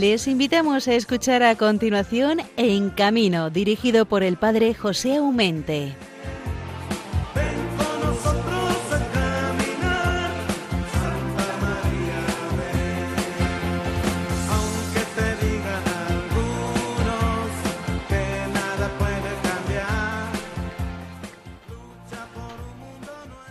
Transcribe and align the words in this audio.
Les 0.00 0.28
invitamos 0.28 0.88
a 0.88 0.94
escuchar 0.94 1.42
a 1.42 1.54
continuación 1.56 2.42
En 2.58 2.90
Camino, 2.90 3.48
dirigido 3.48 4.04
por 4.04 4.22
el 4.22 4.36
padre 4.36 4.74
José 4.74 5.16
Aumente. 5.16 5.96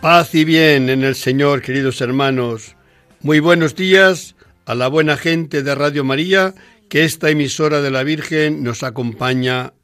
Paz 0.00 0.32
y 0.36 0.44
bien 0.44 0.90
en 0.90 1.02
el 1.02 1.16
Señor, 1.16 1.60
queridos 1.60 2.00
hermanos. 2.00 2.76
Muy 3.20 3.40
buenos 3.40 3.74
días 3.74 4.35
a 4.66 4.74
la 4.74 4.88
buena 4.88 5.16
gente 5.16 5.62
de 5.62 5.74
Radio 5.74 6.04
María, 6.04 6.54
que 6.90 7.04
esta 7.04 7.30
emisora 7.30 7.80
de 7.80 7.90
la 7.92 8.02
Virgen 8.02 8.64
nos 8.64 8.82
acompaña 8.82 9.74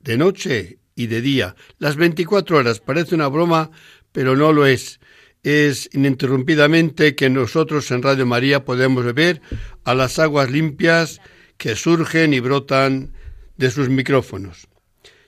de 0.00 0.18
noche 0.18 0.78
y 0.94 1.06
de 1.06 1.22
día. 1.22 1.56
Las 1.78 1.96
24 1.96 2.58
horas 2.58 2.80
parece 2.80 3.14
una 3.14 3.28
broma, 3.28 3.70
pero 4.12 4.36
no 4.36 4.52
lo 4.52 4.66
es. 4.66 5.00
Es 5.42 5.88
ininterrumpidamente 5.92 7.14
que 7.14 7.30
nosotros 7.30 7.90
en 7.90 8.02
Radio 8.02 8.26
María 8.26 8.64
podemos 8.64 9.04
beber 9.04 9.40
a 9.84 9.94
las 9.94 10.18
aguas 10.18 10.50
limpias 10.50 11.20
que 11.56 11.74
surgen 11.74 12.34
y 12.34 12.40
brotan 12.40 13.12
de 13.56 13.70
sus 13.70 13.88
micrófonos. 13.88 14.68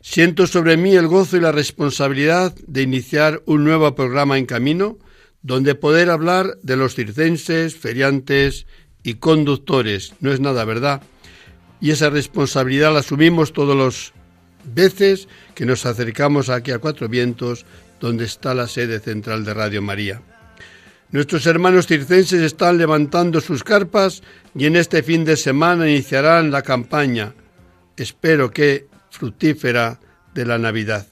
Siento 0.03 0.47
sobre 0.47 0.77
mí 0.77 0.95
el 0.95 1.07
gozo 1.07 1.39
y 1.39 1.41
la 1.41 1.53
responsabilidad 1.53 2.55
de 2.67 2.83
iniciar 2.83 3.43
un 3.47 3.65
nuevo 3.65 3.95
programa 3.95 4.37
en 4.37 4.45
camino, 4.45 4.99
donde 5.41 5.75
poder 5.75 6.11
hablar 6.11 6.59
de 6.63 6.77
los 6.77 6.95
circenses, 6.95 7.77
feriantes 7.77 8.67
y 9.09 9.15
conductores. 9.15 10.13
No 10.21 10.31
es 10.31 10.41
nada, 10.41 10.65
¿verdad? 10.67 11.01
Y 11.81 11.93
esa 11.93 12.11
responsabilidad 12.11 12.93
la 12.93 13.01
asumimos 13.01 13.55
todos 13.55 13.75
los 13.75 14.13
veces 14.65 15.29
que 15.55 15.65
nos 15.65 15.87
acercamos 15.87 16.51
aquí 16.51 16.73
a 16.73 16.79
Cuatro 16.79 17.09
Vientos, 17.09 17.65
donde 18.01 18.27
está 18.27 18.55
la 18.55 18.69
sede 18.69 19.01
central 19.01 19.47
de 19.47 19.55
Radio 19.55 19.81
María. 19.81 20.21
Nuestros 21.11 21.47
hermanos 21.47 21.87
circenses 21.87 22.43
están 22.43 22.77
levantando 22.77 23.41
sus 23.41 23.65
carpas 23.65 24.23
y 24.55 24.67
en 24.67 24.77
este 24.77 25.03
fin 25.03 25.25
de 25.25 25.39
semana 25.39 25.89
iniciarán 25.89 26.51
la 26.51 26.61
campaña, 26.61 27.33
espero 27.97 28.51
que 28.51 28.89
fructífera, 29.11 30.01
de 30.35 30.45
la 30.45 30.59
Navidad. 30.59 31.07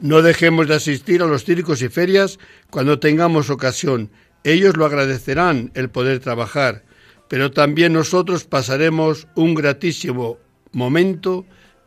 No 0.00 0.22
dejemos 0.22 0.66
de 0.66 0.74
asistir 0.74 1.22
a 1.22 1.26
los 1.26 1.44
circos 1.44 1.80
y 1.82 1.88
ferias 1.88 2.38
cuando 2.68 2.98
tengamos 2.98 3.48
ocasión, 3.48 4.10
ellos 4.44 4.76
lo 4.76 4.86
agradecerán 4.86 5.70
el 5.74 5.90
poder 5.90 6.20
trabajar, 6.20 6.84
pero 7.28 7.50
también 7.50 7.92
nosotros 7.92 8.44
pasaremos 8.44 9.26
un 9.34 9.54
gratísimo 9.54 10.38
momento 10.72 11.44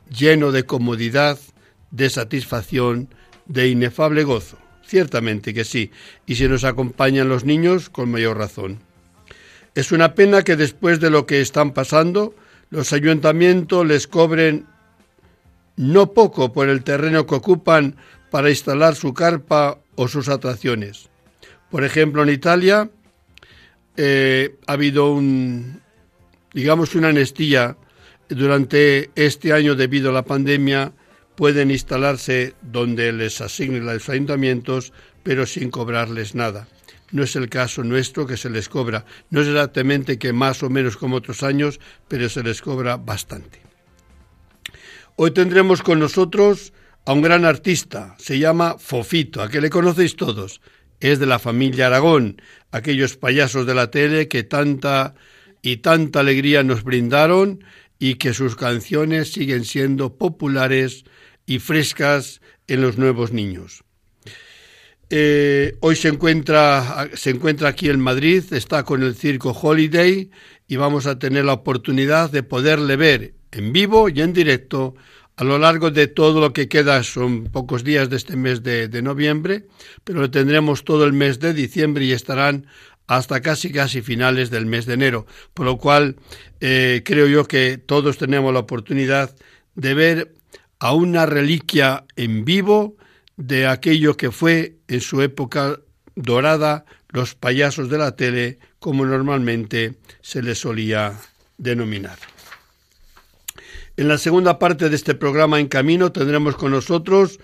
lleno 0.10 0.52
de 0.52 0.64
comodidad, 0.64 1.40
de 1.92 2.10
satisfacción, 2.10 3.10
de 3.46 3.68
inefable 3.70 4.24
gozo. 4.24 4.58
Ciertamente 4.86 5.54
que 5.54 5.64
sí, 5.64 5.92
y 6.26 6.36
si 6.36 6.48
nos 6.48 6.64
acompañan 6.64 7.30
los 7.30 7.46
niños, 7.46 7.90
con 7.90 8.12
mayor 8.12 8.38
razón. 8.38 8.80
Es 9.74 9.92
una 9.92 10.16
pena 10.16 10.44
que 10.44 10.58
después 10.58 11.00
de 11.00 11.10
lo 11.10 11.26
que 11.26 11.40
están 11.40 11.72
pasando, 11.72 12.36
los 12.70 12.92
ayuntamientos 12.92 13.86
les 13.86 14.08
cobren 14.08 14.66
no 15.78 16.14
poco 16.14 16.52
por 16.52 16.68
el 16.70 16.84
terreno 16.84 17.26
que 17.26 17.36
ocupan 17.36 17.96
para 18.30 18.50
instalar 18.50 18.96
su 18.96 19.14
carpa 19.14 19.80
o 19.96 20.08
sus 20.08 20.30
atracciones. 20.30 21.11
Por 21.72 21.86
ejemplo, 21.86 22.22
en 22.22 22.30
Italia 22.30 22.90
eh, 23.96 24.58
ha 24.68 24.74
habido 24.74 25.14
un, 25.14 25.82
digamos, 26.54 26.96
una 26.96 27.08
anestía 27.08 27.78
durante 28.28 29.10
este 29.16 29.54
año 29.54 29.76
debido 29.76 30.10
a 30.10 30.14
la 30.14 30.26
pandemia. 30.26 30.92
Pueden 31.36 31.72
instalarse 31.72 32.56
donde 32.62 33.14
les 33.14 33.40
asignen 33.40 33.86
los 33.86 34.10
ayuntamientos, 34.10 34.92
pero 35.24 35.46
sin 35.46 35.72
cobrarles 35.72 36.36
nada. 36.36 36.68
No 37.12 37.24
es 37.24 37.38
el 37.38 37.48
caso 37.50 37.84
nuestro 37.84 38.28
que 38.28 38.36
se 38.36 38.50
les 38.50 38.68
cobra. 38.68 39.06
No 39.30 39.42
es 39.42 39.48
exactamente 39.48 40.20
que 40.20 40.34
más 40.34 40.64
o 40.64 40.70
menos 40.70 40.98
como 40.98 41.16
otros 41.16 41.42
años, 41.42 41.80
pero 42.10 42.28
se 42.28 42.44
les 42.44 42.62
cobra 42.62 42.98
bastante. 42.98 43.62
Hoy 45.16 45.32
tendremos 45.32 45.82
con 45.82 46.00
nosotros 46.00 46.74
a 47.06 47.14
un 47.14 47.22
gran 47.22 47.46
artista, 47.46 48.16
se 48.20 48.40
llama 48.40 48.76
Fofito, 48.78 49.42
a 49.42 49.50
que 49.50 49.62
le 49.62 49.70
conocéis 49.70 50.16
todos 50.16 50.62
es 51.02 51.20
de 51.20 51.26
la 51.26 51.40
familia 51.40 51.88
Aragón, 51.88 52.42
aquellos 52.72 53.18
payasos 53.18 53.66
de 53.66 53.76
la 53.76 53.92
tele 53.92 54.28
que 54.28 54.44
tanta 54.44 55.16
y 55.62 55.78
tanta 55.78 56.22
alegría 56.22 56.64
nos 56.64 56.84
brindaron 56.84 57.64
y 58.00 58.16
que 58.16 58.34
sus 58.34 58.56
canciones 58.56 59.32
siguen 59.32 59.66
siendo 59.66 60.18
populares 60.18 61.04
y 61.46 61.60
frescas 61.60 62.42
en 62.68 62.82
los 62.82 62.98
nuevos 62.98 63.32
niños. 63.32 63.84
Eh, 65.10 65.76
hoy 65.82 65.98
se 65.98 66.08
encuentra, 66.08 67.10
se 67.14 67.32
encuentra 67.32 67.70
aquí 67.70 67.90
en 67.90 68.00
Madrid, 68.00 68.44
está 68.52 68.84
con 68.84 69.04
el 69.04 69.16
circo 69.16 69.52
Holiday 69.52 70.32
y 70.68 70.76
vamos 70.78 71.06
a 71.06 71.20
tener 71.20 71.44
la 71.44 71.54
oportunidad 71.54 72.32
de 72.32 72.44
poderle 72.44 72.96
ver 72.96 73.34
en 73.52 73.74
vivo 73.74 74.08
y 74.08 74.22
en 74.22 74.32
directo 74.32 74.96
a 75.38 75.44
lo 75.44 75.58
largo 75.58 75.92
de 75.92 76.08
todo 76.08 76.40
lo 76.40 76.54
que 76.54 76.68
queda, 76.68 77.04
son 77.04 77.46
pocos 77.46 77.84
días 77.84 78.10
de 78.10 78.18
este 78.18 78.36
mes 78.36 78.64
de, 78.64 79.02
noviembre, 79.02 79.66
pero 80.04 80.20
lo 80.20 80.32
tendremos 80.32 80.84
todo 80.84 81.06
el 81.06 81.14
mes 81.14 81.40
de 81.40 81.54
diciembre 81.54 82.06
y 82.06 82.12
estarán 82.12 82.68
hasta 83.08 83.42
casi 83.42 83.72
casi 83.72 84.02
finales 84.02 84.50
del 84.50 84.66
mes 84.66 84.86
de 84.86 84.94
enero, 84.94 85.26
por 85.54 85.66
lo 85.66 85.78
cual 85.78 86.18
eh, 86.60 87.02
creo 87.04 87.28
yo 87.28 87.46
que 87.46 87.78
todos 87.78 88.18
tenemos 88.18 88.54
la 88.54 88.60
oportunidad 88.60 89.36
de 89.76 89.94
ver 89.94 90.34
a 90.80 90.94
una 90.94 91.26
reliquia 91.26 92.06
en 92.16 92.46
vivo 92.46 92.98
de 93.38 93.68
aquello 93.68 94.16
que 94.18 94.32
fue 94.32 94.78
en 94.88 95.02
su 95.02 95.22
época 95.22 95.80
dorada 96.16 96.86
los 97.10 97.36
payasos 97.36 97.90
de 97.90 97.98
la 97.98 98.16
tele, 98.16 98.60
como 98.80 99.06
normalmente 99.06 99.96
se 100.22 100.42
les 100.42 100.60
solía 100.60 101.20
denominar. 101.58 102.31
En 104.02 104.08
la 104.08 104.18
segunda 104.18 104.58
parte 104.58 104.90
de 104.90 104.96
este 104.96 105.14
programa 105.14 105.60
En 105.60 105.68
Camino 105.68 106.12
tendremos 106.12 106.56
con 106.56 106.72
nosotros 106.72 107.40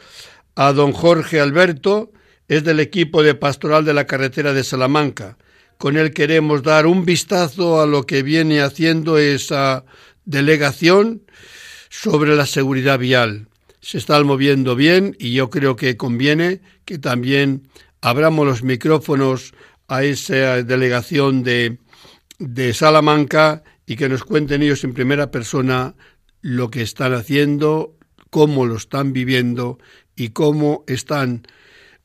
a 0.56 0.74
don 0.74 0.92
Jorge 0.92 1.40
Alberto, 1.40 2.12
es 2.48 2.64
del 2.64 2.80
equipo 2.80 3.22
de 3.22 3.36
pastoral 3.36 3.86
de 3.86 3.94
la 3.94 4.08
carretera 4.08 4.54
de 4.54 4.64
Salamanca. 4.64 5.38
Con 5.78 5.98
él 5.98 6.16
queremos 6.16 6.64
dar 6.64 6.88
un 6.88 7.06
vistazo 7.06 7.80
a 7.80 7.86
lo 7.86 8.08
que 8.08 8.24
viene 8.24 8.62
haciendo 8.62 9.20
esa 9.20 9.86
delegación 10.26 11.22
sobre 11.90 12.36
la 12.36 12.48
seguridad 12.48 12.98
vial. 12.98 13.50
Se 13.80 14.00
está 14.00 14.20
moviendo 14.24 14.76
bien 14.76 15.16
y 15.20 15.34
yo 15.34 15.52
creo 15.52 15.76
que 15.76 15.96
conviene 15.96 16.62
que 16.86 16.98
también 16.98 17.70
abramos 18.02 18.48
los 18.48 18.64
micrófonos 18.64 19.54
a 19.88 20.04
esa 20.04 20.64
delegación 20.64 21.44
de, 21.44 21.78
Salamanca 22.74 23.62
y 23.86 23.96
que 23.96 24.10
nos 24.10 24.24
cuenten 24.24 24.64
ellos 24.64 24.84
en 24.84 24.96
primera 24.96 25.30
persona 25.30 25.94
lo 26.42 26.70
que 26.70 26.82
están 26.82 27.14
haciendo, 27.14 27.96
cómo 28.30 28.66
lo 28.66 28.76
están 28.76 29.14
viviendo 29.14 29.80
y 30.16 30.30
cómo 30.30 30.84
están 30.88 31.48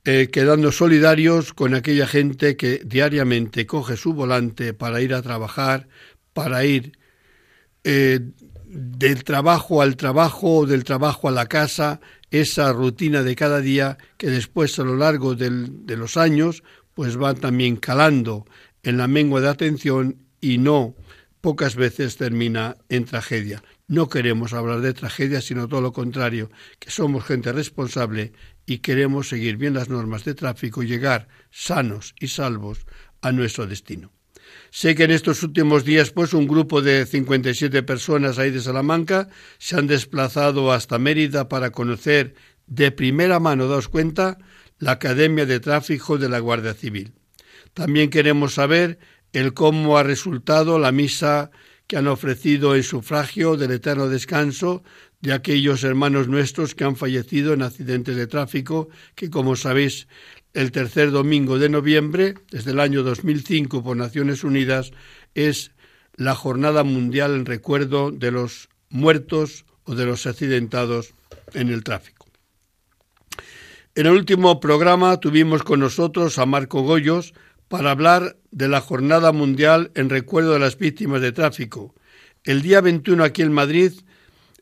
eh, 0.04 0.28
quedando 0.32 0.72
solidarios 0.72 1.52
con 1.52 1.74
aquella 1.74 2.06
gente 2.06 2.56
que 2.56 2.82
diariamente 2.84 3.66
coge 3.66 3.96
su 3.96 4.14
volante 4.14 4.74
para 4.74 5.00
ir 5.00 5.14
a 5.14 5.22
trabajar, 5.22 5.88
para 6.32 6.64
ir 6.64 6.98
eh, 7.84 8.20
del 8.66 9.22
trabajo 9.24 9.82
al 9.82 9.96
trabajo, 9.96 10.66
del 10.66 10.84
trabajo 10.84 11.28
a 11.28 11.32
la 11.32 11.46
casa, 11.46 12.00
esa 12.30 12.72
rutina 12.72 13.22
de 13.22 13.36
cada 13.36 13.60
día 13.60 13.98
que 14.16 14.28
después 14.28 14.78
a 14.78 14.84
lo 14.84 14.96
largo 14.96 15.34
de 15.34 15.96
los 15.96 16.16
años 16.16 16.62
pues 16.94 17.20
va 17.20 17.34
también 17.34 17.76
calando 17.76 18.46
en 18.82 18.96
la 18.96 19.06
mengua 19.06 19.40
de 19.40 19.48
atención 19.48 20.16
y 20.40 20.58
no 20.58 20.94
pocas 21.40 21.76
veces 21.76 22.16
termina 22.16 22.76
en 22.88 23.04
tragedia. 23.04 23.62
No 23.88 24.08
queremos 24.08 24.52
hablar 24.52 24.80
de 24.80 24.94
tragedia, 24.94 25.40
sino 25.40 25.68
todo 25.68 25.80
lo 25.80 25.92
contrario, 25.92 26.50
que 26.78 26.90
somos 26.90 27.24
gente 27.24 27.52
responsable 27.52 28.32
y 28.64 28.78
queremos 28.78 29.28
seguir 29.28 29.56
bien 29.56 29.74
las 29.74 29.88
normas 29.88 30.24
de 30.24 30.34
tráfico 30.34 30.82
y 30.82 30.86
llegar 30.86 31.28
sanos 31.50 32.14
y 32.20 32.28
salvos 32.28 32.86
a 33.20 33.32
nuestro 33.32 33.66
destino. 33.66 34.12
Sé 34.70 34.94
que 34.94 35.04
en 35.04 35.10
estos 35.10 35.42
últimos 35.42 35.84
días, 35.84 36.10
pues, 36.10 36.34
un 36.34 36.46
grupo 36.46 36.82
de 36.82 37.06
57 37.06 37.82
personas 37.82 38.38
ahí 38.38 38.50
de 38.50 38.60
Salamanca 38.60 39.28
se 39.58 39.76
han 39.76 39.86
desplazado 39.86 40.72
hasta 40.72 40.98
Mérida 40.98 41.48
para 41.48 41.70
conocer 41.70 42.34
de 42.66 42.90
primera 42.90 43.40
mano, 43.40 43.68
daos 43.68 43.88
cuenta, 43.88 44.38
la 44.78 44.92
Academia 44.92 45.46
de 45.46 45.60
Tráfico 45.60 46.18
de 46.18 46.28
la 46.28 46.38
Guardia 46.38 46.74
Civil. 46.74 47.12
También 47.74 48.10
queremos 48.10 48.54
saber 48.54 48.98
el 49.32 49.54
cómo 49.54 49.96
ha 49.96 50.02
resultado 50.02 50.78
la 50.78 50.92
misa 50.92 51.50
que 51.92 51.98
han 51.98 52.08
ofrecido 52.08 52.74
el 52.74 52.84
sufragio 52.84 53.58
del 53.58 53.72
eterno 53.72 54.08
descanso 54.08 54.82
de 55.20 55.34
aquellos 55.34 55.84
hermanos 55.84 56.26
nuestros 56.26 56.74
que 56.74 56.84
han 56.84 56.96
fallecido 56.96 57.52
en 57.52 57.60
accidentes 57.60 58.16
de 58.16 58.26
tráfico, 58.26 58.88
que 59.14 59.28
como 59.28 59.56
sabéis, 59.56 60.08
el 60.54 60.72
tercer 60.72 61.10
domingo 61.10 61.58
de 61.58 61.68
noviembre, 61.68 62.32
desde 62.50 62.70
el 62.70 62.80
año 62.80 63.02
2005 63.02 63.84
por 63.84 63.94
Naciones 63.94 64.42
Unidas, 64.42 64.92
es 65.34 65.72
la 66.16 66.34
Jornada 66.34 66.82
Mundial 66.82 67.34
en 67.34 67.44
recuerdo 67.44 68.10
de 68.10 68.30
los 68.30 68.70
muertos 68.88 69.66
o 69.84 69.94
de 69.94 70.06
los 70.06 70.26
accidentados 70.26 71.12
en 71.52 71.68
el 71.68 71.84
tráfico. 71.84 72.26
En 73.94 74.06
el 74.06 74.12
último 74.12 74.60
programa 74.60 75.20
tuvimos 75.20 75.62
con 75.62 75.80
nosotros 75.80 76.38
a 76.38 76.46
Marco 76.46 76.80
Goyos 76.80 77.34
para 77.72 77.92
hablar 77.92 78.36
de 78.50 78.68
la 78.68 78.82
Jornada 78.82 79.32
Mundial 79.32 79.92
en 79.94 80.10
recuerdo 80.10 80.52
de 80.52 80.58
las 80.58 80.76
víctimas 80.76 81.22
de 81.22 81.32
tráfico. 81.32 81.94
El 82.44 82.60
día 82.60 82.82
21 82.82 83.24
aquí 83.24 83.40
en 83.40 83.50
Madrid 83.50 83.92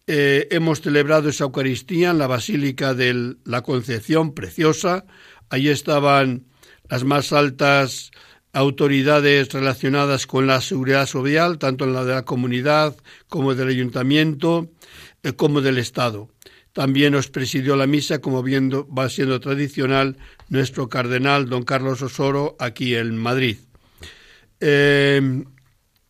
eh, 0.07 0.47
hemos 0.53 0.81
celebrado 0.81 1.29
esa 1.29 1.43
Eucaristía 1.43 2.11
en 2.11 2.19
la 2.19 2.29
Basílica 2.29 2.95
de 2.95 3.35
la 3.45 3.63
Concepción, 3.63 4.33
preciosa. 4.33 5.07
Allí 5.49 5.71
estaban 5.71 6.45
las 6.89 7.03
más 7.03 7.33
altas 7.33 8.13
autoridades 8.53 9.53
relacionadas 9.53 10.29
con 10.29 10.47
la 10.47 10.61
seguridad 10.61 11.07
social, 11.07 11.59
tanto 11.59 11.87
en 11.87 11.95
la 11.95 12.05
de 12.05 12.15
la 12.15 12.25
comunidad 12.25 12.95
como 13.29 13.57
del 13.57 13.71
ayuntamiento, 13.71 14.71
eh, 15.25 15.33
como 15.33 15.63
del 15.63 15.79
Estado. 15.79 16.29
También 16.73 17.15
nos 17.15 17.29
presidió 17.29 17.75
la 17.75 17.89
misa, 17.89 18.21
como 18.21 18.45
viendo, 18.45 18.87
va 18.87 19.09
siendo 19.09 19.41
tradicional, 19.41 20.17
nuestro 20.51 20.89
cardenal 20.89 21.49
don 21.49 21.63
Carlos 21.63 22.03
Osoro 22.03 22.57
aquí 22.59 22.95
en 22.95 23.17
Madrid. 23.17 23.57
Eh, 24.61 25.45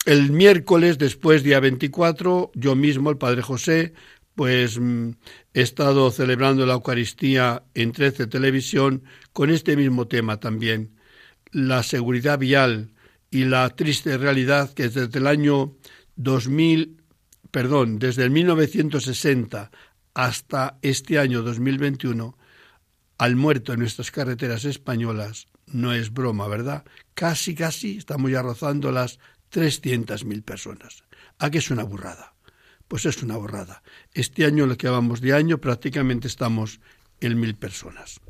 el 0.07 0.33
miércoles, 0.33 0.99
después, 0.99 1.45
día 1.45 1.61
24, 1.61 2.51
yo 2.55 2.75
mismo, 2.75 3.11
el 3.11 3.19
Padre 3.19 3.43
José, 3.43 3.93
pues 4.35 4.81
mm, 4.81 5.11
he 5.53 5.61
estado 5.61 6.11
celebrando 6.11 6.65
la 6.65 6.73
Eucaristía 6.73 7.63
en 7.75 7.93
13 7.93 8.27
Televisión 8.27 9.05
con 9.33 9.51
este 9.51 9.77
mismo 9.77 10.09
tema 10.09 10.41
también, 10.41 10.97
la 11.53 11.83
seguridad 11.83 12.39
vial 12.39 12.93
y 13.31 13.45
la 13.45 13.69
triste 13.71 14.17
realidad 14.17 14.73
que 14.73 14.89
desde 14.89 15.19
el 15.19 15.27
año 15.27 15.77
2000, 16.17 16.97
perdón, 17.51 17.99
desde 17.99 18.25
el 18.25 18.31
1960 18.31 19.71
hasta 20.15 20.79
este 20.81 21.19
año 21.19 21.43
2021, 21.43 22.37
al 23.21 23.37
muerto 23.37 23.75
en 23.75 23.81
nuestras 23.81 24.11
carreteras 24.11 24.65
españolas 24.65 25.47
no 25.67 25.93
es 25.93 26.11
broma, 26.11 26.49
¿verdad? 26.49 26.85
Casi, 27.13 27.55
casi 27.55 27.99
estamos 27.99 28.31
ya 28.31 28.41
rozando 28.41 28.91
las 28.91 29.19
300.000 29.53 30.43
personas. 30.43 31.05
¿A 31.39 31.51
qué 31.51 31.59
es 31.59 31.71
una 31.71 31.83
burrada? 31.83 32.33
Pues 32.89 33.05
es 33.05 33.23
una 33.23 33.37
burrada. 33.37 33.83
Este 34.15 34.47
año, 34.47 34.65
lo 34.65 34.79
que 34.79 34.89
vamos 34.89 35.21
de 35.21 35.35
año, 35.35 35.59
prácticamente 35.59 36.29
estamos 36.29 36.81
en 37.21 37.39
mil 37.39 37.55
personas. 37.57 38.21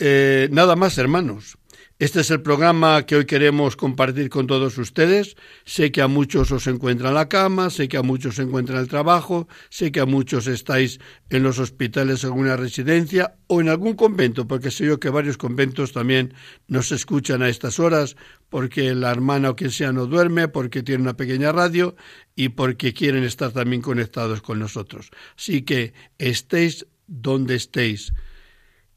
Eh, 0.00 0.50
nada 0.52 0.76
más, 0.76 0.98
hermanos. 0.98 1.56
Este 1.98 2.20
es 2.20 2.30
el 2.30 2.42
programa 2.42 3.06
que 3.06 3.16
hoy 3.16 3.24
queremos 3.24 3.74
compartir 3.74 4.28
con 4.28 4.46
todos 4.46 4.76
ustedes. 4.76 5.34
Sé 5.64 5.90
que 5.92 6.02
a 6.02 6.08
muchos 6.08 6.52
os 6.52 6.66
encuentra 6.66 7.08
en 7.08 7.14
la 7.14 7.30
cama, 7.30 7.70
sé 7.70 7.88
que 7.88 7.96
a 7.96 8.02
muchos 8.02 8.34
se 8.34 8.42
encuentra 8.42 8.74
en 8.74 8.82
el 8.82 8.88
trabajo, 8.88 9.48
sé 9.70 9.90
que 9.92 10.00
a 10.00 10.04
muchos 10.04 10.46
estáis 10.46 11.00
en 11.30 11.42
los 11.42 11.58
hospitales 11.58 12.22
en 12.22 12.32
alguna 12.32 12.58
residencia 12.58 13.36
o 13.46 13.62
en 13.62 13.70
algún 13.70 13.94
convento, 13.94 14.46
porque 14.46 14.70
sé 14.70 14.84
yo 14.84 15.00
que 15.00 15.08
varios 15.08 15.38
conventos 15.38 15.94
también 15.94 16.34
nos 16.68 16.92
escuchan 16.92 17.40
a 17.40 17.48
estas 17.48 17.80
horas, 17.80 18.14
porque 18.50 18.94
la 18.94 19.10
hermana 19.10 19.48
o 19.48 19.56
quien 19.56 19.70
sea 19.70 19.90
no 19.90 20.04
duerme, 20.04 20.48
porque 20.48 20.82
tiene 20.82 21.00
una 21.00 21.16
pequeña 21.16 21.50
radio 21.50 21.96
y 22.34 22.50
porque 22.50 22.92
quieren 22.92 23.24
estar 23.24 23.52
también 23.52 23.80
conectados 23.80 24.42
con 24.42 24.58
nosotros. 24.58 25.08
Así 25.34 25.62
que 25.62 25.94
estéis 26.18 26.84
donde 27.06 27.54
estéis 27.54 28.12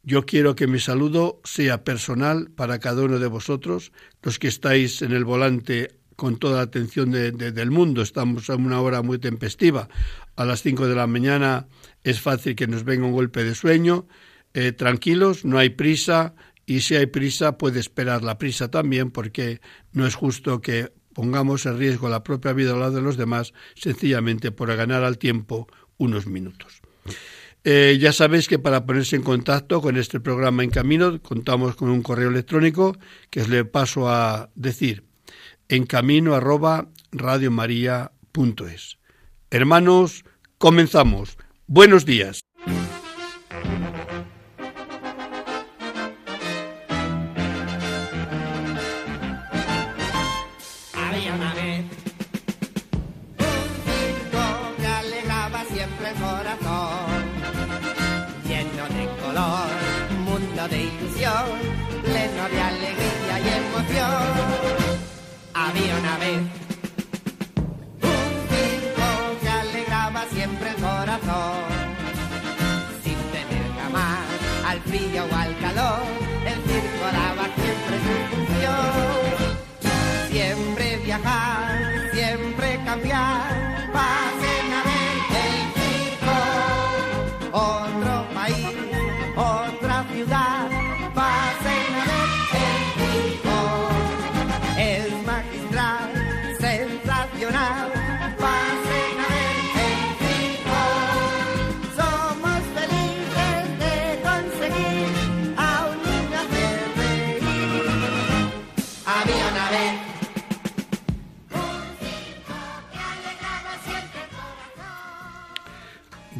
yo 0.04 0.26
quiero 0.26 0.56
que 0.56 0.68
mi 0.68 0.80
saludo 0.80 1.42
sea 1.44 1.84
personal 1.84 2.50
para 2.52 2.80
cada 2.80 3.04
uno 3.04 3.20
de 3.20 3.28
vosotros, 3.28 3.92
los 4.22 4.40
que 4.40 4.48
estáis 4.48 5.02
en 5.02 5.12
el 5.12 5.26
volante 5.26 6.00
con 6.16 6.38
toda 6.38 6.58
la 6.58 6.64
atención 6.64 7.12
del 7.12 7.72
mundo. 7.72 8.02
Estamos 8.02 8.50
en 8.50 8.66
una 8.66 8.82
hora 8.82 9.02
muy 9.02 9.20
tempestiva. 9.20 9.88
A 10.36 10.46
las 10.46 10.62
cinco 10.62 10.88
de 10.88 10.96
la 10.96 11.08
mañana 11.08 11.68
es 12.04 12.20
fácil 12.20 12.56
que 12.56 12.68
nos 12.68 12.84
venga 12.84 13.06
un 13.06 13.14
golpe 13.14 13.44
de 13.44 13.56
sueño. 13.56 14.08
Eh, 14.54 14.72
tranquilos, 14.72 15.46
no 15.46 15.58
hay 15.58 15.70
prisa 15.70 16.34
y 16.66 16.82
si 16.82 16.96
hay 16.96 17.06
prisa 17.06 17.58
puede 17.58 17.80
esperar 17.80 18.24
la 18.24 18.38
prisa 18.38 18.70
también 18.70 19.12
porque 19.12 19.62
no 19.94 20.06
es 20.06 20.16
justo 20.16 20.60
que 20.60 20.92
pongamos 21.14 21.66
en 21.66 21.78
riesgo 21.78 22.10
la 22.10 22.24
propia 22.24 22.54
vida 22.54 22.74
al 22.74 22.80
lado 22.80 22.96
de 22.96 23.02
los 23.02 23.16
demás 23.16 23.54
sencillamente 23.76 24.52
por 24.52 24.76
ganar 24.76 25.04
al 25.04 25.18
tiempo 25.18 25.68
unos 25.98 26.28
minutos. 26.28 26.82
Eh, 27.64 27.98
ya 28.00 28.14
sabéis 28.14 28.48
que 28.48 28.58
para 28.58 28.86
ponerse 28.86 29.16
en 29.16 29.22
contacto 29.22 29.82
con 29.82 29.98
este 29.98 30.20
programa 30.20 30.64
en 30.64 30.70
camino 30.70 31.22
contamos 31.22 31.76
con 31.76 31.90
un 31.90 32.02
correo 32.02 32.30
electrónico 32.30 32.98
que 33.30 33.42
os 33.42 33.50
le 33.50 33.66
paso 33.66 34.08
a 34.08 34.50
decir 34.56 35.04
en 35.68 35.86
camino 35.86 36.36
arroba 36.36 36.88
radiomaria.es. 37.12 38.98
Hermanos, 39.52 40.24
comenzamos. 40.58 41.38
Buenos 41.68 42.06
días. 42.06 42.49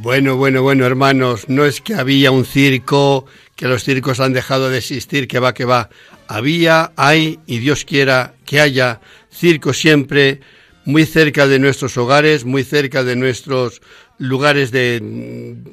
Bueno, 0.02 0.38
bueno, 0.38 0.62
bueno, 0.62 0.86
hermanos, 0.86 1.50
no 1.50 1.66
es 1.66 1.82
que 1.82 1.94
había 1.94 2.32
un 2.32 2.46
circo, 2.46 3.26
que 3.58 3.68
los 3.68 3.84
circos 3.84 4.22
han 4.22 4.32
dejado 4.32 4.70
de 4.70 4.78
existir, 4.78 5.28
que 5.28 5.40
va, 5.40 5.54
que 5.54 5.66
va. 5.66 5.90
Había, 6.30 6.94
hay, 6.96 7.40
y 7.48 7.60
Dios 7.60 7.84
quiera 7.84 8.34
que 8.46 8.62
haya 8.62 9.02
circo 9.30 9.74
siempre 9.74 10.40
muy 10.86 11.06
cerca 11.06 11.48
de 11.48 11.60
nuestros 11.60 11.98
hogares, 11.98 12.46
muy 12.46 12.64
cerca 12.64 13.04
de 13.04 13.18
nuestros 13.18 13.82
lugares 14.18 14.72
de 14.72 15.02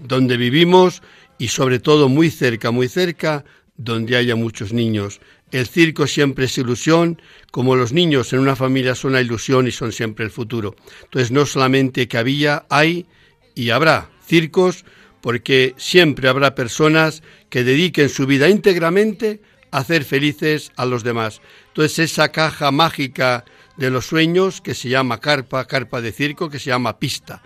donde 0.02 0.37
vivimos 0.37 1.02
y 1.38 1.47
sobre 1.47 1.78
todo 1.78 2.09
muy 2.09 2.30
cerca, 2.30 2.73
muy 2.73 2.88
cerca 2.88 3.45
donde 3.76 4.16
haya 4.16 4.35
muchos 4.35 4.73
niños. 4.73 5.21
El 5.52 5.68
circo 5.68 6.09
siempre 6.09 6.47
es 6.47 6.59
ilusión, 6.59 7.23
como 7.52 7.76
los 7.76 7.92
niños 7.92 8.33
en 8.33 8.40
una 8.40 8.56
familia 8.56 8.97
son 8.97 9.12
la 9.12 9.21
ilusión 9.21 9.68
y 9.68 9.71
son 9.71 9.92
siempre 9.92 10.25
el 10.25 10.33
futuro. 10.33 10.75
Entonces 11.04 11.30
no 11.30 11.47
solamente 11.47 12.09
que 12.09 12.18
había, 12.18 12.66
hay 12.68 13.06
y 13.54 13.71
habrá 13.71 14.11
circos, 14.26 14.85
porque 15.21 15.75
siempre 15.76 16.28
habrá 16.28 16.54
personas 16.54 17.23
que 17.49 17.64
dediquen 17.64 18.09
su 18.09 18.26
vida 18.26 18.49
íntegramente 18.49 19.40
a 19.71 19.78
hacer 19.78 20.04
felices 20.04 20.73
a 20.76 20.85
los 20.85 21.02
demás. 21.02 21.40
Entonces 21.68 22.11
esa 22.11 22.30
caja 22.30 22.71
mágica 22.71 23.45
de 23.76 23.90
los 23.90 24.06
sueños 24.06 24.61
que 24.61 24.75
se 24.75 24.88
llama 24.88 25.21
carpa, 25.21 25.66
carpa 25.66 26.00
de 26.00 26.12
circo, 26.12 26.49
que 26.49 26.59
se 26.59 26.71
llama 26.71 26.99
pista. 26.99 27.42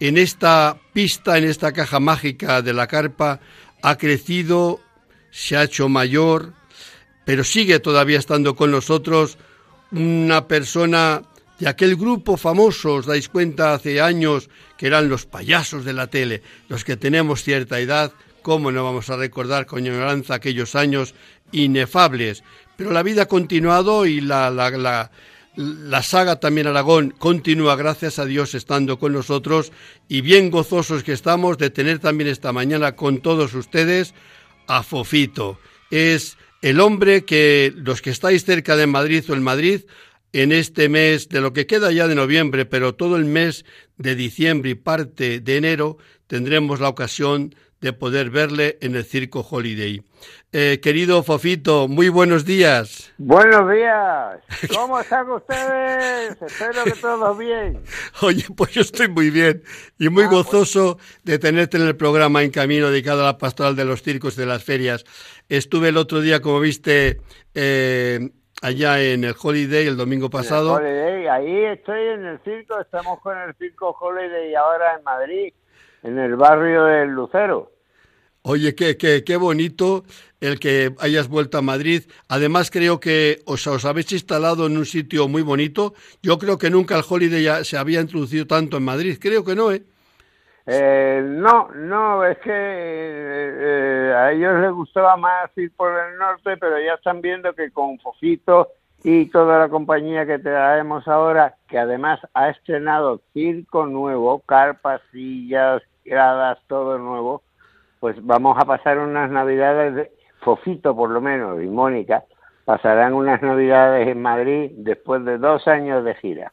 En 0.00 0.18
esta 0.18 0.78
pista, 0.92 1.38
en 1.38 1.44
esta 1.44 1.72
caja 1.72 2.00
mágica 2.00 2.62
de 2.62 2.72
la 2.72 2.86
carpa, 2.86 3.40
ha 3.82 3.96
crecido, 3.96 4.80
se 5.30 5.56
ha 5.56 5.64
hecho 5.64 5.88
mayor, 5.88 6.54
pero 7.24 7.44
sigue 7.44 7.80
todavía 7.80 8.18
estando 8.18 8.54
con 8.54 8.70
nosotros 8.70 9.38
una 9.92 10.48
persona 10.48 11.22
de 11.58 11.68
aquel 11.68 11.96
grupo 11.96 12.36
famoso, 12.36 12.94
os 12.94 13.06
dais 13.06 13.28
cuenta, 13.28 13.74
hace 13.74 14.00
años, 14.00 14.50
que 14.76 14.86
eran 14.86 15.08
los 15.08 15.26
payasos 15.26 15.84
de 15.84 15.92
la 15.92 16.08
tele, 16.08 16.42
los 16.68 16.84
que 16.84 16.96
tenemos 16.96 17.42
cierta 17.42 17.78
edad, 17.78 18.12
¿cómo 18.42 18.72
no 18.72 18.84
vamos 18.84 19.08
a 19.10 19.16
recordar 19.16 19.66
con 19.66 19.86
ignorancia 19.86 20.34
aquellos 20.34 20.74
años 20.74 21.14
inefables? 21.52 22.42
Pero 22.76 22.90
la 22.90 23.02
vida 23.02 23.22
ha 23.22 23.28
continuado 23.28 24.04
y 24.04 24.20
la, 24.20 24.50
la, 24.50 25.10
la 25.56 26.02
saga 26.02 26.40
también 26.40 26.66
Aragón 26.66 27.14
continúa, 27.16 27.76
gracias 27.76 28.18
a 28.18 28.26
Dios, 28.26 28.54
estando 28.54 28.98
con 28.98 29.12
nosotros 29.12 29.72
y 30.08 30.20
bien 30.20 30.50
gozosos 30.50 31.04
que 31.04 31.12
estamos 31.12 31.58
de 31.58 31.70
tener 31.70 32.00
también 32.00 32.28
esta 32.28 32.52
mañana 32.52 32.96
con 32.96 33.20
todos 33.20 33.54
ustedes 33.54 34.14
a 34.66 34.82
Fofito. 34.82 35.58
Es 35.90 36.36
el 36.62 36.80
hombre 36.80 37.24
que 37.24 37.72
los 37.76 38.02
que 38.02 38.10
estáis 38.10 38.44
cerca 38.44 38.74
de 38.74 38.86
Madrid 38.86 39.24
o 39.28 39.34
en 39.34 39.42
Madrid, 39.42 39.82
en 40.34 40.50
este 40.50 40.88
mes 40.88 41.28
de 41.28 41.40
lo 41.40 41.52
que 41.52 41.66
queda 41.66 41.92
ya 41.92 42.08
de 42.08 42.16
noviembre, 42.16 42.66
pero 42.66 42.96
todo 42.96 43.16
el 43.16 43.24
mes 43.24 43.64
de 43.96 44.16
diciembre 44.16 44.70
y 44.70 44.74
parte 44.74 45.38
de 45.38 45.56
enero, 45.56 45.96
tendremos 46.26 46.80
la 46.80 46.88
ocasión 46.88 47.54
de 47.80 47.92
poder 47.92 48.30
verle 48.30 48.76
en 48.80 48.96
el 48.96 49.04
Circo 49.04 49.46
Holiday. 49.48 50.02
Eh, 50.50 50.80
querido 50.82 51.22
Fofito, 51.22 51.86
muy 51.86 52.08
buenos 52.08 52.44
días. 52.44 53.12
Buenos 53.16 53.70
días. 53.70 54.40
¿Cómo 54.74 54.98
están 54.98 55.30
ustedes? 55.30 56.36
Espero 56.42 56.82
que 56.82 56.92
todos 56.92 57.38
bien. 57.38 57.80
Oye, 58.22 58.44
pues 58.56 58.72
yo 58.72 58.80
estoy 58.80 59.06
muy 59.06 59.30
bien 59.30 59.62
y 60.00 60.08
muy 60.08 60.24
ah, 60.24 60.28
pues 60.30 60.46
gozoso 60.46 60.98
de 61.22 61.38
tenerte 61.38 61.76
en 61.76 61.84
el 61.84 61.94
programa 61.94 62.42
En 62.42 62.50
Camino 62.50 62.90
dedicado 62.90 63.20
a 63.20 63.26
la 63.26 63.38
pastoral 63.38 63.76
de 63.76 63.84
los 63.84 64.02
circos 64.02 64.36
y 64.36 64.40
de 64.40 64.46
las 64.46 64.64
ferias. 64.64 65.04
Estuve 65.48 65.90
el 65.90 65.96
otro 65.96 66.20
día, 66.20 66.40
como 66.40 66.58
viste, 66.58 67.20
eh, 67.54 68.30
allá 68.64 68.98
en 69.02 69.24
el 69.24 69.34
Holiday 69.40 69.86
el 69.86 69.96
domingo 69.96 70.30
pasado. 70.30 70.72
Holiday, 70.72 71.26
ahí 71.26 71.64
estoy 71.64 72.00
en 72.00 72.24
el 72.24 72.38
circo, 72.40 72.80
estamos 72.80 73.20
con 73.20 73.36
el 73.36 73.54
circo 73.56 73.94
Holiday 74.00 74.54
ahora 74.54 74.96
en 74.96 75.04
Madrid, 75.04 75.52
en 76.02 76.18
el 76.18 76.34
barrio 76.36 76.84
del 76.84 77.10
Lucero. 77.10 77.70
Oye, 78.40 78.74
qué, 78.74 78.96
qué, 78.96 79.22
qué 79.22 79.36
bonito 79.36 80.04
el 80.40 80.58
que 80.58 80.94
hayas 80.98 81.28
vuelto 81.28 81.58
a 81.58 81.62
Madrid. 81.62 82.04
Además, 82.28 82.70
creo 82.70 83.00
que 83.00 83.42
os, 83.44 83.66
os 83.66 83.84
habéis 83.84 84.12
instalado 84.12 84.66
en 84.66 84.78
un 84.78 84.86
sitio 84.86 85.28
muy 85.28 85.42
bonito. 85.42 85.94
Yo 86.22 86.38
creo 86.38 86.56
que 86.56 86.70
nunca 86.70 86.96
el 86.96 87.04
Holiday 87.06 87.42
ya 87.42 87.64
se 87.64 87.76
había 87.76 88.00
introducido 88.00 88.46
tanto 88.46 88.78
en 88.78 88.84
Madrid. 88.84 89.18
Creo 89.20 89.44
que 89.44 89.54
no, 89.54 89.72
¿eh? 89.72 89.82
Eh 90.66 91.22
no, 91.24 91.70
no, 91.72 92.24
es 92.24 92.38
que 92.38 92.50
eh, 92.50 94.14
a 94.16 94.32
ellos 94.32 94.60
les 94.60 94.72
gustaba 94.72 95.16
más 95.16 95.50
ir 95.56 95.72
por 95.76 95.92
el 95.92 96.16
norte, 96.18 96.56
pero 96.56 96.80
ya 96.80 96.94
están 96.94 97.20
viendo 97.20 97.52
que 97.54 97.70
con 97.70 97.98
Fofito 97.98 98.70
y 99.02 99.26
toda 99.26 99.58
la 99.58 99.68
compañía 99.68 100.24
que 100.24 100.38
traemos 100.38 101.06
ahora, 101.06 101.56
que 101.68 101.78
además 101.78 102.20
ha 102.32 102.48
estrenado 102.48 103.20
circo 103.34 103.84
nuevo, 103.86 104.40
carpas, 104.40 105.02
sillas, 105.12 105.82
gradas, 106.04 106.58
todo 106.66 106.98
nuevo, 106.98 107.42
pues 108.00 108.16
vamos 108.22 108.56
a 108.58 108.64
pasar 108.64 108.98
unas 108.98 109.30
navidades, 109.30 109.94
de, 109.94 110.12
Fofito 110.40 110.96
por 110.96 111.10
lo 111.10 111.20
menos 111.20 111.62
y 111.62 111.66
Mónica, 111.66 112.24
pasarán 112.64 113.12
unas 113.12 113.42
navidades 113.42 114.08
en 114.08 114.22
Madrid 114.22 114.70
después 114.76 115.24
de 115.24 115.38
dos 115.38 115.68
años 115.68 116.04
de 116.04 116.14
gira. 116.14 116.52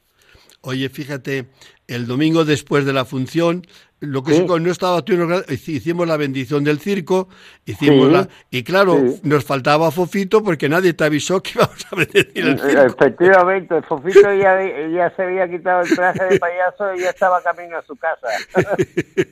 Oye, 0.64 0.90
fíjate, 0.90 1.48
el 1.92 2.08
domingo 2.08 2.46
después 2.46 2.86
de 2.86 2.94
la 2.94 3.06
función, 3.06 3.64
lo 4.00 4.24
que 4.24 4.44
no 4.44 4.72
estaba 4.72 5.04
tú, 5.04 5.14
hicimos 5.50 6.08
la 6.08 6.18
bendición 6.18 6.64
del 6.64 6.80
circo, 6.80 7.28
hicimos 7.66 8.12
la, 8.12 8.28
y 8.50 8.64
claro, 8.64 8.98
nos 9.24 9.46
faltaba 9.46 9.92
Fofito 9.92 10.42
porque 10.42 10.70
nadie 10.70 10.94
te 10.94 11.04
avisó 11.04 11.42
que 11.42 11.52
íbamos 11.56 11.86
a 11.92 11.96
bendecir 11.96 12.48
el 12.48 12.60
circo. 12.60 12.82
Efectivamente, 12.82 13.82
Fofito 13.84 14.34
ya, 14.34 14.60
ya 14.90 15.14
se 15.16 15.24
había 15.24 15.50
quitado 15.50 15.82
el 15.82 15.96
traje 15.96 16.24
de 16.26 16.40
payaso 16.40 16.96
y 16.96 17.02
ya 17.02 17.10
estaba 17.10 17.42
camino 17.42 17.78
a 17.78 17.82
su 17.84 17.96
casa. 17.96 18.28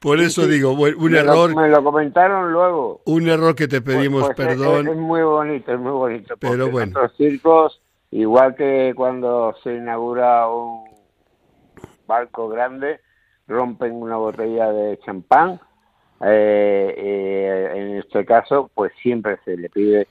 Por 0.00 0.20
eso 0.20 0.46
digo, 0.46 0.72
un 0.72 1.14
error. 1.14 1.54
me 1.54 1.68
lo 1.68 1.84
comentaron 1.84 2.52
luego. 2.52 3.00
Un 3.06 3.28
error 3.28 3.54
que 3.54 3.68
te 3.68 3.80
pues, 3.80 3.96
pedimos 3.96 4.24
pues, 4.24 4.36
perdón. 4.36 4.88
Es, 4.88 4.96
muy 4.96 5.22
bonito, 5.22 5.72
es 5.72 5.78
muy 5.78 5.92
bonito. 5.92 6.34
Pero 6.36 6.68
bueno. 6.68 7.00
Los 7.00 7.16
circos, 7.16 7.80
igual 8.10 8.56
que 8.56 8.92
cuando 8.96 9.54
se 9.62 9.74
inaugura 9.76 10.48
un 10.48 10.91
barco 12.06 12.48
grande, 12.48 13.00
rompen 13.46 13.92
una 13.92 14.16
botella 14.16 14.72
de 14.72 14.98
champán. 15.04 15.60
Eh, 16.24 16.94
eh, 16.96 17.72
en 17.74 17.96
este 17.98 18.24
caso, 18.24 18.70
pues 18.74 18.92
siempre 19.02 19.38
se 19.44 19.56
le 19.56 19.68
pide 19.68 20.06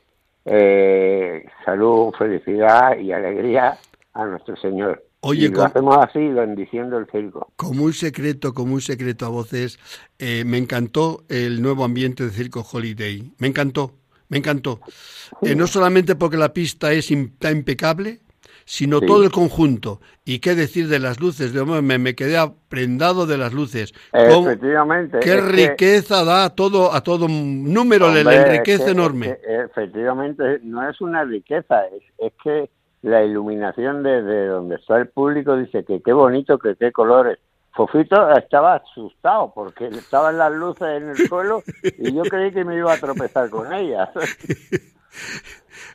eh, 0.45 1.45
salud, 1.63 2.13
felicidad 2.17 2.98
y 2.98 3.12
alegría 3.12 3.77
a 4.13 4.25
nuestro 4.25 4.55
Señor. 4.57 5.03
Oye, 5.24 5.50
lo 5.50 5.63
hacemos 5.63 5.98
así, 5.98 6.19
bendiciendo 6.19 6.98
el 6.98 7.05
circo. 7.12 7.51
Como 7.55 7.83
un 7.83 7.93
secreto, 7.93 8.55
como 8.55 8.74
un 8.74 8.81
secreto 8.81 9.27
a 9.27 9.29
voces, 9.29 9.77
eh, 10.17 10.43
me 10.45 10.57
encantó 10.57 11.24
el 11.29 11.62
nuevo 11.62 11.83
ambiente 11.83 12.24
de 12.24 12.31
Circo 12.31 12.65
Holiday. 12.69 13.31
Me 13.38 13.48
encantó, 13.48 13.93
me 14.29 14.39
encantó. 14.39 14.81
Eh, 15.43 15.55
no 15.55 15.67
solamente 15.67 16.15
porque 16.15 16.38
la 16.38 16.53
pista 16.53 16.91
es 16.91 17.12
impecable, 17.12 18.21
sino 18.71 19.01
todo 19.01 19.25
el 19.25 19.31
conjunto. 19.31 19.99
Y 20.23 20.39
qué 20.39 20.55
decir 20.55 20.87
de 20.87 20.99
las 20.99 21.19
luces, 21.19 21.53
de, 21.53 21.65
me, 21.65 21.97
me 21.97 22.15
quedé 22.15 22.37
aprendado 22.37 23.25
de 23.25 23.37
las 23.37 23.51
luces. 23.51 23.91
Efectivamente. 24.13 25.19
Qué 25.19 25.41
riqueza 25.41 26.23
da 26.23 26.55
todo 26.55 26.93
a 26.93 27.01
todo 27.01 27.27
número, 27.27 28.09
le, 28.13 28.21
enriquece 28.21 28.91
enorme. 28.91 29.37
efectivamente, 29.45 30.61
no 30.63 30.89
es 30.89 31.01
una 31.01 31.25
riqueza, 31.25 31.85
es, 31.87 32.01
es 32.17 32.31
que 32.41 32.69
la 33.01 33.25
iluminación 33.25 34.03
desde 34.03 34.47
donde 34.47 34.77
está 34.77 34.99
el 34.99 35.09
público 35.09 35.57
dice 35.57 35.83
que 35.83 36.01
qué 36.01 36.13
bonito, 36.13 36.57
que 36.57 36.77
qué 36.77 36.93
colores. 36.93 37.39
Fofito 37.73 38.31
estaba 38.37 38.75
asustado 38.75 39.51
porque 39.53 39.87
estaban 39.87 40.37
las 40.37 40.51
luces 40.53 40.87
en 40.87 41.09
el 41.09 41.17
suelo 41.27 41.61
y 41.97 42.13
yo 42.13 42.21
creí 42.23 42.53
que 42.53 42.63
me 42.63 42.77
iba 42.77 42.93
a 42.93 42.97
tropezar 42.97 43.49
con 43.49 43.73
ellas. 43.73 44.09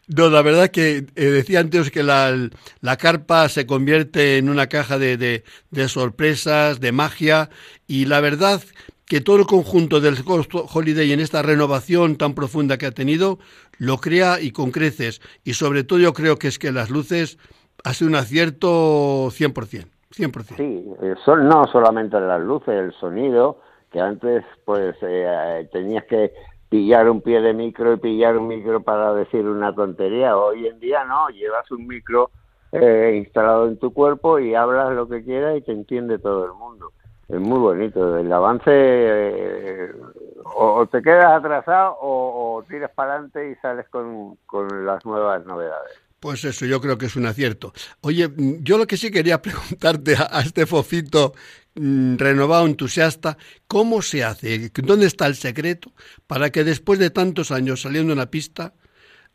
No, 0.09 0.29
la 0.31 0.43
verdad 0.43 0.69
que 0.69 0.99
eh, 0.99 1.25
decía 1.25 1.59
antes 1.59 1.91
que 1.91 2.05
la, 2.05 2.33
la, 2.81 2.97
carpa 2.97 3.49
se 3.49 3.67
convierte 3.67 4.39
en 4.39 4.49
una 4.49 4.69
caja 4.69 4.99
de, 4.99 5.17
de, 5.17 5.89
sorpresas, 5.89 6.79
de 6.79 6.93
magia, 6.93 7.51
y 7.89 8.05
la 8.05 8.21
verdad 8.21 8.61
que 9.05 9.21
todo 9.21 9.37
el 9.37 9.47
conjunto 9.47 10.01
del 10.01 10.17
Holiday 10.27 11.13
en 11.13 11.21
esta 11.21 11.43
renovación 11.43 12.17
tan 12.17 12.35
profunda 12.35 12.79
que 12.79 12.87
ha 12.87 12.93
tenido 12.93 13.39
lo 13.79 13.99
crea 13.99 14.41
y 14.41 14.53
con 14.53 14.71
creces. 14.71 15.21
Y 15.45 15.55
sobre 15.55 15.83
todo 15.83 15.99
yo 15.99 16.13
creo 16.13 16.37
que 16.37 16.49
es 16.49 16.59
que 16.59 16.71
las 16.71 16.91
luces 16.91 17.39
hace 17.85 18.05
un 18.05 18.15
acierto 18.15 19.27
100%. 19.29 19.87
100%. 20.11 20.57
Sí, 20.57 20.85
eh, 21.03 21.15
son, 21.25 21.49
no 21.49 21.65
solamente 21.71 22.19
las 22.21 22.41
luces, 22.41 22.75
el 22.75 22.93
sonido, 22.93 23.61
que 23.93 24.01
antes 24.01 24.45
pues 24.65 24.97
eh, 25.03 25.69
tenías 25.73 26.05
que 26.05 26.33
pillar 26.69 27.09
un 27.09 27.21
pie 27.21 27.41
de 27.41 27.55
micro 27.55 27.93
y 27.93 27.97
pillar 27.99 28.37
un 28.37 28.49
micro 28.49 28.83
para 28.83 29.15
decir 29.15 29.47
una 29.47 29.75
tontería. 29.75 30.37
Hoy 30.37 30.67
en 30.67 30.81
día 30.81 31.05
no, 31.05 31.29
llevas 31.29 31.71
un 31.71 31.87
micro 31.87 32.31
eh, 32.73 33.15
instalado 33.17 33.69
en 33.69 33.79
tu 33.79 33.93
cuerpo 33.93 34.39
y 34.39 34.55
hablas 34.55 34.93
lo 34.95 35.09
que 35.09 35.25
quieras 35.25 35.57
y 35.59 35.63
te 35.63 35.73
entiende 35.73 36.19
todo 36.19 36.47
el 36.47 36.53
mundo 36.53 36.93
es 37.29 37.41
muy 37.41 37.59
bonito. 37.59 38.17
El 38.19 38.33
avance 38.33 38.71
eh, 38.71 39.93
o, 40.45 40.87
te 40.87 41.03
quedas 41.03 41.33
atrasado 41.33 41.97
o, 42.01 42.65
tiras 42.69 42.91
para 42.95 43.15
adelante 43.15 43.51
y 43.51 43.55
sales 43.57 43.87
con, 43.91 44.39
las 44.87 45.05
nuevas 45.05 45.45
novedades. 45.45 45.93
Pues 46.21 46.45
eso, 46.45 46.65
yo 46.65 46.81
creo 46.81 46.97
que 46.99 47.07
es 47.07 47.17
un 47.17 47.27
acierto. 47.27 47.73
Oye, 48.01 48.29
yo 48.61 48.79
lo 48.79 48.87
que 48.87 48.97
sí 48.97 49.11
quería 49.11 49.43
preguntarte 49.43 50.15
a, 50.17 50.41
este 50.41 50.67
fofito 50.67 51.35
mm, 51.35 51.66
renovado, 51.76 52.66
entusiasta, 52.66 53.37
¿cómo 53.68 54.02
se 54.02 54.25
hace? 54.25 54.71
¿Dónde 54.75 55.06
está 55.06 55.26
el 55.26 55.35
secreto 55.35 55.92
para 56.26 56.50
que 56.50 56.64
después 56.64 56.99
de 56.99 57.11
tantos 57.11 57.50
años 57.50 57.83
saliendo 57.83 58.12
en 58.12 58.18
la 58.18 58.30
pista 58.30 58.73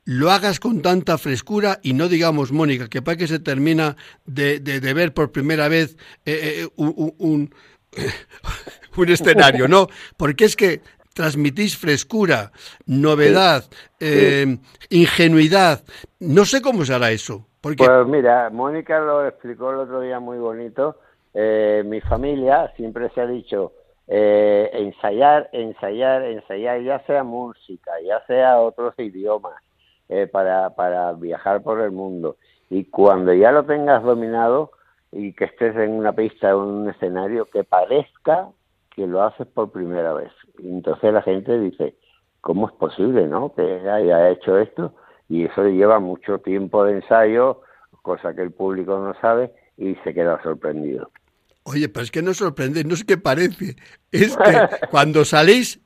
lo 0.03 0.31
hagas 0.31 0.60
con 0.60 0.81
tanta 0.81 1.17
frescura 1.17 1.79
y 1.83 1.93
no 1.93 2.10
digamos, 2.10 2.51
Mónica, 2.51 2.89
que 2.89 3.01
para 3.01 3.17
que 3.17 3.27
se 3.27 3.39
termina 3.39 3.95
de, 4.25 4.60
de, 4.60 4.93
ver 4.93 5.13
por 5.13 5.31
primera 5.31 5.67
vez 5.67 5.95
eh, 6.25 6.65
eh, 6.65 6.69
un 6.75 7.53
un 8.98 9.10
escenario, 9.10 9.67
¿no? 9.67 9.88
Porque 10.17 10.45
es 10.45 10.55
que 10.55 10.81
transmitís 11.13 11.77
frescura, 11.77 12.51
novedad, 12.86 13.65
eh, 14.00 14.57
ingenuidad. 14.89 15.83
No 16.19 16.45
sé 16.45 16.62
cómo 16.62 16.86
se 16.86 16.93
hará 16.93 17.12
eso. 17.12 17.48
Porque... 17.60 17.86
Pues 17.86 18.07
mira, 18.07 18.50
Mónica 18.50 19.00
lo 19.00 19.27
explicó 19.27 19.71
el 19.71 19.77
otro 19.79 20.01
día 20.01 20.19
muy 20.19 20.38
bonito. 20.38 20.98
Eh, 21.34 21.84
mi 21.86 22.02
familia 22.02 22.72
siempre 22.76 23.10
se 23.10 23.22
ha 23.22 23.28
dicho 23.28 23.74
eh, 24.08 24.70
ensayar, 24.74 25.50
ensayar, 25.54 26.24
ensayar, 26.24 26.82
ya 26.82 27.00
sea 27.06 27.24
música, 27.24 27.92
ya 28.06 28.26
sea 28.26 28.60
otros 28.60 28.94
idiomas, 28.98 29.56
para, 30.32 30.72
para 30.72 31.14
viajar 31.14 31.64
por 31.64 31.80
el 31.80 31.92
mundo. 31.92 32.36
Y 32.70 32.84
cuando 32.86 33.34
ya 33.34 33.52
lo 33.54 33.64
tengas 33.64 34.04
dominado, 34.04 34.72
y 35.12 35.34
que 35.34 35.46
estés 35.46 35.76
en 35.76 35.92
una 35.92 36.14
pista 36.14 36.56
o 36.56 36.64
en 36.64 36.70
un 36.70 36.90
escenario 36.90 37.46
que 37.46 37.64
parezca 37.64 38.50
que 38.96 39.08
lo 39.08 39.22
haces 39.24 39.48
por 39.48 39.72
primera 39.72 40.14
vez. 40.14 40.32
Y 40.58 40.70
entonces 40.70 41.14
la 41.14 41.22
gente 41.22 41.58
dice, 41.60 41.96
¿cómo 42.40 42.68
es 42.68 42.74
posible, 42.74 43.28
no? 43.28 43.54
Que 43.54 43.90
haya 43.90 44.30
hecho 44.30 44.58
esto 44.58 44.94
y 45.30 45.46
eso 45.46 45.64
lleva 45.68 46.00
mucho 46.00 46.40
tiempo 46.40 46.84
de 46.84 46.94
ensayo, 46.94 47.62
cosa 48.02 48.34
que 48.34 48.42
el 48.42 48.52
público 48.52 48.98
no 48.98 49.14
sabe 49.22 49.54
y 49.78 49.96
se 50.04 50.14
queda 50.14 50.42
sorprendido. 50.44 51.10
Oye, 51.63 51.89
pero 51.89 52.03
es 52.03 52.12
que 52.12 52.22
no 52.22 52.34
sorprende, 52.34 52.84
no 52.84 52.96
es 52.96 53.03
que 53.03 53.18
parece, 53.18 53.75
es 54.12 54.36
que 54.36 54.68
cuando 54.91 55.25
salís 55.25 55.80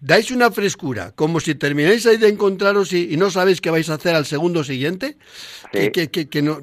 dais 0.00 0.30
una 0.30 0.50
frescura, 0.50 1.12
como 1.12 1.40
si 1.40 1.54
termináis 1.54 2.06
ahí 2.06 2.16
de 2.16 2.28
encontraros 2.28 2.92
y, 2.92 3.16
no 3.16 3.30
sabéis 3.30 3.60
qué 3.60 3.70
vais 3.70 3.88
a 3.90 3.94
hacer 3.94 4.14
al 4.14 4.26
segundo 4.26 4.64
siguiente, 4.64 5.18
que, 5.70 5.90
que, 5.90 6.28
que, 6.28 6.42
no, 6.42 6.60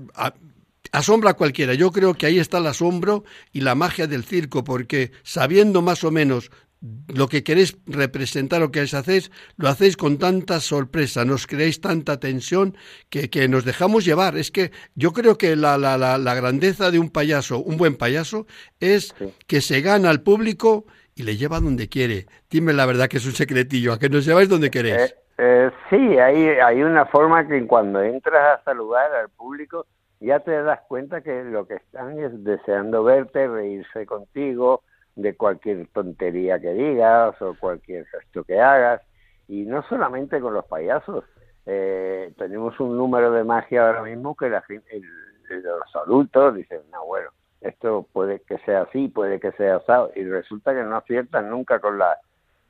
asombra 0.92 1.32
a 1.32 1.34
cualquiera. 1.36 1.74
Yo 1.74 1.92
creo 1.92 2.14
que 2.14 2.26
ahí 2.26 2.40
está 2.40 2.58
el 2.58 2.68
asombro 2.68 3.24
y 3.52 3.62
la 3.62 3.76
magia 3.76 4.08
del 4.08 4.24
circo, 4.24 4.64
porque 4.64 5.12
sabiendo 5.24 5.82
más 5.82 6.04
o 6.04 6.12
menos 6.12 6.50
lo 6.82 7.28
que 7.28 7.44
queréis 7.44 7.78
representar 7.86 8.64
o 8.64 8.72
que 8.72 8.82
hacéis, 8.82 9.32
lo 9.58 9.68
hacéis 9.68 9.98
con 9.98 10.18
tanta 10.18 10.60
sorpresa, 10.60 11.26
nos 11.26 11.48
creéis 11.48 11.82
tanta 11.82 12.20
tensión 12.20 12.76
que, 13.10 13.30
que 13.30 13.48
nos 13.48 13.66
dejamos 13.66 14.06
llevar. 14.06 14.38
Es 14.38 14.52
que 14.52 14.72
yo 14.96 15.12
creo 15.12 15.38
que 15.38 15.56
la, 15.56 15.78
la, 15.78 15.98
la, 15.98 16.36
grandeza 16.36 16.92
de 16.92 17.00
un 17.00 17.10
payaso, 17.10 17.60
un 17.60 17.78
buen 17.78 17.98
payaso, 17.98 18.46
es 18.80 19.14
que 19.48 19.62
se 19.62 19.82
gana 19.82 20.10
al 20.10 20.22
público 20.22 20.86
y 21.16 21.24
le 21.24 21.36
lleva 21.36 21.60
donde 21.60 21.90
quiere. 21.90 22.28
Dime 22.50 22.72
la 22.72 22.86
verdad 22.86 23.10
que 23.10 23.18
es 23.18 23.26
un 23.26 23.34
secretillo, 23.34 23.94
a 23.94 24.00
que 24.00 24.10
nos 24.10 24.26
lleváis 24.26 24.48
donde 24.48 24.72
queréis. 24.72 25.12
Eh, 25.12 25.16
eh, 25.38 25.72
sí, 25.90 26.18
hay, 26.18 26.48
hay 26.48 26.82
una 26.82 27.06
forma 27.06 27.46
que 27.46 27.66
cuando 27.68 28.02
entras 28.02 28.60
a 28.60 28.64
saludar 28.64 29.14
al 29.14 29.30
público 29.30 29.86
ya 30.22 30.40
te 30.40 30.52
das 30.52 30.82
cuenta 30.88 31.22
que 31.22 31.44
lo 31.44 31.66
que 31.66 31.76
están 31.76 32.20
es 32.20 32.44
deseando 32.44 33.04
verte, 33.04 33.48
reírse 33.48 34.06
contigo, 34.06 34.84
de 35.22 35.36
cualquier 35.36 35.88
tontería 35.88 36.60
que 36.60 36.74
digas 36.74 37.42
o 37.42 37.56
cualquier 37.60 38.06
gesto 38.08 38.44
que 38.44 38.60
hagas. 38.60 39.02
Y 39.48 39.64
no 39.64 39.84
solamente 39.84 40.40
con 40.40 40.54
los 40.54 40.66
payasos, 40.66 41.24
eh, 41.66 42.34
tenemos 42.38 42.80
un 42.80 42.98
número 42.98 43.32
de 43.32 43.44
magia 43.44 43.88
ahora 43.88 44.04
mismo 44.04 44.36
que 44.36 44.50
la 44.50 44.62
gente, 44.62 45.02
los 45.50 45.96
adultos 45.96 46.56
dicen, 46.56 46.82
no, 46.92 47.06
bueno, 47.06 47.30
esto 47.62 48.08
puede 48.14 48.42
que 48.42 48.58
sea 48.60 48.84
así, 48.84 49.08
puede 49.08 49.40
que 49.40 49.52
sea 49.54 49.78
así, 49.78 50.20
y 50.20 50.24
resulta 50.24 50.74
que 50.74 50.84
no 50.84 50.98
aciertan 50.98 51.50
nunca 51.50 51.80
con 51.80 51.98
la 51.98 52.18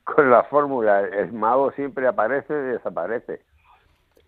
con 0.04 0.30
la 0.30 0.44
fórmula. 0.44 1.00
El 1.00 1.32
mago 1.32 1.72
siempre 1.72 2.06
aparece 2.06 2.52
y 2.52 2.72
desaparece. 2.72 3.42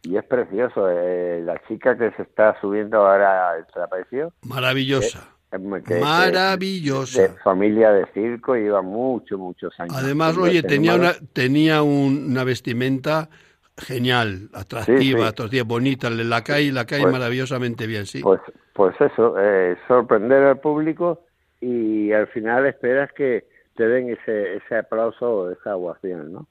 Y 0.03 0.17
es 0.17 0.25
precioso. 0.25 0.89
Eh, 0.91 1.43
la 1.45 1.61
chica 1.67 1.97
que 1.97 2.11
se 2.13 2.23
está 2.23 2.61
subiendo 2.61 2.99
ahora 2.99 3.51
al 3.51 3.67
trapecio. 3.69 4.33
Maravillosa. 4.43 5.29
Maravillosa. 5.59 7.23
De, 7.23 7.29
familia 7.45 7.91
de 7.93 8.07
circo, 8.13 8.55
lleva 8.55 8.83
muchos, 8.83 9.39
muchos 9.39 9.79
años. 9.79 9.95
Además, 9.97 10.37
oye, 10.37 10.63
tenía 10.63 10.95
una, 10.95 11.13
tenía 11.33 11.83
una 11.83 12.45
vestimenta 12.45 13.29
genial, 13.77 14.49
atractiva, 14.55 15.33
sí, 15.51 15.61
bonita, 15.63 16.11
la 16.11 16.43
cae, 16.43 16.73
la 16.73 16.87
cae 16.87 17.03
pues, 17.03 17.13
maravillosamente 17.13 17.87
bien, 17.87 18.07
sí. 18.07 18.23
Pues, 18.23 18.41
pues 18.75 18.95
eso, 19.01 19.35
eh, 19.39 19.77
sorprender 19.89 20.43
al 20.45 20.61
público 20.61 21.25
y 21.61 22.13
al 22.13 22.29
final 22.29 22.67
esperas 22.67 23.11
que 23.13 23.47
te 23.77 23.87
den 23.87 24.11
ese, 24.11 24.57
ese 24.57 24.77
aplauso 24.77 25.31
o 25.31 25.51
esa 25.51 25.77
ovación, 25.77 26.33
¿no? 26.33 26.49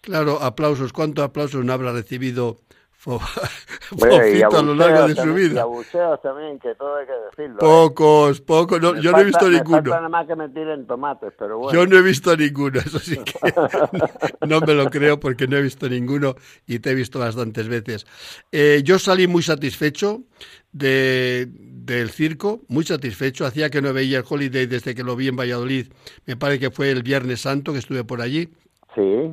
Claro, 0.00 0.42
aplausos. 0.42 0.92
¿Cuántos 0.92 1.24
aplausos 1.24 1.64
no 1.64 1.72
habrá 1.72 1.92
recibido 1.92 2.56
Fofito 3.02 4.58
a 4.58 4.62
lo 4.62 4.76
largo 4.76 5.08
de 5.08 5.16
su 5.16 5.34
vida. 5.34 5.66
Y 5.66 6.22
también, 6.22 6.60
que 6.60 6.72
todo 6.76 6.94
hay 6.94 7.06
que 7.06 7.12
decirlo. 7.12 7.56
¿eh? 7.56 7.58
Pocos, 7.58 8.40
pocos. 8.40 8.80
No, 8.80 8.94
yo 8.94 9.10
no 9.10 9.18
he 9.18 9.24
visto 9.24 9.50
ninguno. 9.50 9.82
nada 9.82 10.08
más 10.08 10.24
que 10.28 10.36
me 10.36 10.48
tiren 10.50 10.86
tomates, 10.86 11.32
pero 11.36 11.58
bueno. 11.58 11.76
Yo 11.76 11.84
no 11.84 11.98
he 11.98 12.02
visto 12.02 12.36
ninguno, 12.36 12.78
eso 12.86 13.00
sí 13.00 13.16
que 13.16 13.34
no 14.46 14.60
me 14.60 14.74
lo 14.74 14.88
creo 14.88 15.18
porque 15.18 15.48
no 15.48 15.56
he 15.56 15.62
visto 15.62 15.88
ninguno 15.88 16.36
y 16.64 16.78
te 16.78 16.92
he 16.92 16.94
visto 16.94 17.18
bastantes 17.18 17.66
veces. 17.66 18.06
Eh, 18.52 18.82
yo 18.84 19.00
salí 19.00 19.26
muy 19.26 19.42
satisfecho 19.42 20.22
de, 20.70 21.48
del 21.50 22.10
circo, 22.10 22.62
muy 22.68 22.84
satisfecho. 22.84 23.44
Hacía 23.44 23.68
que 23.68 23.82
no 23.82 23.92
veía 23.92 24.18
el 24.18 24.24
Holiday 24.28 24.66
desde 24.66 24.94
que 24.94 25.02
lo 25.02 25.16
vi 25.16 25.26
en 25.26 25.34
Valladolid. 25.34 25.88
Me 26.24 26.36
parece 26.36 26.60
que 26.60 26.70
fue 26.70 26.92
el 26.92 27.02
Viernes 27.02 27.40
Santo 27.40 27.72
que 27.72 27.80
estuve 27.80 28.04
por 28.04 28.20
allí. 28.20 28.48
Sí. 28.94 29.32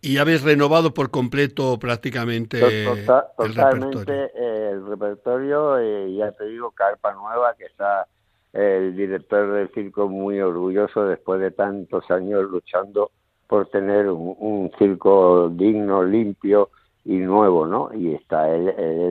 Y 0.00 0.18
habéis 0.18 0.42
renovado 0.42 0.94
por 0.94 1.10
completo 1.10 1.78
prácticamente 1.78 2.58
el 2.58 3.06
repertorio. 3.36 4.00
el 4.34 4.86
repertorio, 4.86 5.78
eh, 5.78 6.14
ya 6.14 6.32
te 6.32 6.46
digo, 6.46 6.70
Carpa 6.70 7.12
Nueva, 7.14 7.54
que 7.58 7.64
está 7.64 8.06
el 8.52 8.96
director 8.96 9.52
del 9.52 9.68
circo 9.70 10.08
muy 10.08 10.40
orgulloso 10.40 11.04
después 11.04 11.40
de 11.40 11.50
tantos 11.50 12.10
años 12.10 12.50
luchando 12.50 13.10
por 13.46 13.68
tener 13.68 14.08
un, 14.08 14.70
circo 14.78 15.48
digno, 15.50 16.04
limpio 16.04 16.70
y 17.04 17.16
nuevo, 17.16 17.66
¿no? 17.66 17.90
Y 17.92 18.14
está 18.14 18.48
él, 18.54 18.68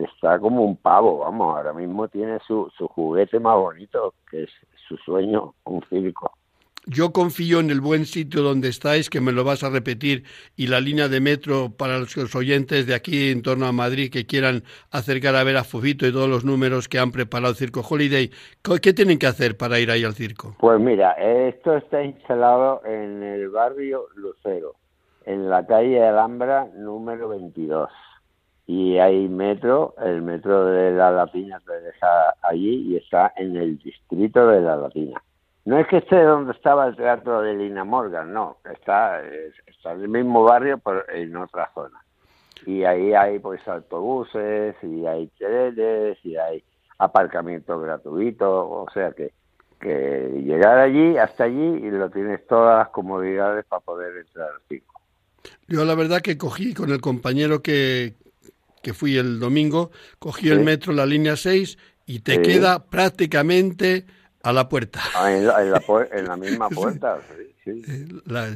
está 0.09 0.39
como 0.39 0.63
un 0.63 0.77
pavo, 0.77 1.19
vamos, 1.19 1.57
ahora 1.57 1.73
mismo 1.73 2.07
tiene 2.07 2.39
su, 2.47 2.71
su 2.77 2.87
juguete 2.87 3.39
más 3.39 3.57
bonito, 3.57 4.13
que 4.29 4.43
es 4.43 4.49
su 4.87 4.95
sueño, 4.97 5.55
un 5.65 5.83
circo. 5.89 6.31
Yo 6.91 7.13
confío 7.13 7.59
en 7.59 7.69
el 7.69 7.81
buen 7.81 8.07
sitio 8.07 8.41
donde 8.41 8.67
estáis, 8.67 9.11
que 9.11 9.21
me 9.21 9.31
lo 9.31 9.43
vas 9.43 9.63
a 9.63 9.69
repetir, 9.69 10.23
y 10.55 10.65
la 10.65 10.79
línea 10.79 11.07
de 11.07 11.21
metro 11.21 11.69
para 11.69 11.99
los 11.99 12.35
oyentes 12.35 12.87
de 12.87 12.95
aquí 12.95 13.29
en 13.29 13.43
torno 13.43 13.67
a 13.67 13.71
Madrid 13.71 14.11
que 14.11 14.25
quieran 14.25 14.63
acercar 14.89 15.35
a 15.35 15.43
ver 15.43 15.57
a 15.57 15.63
Fofito 15.63 16.07
y 16.07 16.11
todos 16.11 16.27
los 16.27 16.45
números 16.45 16.87
que 16.87 16.97
han 16.97 17.11
preparado 17.11 17.51
el 17.51 17.57
Circo 17.57 17.85
Holiday. 17.87 18.31
¿Qué 18.81 18.91
tienen 18.93 19.19
que 19.19 19.27
hacer 19.27 19.55
para 19.55 19.79
ir 19.79 19.91
ahí 19.91 20.03
al 20.03 20.15
circo? 20.15 20.55
Pues 20.59 20.79
mira, 20.79 21.11
esto 21.11 21.77
está 21.77 22.03
instalado 22.03 22.81
en 22.83 23.21
el 23.21 23.49
barrio 23.49 24.07
Lucero, 24.15 24.73
en 25.25 25.47
la 25.47 25.67
calle 25.67 26.03
Alhambra 26.03 26.69
número 26.75 27.29
22. 27.29 27.87
Y 28.65 28.97
hay 28.97 29.29
metro, 29.29 29.93
el 30.03 30.23
metro 30.23 30.65
de 30.65 30.89
la 30.93 31.11
Latina 31.11 31.61
te 31.63 31.81
deja 31.81 32.33
allí 32.41 32.87
y 32.87 32.95
está 32.95 33.31
en 33.37 33.55
el 33.57 33.77
distrito 33.77 34.47
de 34.47 34.61
la 34.61 34.75
Latina. 34.75 35.21
No 35.69 35.77
es 35.77 35.85
que 35.85 35.97
esté 35.97 36.23
donde 36.23 36.53
estaba 36.53 36.87
el 36.87 36.95
teatro 36.95 37.43
de 37.43 37.53
Lina 37.53 37.83
Morgan, 37.83 38.33
no, 38.33 38.57
está, 38.73 39.21
está 39.67 39.91
en 39.91 40.01
el 40.01 40.07
mismo 40.07 40.43
barrio, 40.43 40.79
pero 40.79 41.07
en 41.09 41.37
otra 41.37 41.69
zona. 41.75 42.03
Y 42.65 42.85
ahí 42.85 43.13
hay 43.13 43.37
pues 43.37 43.61
autobuses, 43.67 44.75
y 44.81 45.05
hay 45.05 45.27
trenes, 45.37 46.17
y 46.23 46.37
hay 46.37 46.63
aparcamiento 46.97 47.79
gratuito, 47.79 48.49
o 48.67 48.87
sea 48.91 49.11
que, 49.11 49.31
que 49.79 50.41
llegar 50.43 50.79
allí, 50.79 51.17
hasta 51.17 51.43
allí, 51.43 51.85
y 51.85 51.91
lo 51.91 52.09
tienes 52.09 52.47
todas 52.47 52.79
las 52.79 52.89
comodidades 52.89 53.63
para 53.65 53.81
poder 53.81 54.17
entrar 54.17 54.49
al 54.49 54.61
circo. 54.67 54.99
Yo 55.67 55.85
la 55.85 55.93
verdad 55.93 56.21
que 56.21 56.35
cogí 56.35 56.73
con 56.73 56.89
el 56.89 56.99
compañero 56.99 57.61
que, 57.61 58.15
que 58.81 58.95
fui 58.95 59.17
el 59.17 59.39
domingo, 59.39 59.91
cogí 60.17 60.49
el 60.49 60.61
metro, 60.61 60.93
la 60.93 61.05
línea 61.05 61.35
6, 61.35 61.77
y 62.07 62.21
te 62.21 62.41
queda 62.41 62.85
prácticamente 62.85 64.07
a 64.43 64.53
la 64.53 64.69
puerta. 64.69 64.99
Ah, 65.15 65.31
en, 65.31 65.45
la, 65.45 66.37
misma 66.37 66.69
puerta, 66.75 67.19
sí. 67.63 67.83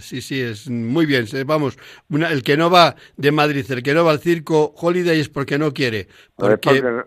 Sí. 0.02 0.22
sí, 0.22 0.42
es 0.42 0.70
muy 0.70 1.06
bien. 1.06 1.26
Vamos, 1.46 1.78
el 2.10 2.44
que 2.44 2.58
no 2.58 2.70
va 2.70 2.96
de 3.18 3.32
Madrid, 3.32 3.66
el 3.70 3.84
que 3.84 3.94
no 3.94 4.06
va 4.06 4.12
al 4.12 4.20
circo 4.20 4.74
Holiday 4.76 5.20
es 5.20 5.30
porque 5.30 5.58
no 5.58 5.74
quiere. 5.74 6.08
Porque, 6.36 7.04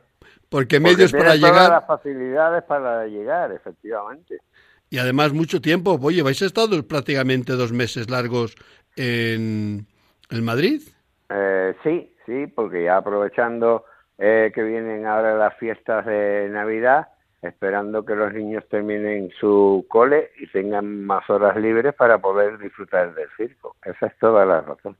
porque, 0.49 0.79
medios 0.79 1.13
para 1.13 1.35
llegar. 1.35 1.71
las 1.71 1.87
facilidades 1.87 2.63
para 2.65 3.07
llegar, 3.07 3.53
efectivamente. 3.53 4.41
Y 4.89 4.99
además 4.99 5.33
mucho 5.33 5.61
tiempo. 5.61 5.99
Oye, 6.01 6.23
¿vais 6.23 6.41
a 6.43 6.47
estar 6.47 6.69
prácticamente 6.87 7.55
dos 7.55 7.73
meses 7.73 8.09
largos 8.09 8.55
en, 8.95 9.87
en 10.31 10.45
Madrid? 10.45 10.83
Eh, 11.29 11.75
sí, 11.83 12.15
sí, 12.25 12.47
porque 12.47 12.85
ya 12.85 12.99
aprovechando 12.99 13.85
eh, 14.19 14.53
que 14.55 14.63
vienen 14.63 15.07
ahora 15.07 15.37
las 15.37 15.57
fiestas 15.57 16.07
de 16.07 16.49
Navidad, 16.51 17.09
esperando 17.47 18.05
que 18.05 18.15
los 18.15 18.33
niños 18.33 18.65
terminen 18.69 19.31
su 19.41 19.85
cole 19.89 20.31
y 20.39 20.47
tengan 20.49 21.05
más 21.05 21.29
horas 21.31 21.57
libres 21.57 21.95
para 21.95 22.19
poder 22.19 22.59
disfrutar 22.59 23.15
del 23.15 23.29
circo. 23.37 23.77
Esa 23.85 24.07
es 24.07 24.19
toda 24.19 24.45
la 24.45 24.61
razón. 24.61 24.97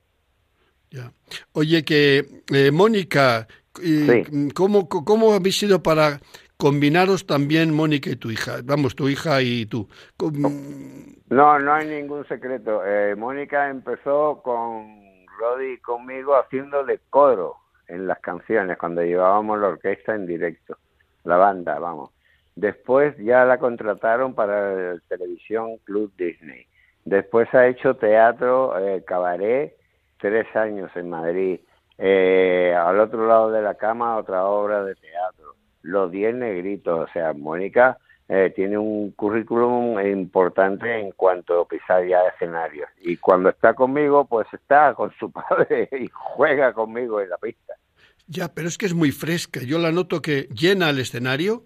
Ya. 0.89 1.11
Oye, 1.53 1.83
que 1.83 2.25
eh, 2.53 2.71
Mónica, 2.71 3.47
¿cómo, 4.53 4.87
¿cómo 4.87 5.33
habéis 5.33 5.59
sido 5.59 5.83
para 5.83 6.19
combinaros 6.57 7.25
también 7.25 7.73
Mónica 7.73 8.09
y 8.09 8.15
tu 8.15 8.31
hija? 8.31 8.57
Vamos, 8.63 8.95
tu 8.95 9.09
hija 9.09 9.41
y 9.41 9.65
tú. 9.65 9.87
No, 11.29 11.59
no 11.59 11.73
hay 11.73 11.87
ningún 11.87 12.25
secreto. 12.27 12.81
Eh, 12.85 13.15
Mónica 13.15 13.69
empezó 13.69 14.41
con 14.43 14.97
Rodi 15.39 15.73
y 15.73 15.77
conmigo 15.79 16.35
haciendo 16.35 16.85
de 16.85 16.99
coro 17.09 17.57
en 17.87 18.07
las 18.07 18.19
canciones 18.19 18.77
cuando 18.77 19.03
llevábamos 19.03 19.59
la 19.59 19.69
orquesta 19.69 20.15
en 20.15 20.25
directo, 20.25 20.77
la 21.23 21.37
banda, 21.37 21.79
vamos. 21.79 22.11
Después 22.57 23.15
ya 23.19 23.45
la 23.45 23.59
contrataron 23.59 24.33
para 24.33 24.93
la 24.95 24.99
televisión 25.07 25.77
Club 25.83 26.11
Disney. 26.17 26.65
Después 27.05 27.53
ha 27.53 27.67
hecho 27.67 27.97
teatro, 27.97 28.75
eh, 28.79 29.03
cabaret, 29.05 29.77
tres 30.19 30.47
años 30.55 30.89
en 30.95 31.07
Madrid. 31.07 31.59
Eh, 31.99 32.75
al 32.75 32.99
otro 32.99 33.27
lado 33.27 33.51
de 33.51 33.61
la 33.61 33.75
cama, 33.75 34.17
otra 34.17 34.45
obra 34.45 34.83
de 34.83 34.95
teatro. 34.95 35.53
Los 35.83 36.09
Diez 36.09 36.33
Negritos. 36.33 37.07
O 37.07 37.13
sea, 37.13 37.31
Mónica 37.33 37.99
eh, 38.27 38.51
tiene 38.55 38.79
un 38.79 39.11
currículum 39.11 39.99
importante 39.99 40.99
en 40.99 41.11
cuanto 41.11 41.61
a 41.61 41.67
pisar 41.67 42.07
ya 42.07 42.21
escenarios. 42.33 42.89
Y 43.01 43.17
cuando 43.17 43.49
está 43.49 43.75
conmigo, 43.75 44.25
pues 44.25 44.47
está 44.51 44.95
con 44.95 45.13
su 45.19 45.31
padre 45.31 45.89
y 45.91 46.07
juega 46.11 46.73
conmigo 46.73 47.21
en 47.21 47.29
la 47.29 47.37
pista. 47.37 47.75
Ya, 48.25 48.49
pero 48.49 48.67
es 48.67 48.79
que 48.79 48.87
es 48.87 48.95
muy 48.95 49.11
fresca. 49.11 49.61
Yo 49.61 49.77
la 49.77 49.91
noto 49.91 50.23
que 50.23 50.49
llena 50.53 50.89
el 50.89 50.97
escenario 50.99 51.63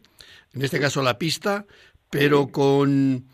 en 0.53 0.61
este 0.61 0.79
caso 0.79 1.01
la 1.01 1.17
pista, 1.17 1.65
pero 2.09 2.47
con 2.47 3.25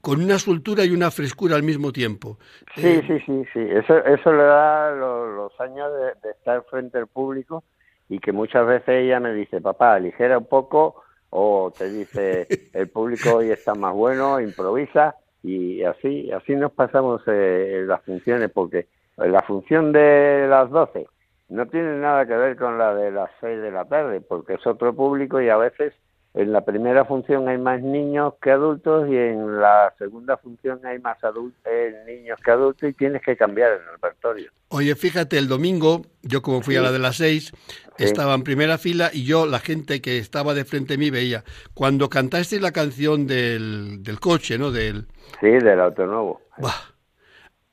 con 0.00 0.22
una 0.22 0.38
soltura 0.38 0.84
y 0.84 0.90
una 0.90 1.10
frescura 1.10 1.56
al 1.56 1.62
mismo 1.62 1.92
tiempo. 1.92 2.38
Sí, 2.74 2.86
eh, 2.86 3.02
sí, 3.06 3.18
sí, 3.26 3.44
sí. 3.52 3.60
Eso, 3.60 3.98
eso 4.04 4.32
le 4.32 4.42
da 4.42 4.92
los, 4.92 5.58
años 5.60 5.90
de, 6.22 6.30
estar 6.30 6.64
frente 6.70 6.98
al 6.98 7.06
público 7.06 7.64
y 8.08 8.18
que 8.18 8.32
muchas 8.32 8.66
veces 8.66 8.88
ella 8.88 9.20
me 9.20 9.34
dice, 9.34 9.60
papá, 9.60 9.98
ligera 9.98 10.38
un 10.38 10.46
poco, 10.46 11.02
o 11.30 11.72
te 11.76 11.88
dice, 11.90 12.46
el 12.72 12.88
público 12.88 13.36
hoy 13.36 13.50
está 13.50 13.74
más 13.74 13.94
bueno, 13.94 14.40
improvisa, 14.40 15.16
y 15.42 15.82
así, 15.84 16.30
así 16.32 16.54
nos 16.54 16.72
pasamos 16.72 17.22
eh, 17.26 17.84
las 17.86 18.02
funciones, 18.02 18.50
porque 18.50 18.88
la 19.16 19.42
función 19.42 19.92
de 19.92 20.46
las 20.48 20.70
12 20.70 21.06
no 21.50 21.66
tiene 21.66 21.96
nada 21.98 22.26
que 22.26 22.34
ver 22.34 22.56
con 22.56 22.78
la 22.78 22.94
de 22.94 23.10
las 23.10 23.30
6 23.40 23.60
de 23.60 23.70
la 23.70 23.84
tarde, 23.84 24.20
porque 24.20 24.54
es 24.54 24.66
otro 24.66 24.94
público 24.94 25.40
y 25.40 25.48
a 25.48 25.56
veces 25.56 25.94
en 26.32 26.52
la 26.52 26.64
primera 26.64 27.04
función 27.04 27.48
hay 27.48 27.58
más 27.58 27.82
niños 27.82 28.34
que 28.40 28.52
adultos 28.52 29.08
y 29.08 29.16
en 29.16 29.60
la 29.60 29.92
segunda 29.98 30.36
función 30.36 30.80
hay 30.84 31.00
más 31.00 31.22
adultos, 31.24 31.60
eh, 31.64 31.92
niños 32.06 32.38
que 32.44 32.50
adultos 32.52 32.88
y 32.88 32.92
tienes 32.92 33.20
que 33.22 33.36
cambiar 33.36 33.72
el 33.72 33.80
repertorio. 33.92 34.52
Oye, 34.68 34.94
fíjate, 34.94 35.38
el 35.38 35.48
domingo, 35.48 36.02
yo 36.22 36.40
como 36.40 36.62
fui 36.62 36.76
a 36.76 36.82
la 36.82 36.92
de 36.92 37.00
las 37.00 37.16
seis, 37.16 37.52
estaba 37.98 38.34
en 38.34 38.44
primera 38.44 38.78
fila 38.78 39.10
y 39.12 39.24
yo, 39.24 39.44
la 39.46 39.58
gente 39.58 40.00
que 40.00 40.18
estaba 40.18 40.54
de 40.54 40.64
frente 40.64 40.94
a 40.94 40.96
mí, 40.98 41.10
veía. 41.10 41.42
Cuando 41.74 42.08
cantaste 42.08 42.60
la 42.60 42.70
canción 42.70 43.26
del, 43.26 44.04
del 44.04 44.20
coche, 44.20 44.56
¿no? 44.56 44.70
Del... 44.70 45.08
Sí, 45.40 45.48
del 45.48 45.80
autonovo. 45.80 46.40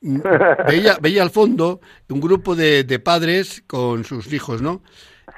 veía, 0.00 0.96
veía 1.00 1.22
al 1.22 1.30
fondo 1.30 1.80
un 2.08 2.20
grupo 2.20 2.56
de, 2.56 2.82
de 2.82 2.98
padres 2.98 3.62
con 3.68 4.02
sus 4.02 4.32
hijos, 4.32 4.62
¿no? 4.62 4.82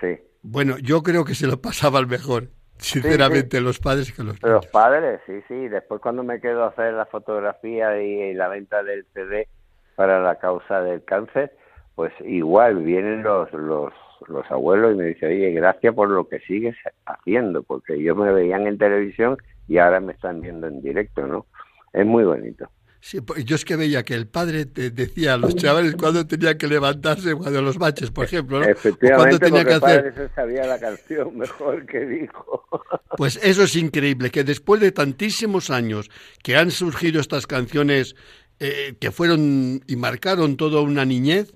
Sí. 0.01 0.19
Bueno, 0.41 0.79
yo 0.79 1.03
creo 1.03 1.27
que 1.27 1.35
se 1.35 1.47
lo 1.47 1.61
pasaba 1.61 1.99
al 1.99 2.07
mejor. 2.07 2.49
Sinceramente, 2.81 3.61
los 3.61 3.79
padres 3.79 4.13
que 4.13 4.23
los 4.23 4.43
Los 4.43 4.67
padres, 4.67 5.21
sí, 5.27 5.41
sí. 5.49 5.69
Después 5.69 6.01
cuando 6.01 6.23
me 6.23 6.41
quedo 6.41 6.65
a 6.65 6.69
hacer 6.69 6.95
la 6.95 7.07
fotografía 7.07 8.01
y, 8.03 8.35
la 8.35 8.49
venta 8.49 8.83
del 8.83 9.05
CD 9.13 9.49
para 9.97 10.21
la 10.21 10.37
causa 10.37 10.81
del 10.81 11.05
cáncer, 11.05 11.53
pues 11.95 12.13
igual 12.21 12.79
vienen 12.79 13.23
los, 13.23 13.53
los, 13.53 13.93
los 14.29 14.51
abuelos 14.51 14.95
y 14.95 14.97
me 14.97 15.05
dicen, 15.05 15.31
oye, 15.31 15.51
gracias 15.53 15.95
por 15.95 16.09
lo 16.09 16.29
que 16.29 16.41
sigues 16.41 16.77
haciendo, 17.05 17.63
porque 17.63 17.95
ellos 17.95 18.17
me 18.17 18.33
veían 18.33 18.67
en 18.67 18.79
televisión 18.79 19.37
y 19.69 19.79
ahora 19.79 20.01
me 20.01 20.13
están 20.13 20.41
viendo 20.41 20.67
en 20.67 20.81
directo, 20.81 21.27
¿no? 21.27 21.47
Es 21.93 22.07
muy 22.07 22.25
bonito. 22.25 22.69
Sí, 23.03 23.23
pues, 23.23 23.45
yo 23.47 23.57
es 23.57 23.65
que 23.65 23.77
veía 23.77 24.03
que 24.03 24.15
el 24.15 24.29
padre 24.29 24.67
te 24.67 24.91
decía 24.91 25.35
a 25.35 25.37
los 25.39 25.55
chavales 25.57 25.97
cuando 25.97 26.27
tenía 26.27 26.59
que 26.59 26.67
levantarse, 26.67 27.35
cuando 27.35 27.63
los 27.63 27.79
baches, 27.79 28.11
por 28.11 28.27
ejemplo, 28.27 28.61
¿no? 28.61 28.67
Efectivamente, 28.67 29.39
tenía 29.39 29.65
que 29.65 29.75
hacer... 29.75 30.07
el 30.07 30.13
padre 30.13 30.29
sabía 30.35 30.67
la 30.67 30.79
canción 30.79 31.37
mejor 31.39 31.87
que 31.87 32.07
dijo. 32.07 32.67
Pues 33.17 33.41
eso 33.43 33.65
es 33.65 33.75
increíble, 33.75 34.31
que 34.31 34.45
después 34.45 34.81
de 34.81 34.93
tantísimos 34.93 35.69
años 35.69 36.09
que 36.43 36.57
han 36.57 36.71
surgido 36.71 37.21
estas 37.21 37.47
canciones 37.47 38.15
eh, 38.61 38.95
que 39.01 39.11
fueron 39.11 39.83
y 39.87 39.97
marcaron 39.97 40.57
toda 40.57 40.81
una 40.81 41.05
niñez, 41.05 41.53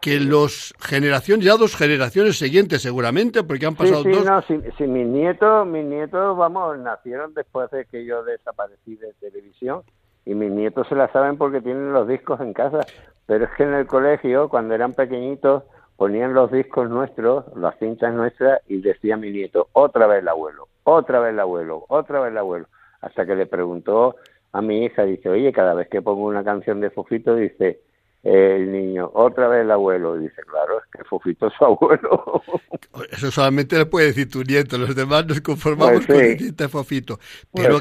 que 0.00 0.20
los 0.20 0.74
generaciones, 0.78 1.44
ya 1.44 1.56
dos 1.56 1.74
generaciones 1.74 2.38
siguientes 2.38 2.82
seguramente, 2.82 3.42
porque 3.42 3.66
han 3.66 3.74
pasado 3.74 4.04
sí, 4.04 4.10
dos... 4.10 4.24
No, 4.24 4.40
si, 4.42 4.60
si 4.78 4.84
mis 4.86 5.06
nietos, 5.06 5.66
mis 5.66 5.84
nietos, 5.84 6.36
vamos, 6.36 6.78
nacieron 6.78 7.34
después 7.34 7.70
de 7.72 7.84
que 7.86 8.04
yo 8.04 8.22
desaparecí 8.22 8.94
de 8.96 9.12
televisión 9.14 9.82
y 10.26 10.34
mis 10.34 10.50
nietos 10.50 10.88
se 10.88 10.96
la 10.96 11.10
saben 11.12 11.38
porque 11.38 11.62
tienen 11.62 11.92
los 11.92 12.06
discos 12.06 12.40
en 12.40 12.52
casa. 12.52 12.80
Pero 13.26 13.44
es 13.44 13.50
que 13.56 13.62
en 13.62 13.74
el 13.74 13.86
colegio, 13.86 14.48
cuando 14.48 14.74
eran 14.74 14.92
pequeñitos, 14.92 15.62
ponían 15.96 16.34
los 16.34 16.50
discos 16.50 16.90
nuestros, 16.90 17.44
las 17.56 17.78
cintas 17.78 18.12
nuestras, 18.12 18.60
y 18.66 18.80
decía 18.80 19.16
mi 19.16 19.30
nieto, 19.30 19.68
otra 19.72 20.06
vez 20.06 20.20
el 20.20 20.28
abuelo, 20.28 20.68
otra 20.84 21.20
vez 21.20 21.32
el 21.32 21.40
abuelo, 21.40 21.86
otra 21.88 22.20
vez 22.20 22.32
el 22.32 22.38
abuelo. 22.38 22.66
Hasta 23.00 23.24
que 23.24 23.36
le 23.36 23.46
preguntó 23.46 24.16
a 24.52 24.60
mi 24.60 24.84
hija, 24.84 25.04
dice, 25.04 25.28
oye, 25.28 25.52
cada 25.52 25.74
vez 25.74 25.88
que 25.88 26.02
pongo 26.02 26.24
una 26.24 26.44
canción 26.44 26.80
de 26.80 26.90
Fofito, 26.90 27.36
dice, 27.36 27.80
el 28.26 28.72
niño, 28.72 29.08
otra 29.14 29.46
vez 29.46 29.62
el 29.62 29.70
abuelo. 29.70 30.16
dice, 30.18 30.42
claro, 30.50 30.78
es 30.78 30.84
que 30.90 31.04
Fofito 31.04 31.46
es 31.46 31.52
su 31.56 31.64
abuelo. 31.64 32.42
Eso 33.12 33.30
solamente 33.30 33.78
le 33.78 33.86
puede 33.86 34.06
decir 34.06 34.28
tu 34.28 34.42
nieto, 34.42 34.78
los 34.78 34.96
demás 34.96 35.26
nos 35.26 35.40
conformamos 35.40 36.04
pues 36.06 36.36
con 36.36 36.46
el 36.46 36.56
de 36.56 36.68
Fofito. 36.68 37.18
Pues 37.52 37.68
pero, 37.68 37.80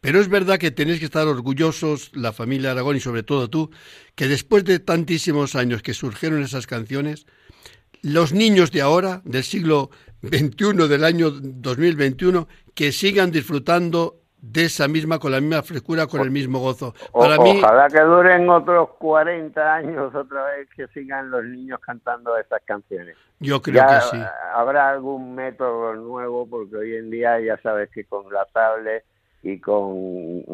pero 0.00 0.20
es 0.20 0.28
verdad 0.28 0.58
que 0.58 0.72
tenéis 0.72 0.98
que 0.98 1.04
estar 1.04 1.28
orgullosos, 1.28 2.10
la 2.16 2.32
familia 2.32 2.72
Aragón 2.72 2.96
y 2.96 3.00
sobre 3.00 3.22
todo 3.22 3.48
tú, 3.48 3.70
que 4.16 4.26
después 4.26 4.64
de 4.64 4.80
tantísimos 4.80 5.54
años 5.54 5.82
que 5.82 5.94
surgieron 5.94 6.42
esas 6.42 6.66
canciones, 6.66 7.26
los 8.02 8.32
niños 8.32 8.72
de 8.72 8.82
ahora, 8.82 9.22
del 9.24 9.44
siglo 9.44 9.90
XXI, 10.22 10.88
del 10.88 11.04
año 11.04 11.30
2021, 11.30 12.48
que 12.74 12.90
sigan 12.90 13.30
disfrutando 13.30 14.23
de 14.52 14.66
esa 14.66 14.88
misma, 14.88 15.18
con 15.18 15.32
la 15.32 15.40
misma 15.40 15.62
frescura, 15.62 16.06
con 16.06 16.20
el 16.20 16.30
mismo 16.30 16.58
gozo. 16.58 16.94
Para 17.12 17.38
mí, 17.38 17.60
ojalá 17.62 17.88
que 17.88 18.00
duren 18.00 18.48
otros 18.50 18.90
40 18.98 19.74
años 19.74 20.14
otra 20.14 20.44
vez 20.46 20.68
que 20.76 20.86
sigan 20.88 21.30
los 21.30 21.44
niños 21.44 21.80
cantando 21.80 22.36
esas 22.36 22.60
canciones. 22.64 23.16
Yo 23.40 23.62
creo 23.62 23.86
que 23.86 24.00
sí. 24.10 24.22
Habrá 24.54 24.90
algún 24.90 25.34
método 25.34 25.94
nuevo, 25.94 26.46
porque 26.46 26.76
hoy 26.76 26.96
en 26.96 27.10
día 27.10 27.40
ya 27.40 27.56
sabes 27.62 27.88
que 27.90 28.04
con 28.04 28.30
la 28.32 28.44
tablet 28.52 29.04
y 29.42 29.58
con 29.60 30.44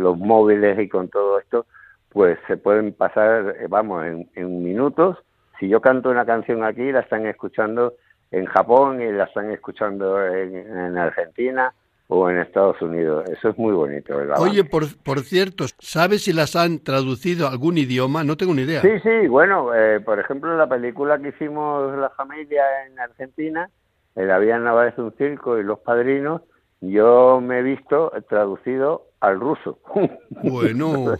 los 0.00 0.16
móviles 0.16 0.78
y 0.78 0.88
con 0.88 1.08
todo 1.08 1.38
esto, 1.40 1.66
pues 2.08 2.38
se 2.46 2.56
pueden 2.56 2.92
pasar, 2.92 3.56
eh, 3.58 3.66
vamos, 3.68 4.04
en, 4.06 4.62
minutos. 4.62 5.18
Si 5.58 5.68
yo 5.68 5.80
canto 5.80 6.10
una 6.10 6.24
canción 6.24 6.64
aquí, 6.64 6.92
la 6.92 7.00
están 7.00 7.26
escuchando 7.26 7.94
en 8.30 8.46
Japón 8.46 9.02
y 9.02 9.10
la 9.10 9.24
están 9.24 9.50
escuchando 9.50 10.24
en 10.24 10.96
Argentina 10.96 11.74
o 12.10 12.28
en 12.28 12.38
Estados 12.38 12.80
Unidos. 12.82 13.24
Eso 13.30 13.50
es 13.50 13.58
muy 13.58 13.72
bonito, 13.72 14.16
¿verdad? 14.16 14.40
Oye, 14.40 14.64
por, 14.64 14.84
por 15.02 15.20
cierto, 15.20 15.64
¿sabes 15.78 16.24
si 16.24 16.32
las 16.32 16.56
han 16.56 16.80
traducido 16.80 17.46
a 17.46 17.50
algún 17.50 17.78
idioma? 17.78 18.24
No 18.24 18.36
tengo 18.36 18.52
ni 18.52 18.62
idea. 18.62 18.82
Sí, 18.82 18.98
sí, 19.02 19.28
bueno, 19.28 19.72
eh, 19.74 20.00
por 20.00 20.18
ejemplo, 20.18 20.56
la 20.56 20.68
película 20.68 21.18
que 21.18 21.28
hicimos 21.28 21.96
la 21.96 22.10
familia 22.10 22.64
en 22.86 22.98
Argentina, 22.98 23.70
El 24.16 24.30
Avión 24.32 24.64
Navarre 24.64 24.90
es 24.90 24.98
un 24.98 25.12
circo 25.16 25.56
y 25.58 25.62
Los 25.62 25.78
Padrinos, 25.78 26.42
yo 26.80 27.40
me 27.40 27.60
he 27.60 27.62
visto 27.62 28.12
traducido 28.28 29.06
al 29.20 29.38
ruso. 29.38 29.78
Bueno. 30.42 31.16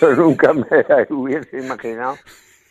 yo 0.00 0.14
nunca 0.14 0.52
me 0.52 0.66
hubiese 1.10 1.58
imaginado 1.58 2.16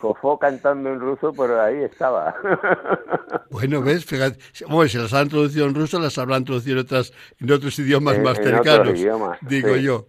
Cofó 0.04 0.38
cantando 0.38 0.90
en 0.90 1.00
ruso, 1.00 1.32
pero 1.32 1.62
ahí 1.62 1.78
estaba. 1.84 2.36
Bueno, 3.50 3.82
ves, 3.84 4.04
fíjate, 4.04 4.40
bueno, 4.68 4.90
si 4.90 4.98
las 4.98 5.14
han 5.14 5.30
traducido 5.30 5.68
en 5.68 5.76
ruso, 5.76 6.00
las 6.00 6.18
habrán 6.18 6.44
traducido 6.44 6.74
en, 6.74 6.86
otras, 6.86 7.14
en 7.40 7.52
otros 7.52 7.78
idiomas 7.78 8.18
más 8.20 8.38
cercanos, 8.38 9.00
digo 9.42 9.76
yo. 9.76 10.08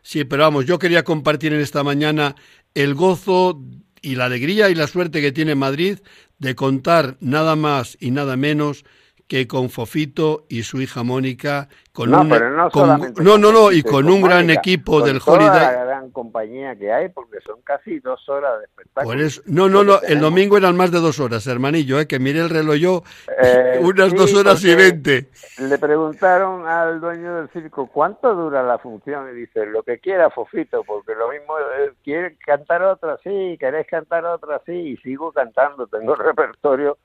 Sí, 0.00 0.24
pero 0.24 0.44
vamos, 0.44 0.64
yo 0.64 0.78
quería 0.78 1.04
compartir 1.04 1.52
en 1.52 1.60
esta 1.60 1.84
mañana 1.84 2.34
el 2.74 2.94
gozo 2.94 3.60
y 4.00 4.14
la 4.14 4.24
alegría 4.24 4.70
y 4.70 4.74
la 4.74 4.86
suerte 4.86 5.20
que 5.20 5.32
tiene 5.32 5.54
Madrid 5.54 5.98
de 6.38 6.54
contar 6.54 7.18
nada 7.20 7.56
más 7.56 7.98
y 8.00 8.10
nada 8.10 8.36
menos 8.38 8.86
que 9.28 9.46
con 9.46 9.68
Fofito 9.68 10.46
y 10.48 10.62
su 10.62 10.80
hija 10.80 11.02
Mónica, 11.02 11.68
con 11.92 12.10
no, 12.10 12.22
un, 12.22 12.30
pero 12.30 12.50
no, 12.50 12.70
no, 12.70 13.38
no, 13.38 13.52
no, 13.52 13.70
y 13.70 13.82
con, 13.82 14.08
un 14.08 14.22
gran 14.22 14.48
equipo 14.48 15.02
del 15.02 15.20
Holiday. 15.24 15.74
la 15.74 15.84
gran 15.84 16.10
compañía 16.10 16.74
que 16.76 16.90
hay, 16.90 17.10
porque 17.10 17.38
son 17.44 17.60
casi 17.62 18.00
dos 18.00 18.26
horas 18.30 18.58
de 18.60 18.64
espectáculo. 18.64 19.22
no, 19.46 19.68
no, 19.68 19.84
no, 19.84 20.00
el 20.00 20.20
domingo 20.20 20.56
eran 20.56 20.76
más 20.76 20.90
de 20.90 21.00
dos 21.00 21.20
horas, 21.20 21.46
hermanillo, 21.46 22.00
¿eh? 22.00 22.06
que 22.06 22.18
miré 22.18 22.40
el 22.40 22.48
reloj 22.48 22.76
yo, 22.76 23.02
eh, 23.42 23.78
unas 23.82 24.14
dos 24.14 24.34
horas 24.34 24.64
y 24.64 24.74
veinte. 24.74 25.28
Le 25.58 25.76
preguntaron 25.76 26.66
al 26.66 26.98
dueño 26.98 27.36
del 27.36 27.50
circo, 27.50 27.86
¿cuánto 27.86 28.34
dura 28.34 28.62
la 28.62 28.78
función? 28.78 29.28
Y 29.30 29.40
dice, 29.40 29.66
lo 29.66 29.82
que 29.82 29.98
quiera, 29.98 30.30
Fofito, 30.30 30.84
porque 30.84 31.14
lo 31.14 31.28
mismo, 31.28 31.58
eh, 31.58 31.92
¿quiere 32.02 32.34
cantar 32.38 32.82
otra? 32.82 33.18
Sí, 33.22 33.58
¿querés 33.60 33.86
cantar 33.86 34.24
otra? 34.24 34.62
Sí, 34.64 34.72
y 34.72 34.96
sigo 34.98 35.32
cantando, 35.32 35.86
tengo 35.86 36.14
repertorio 36.14 36.96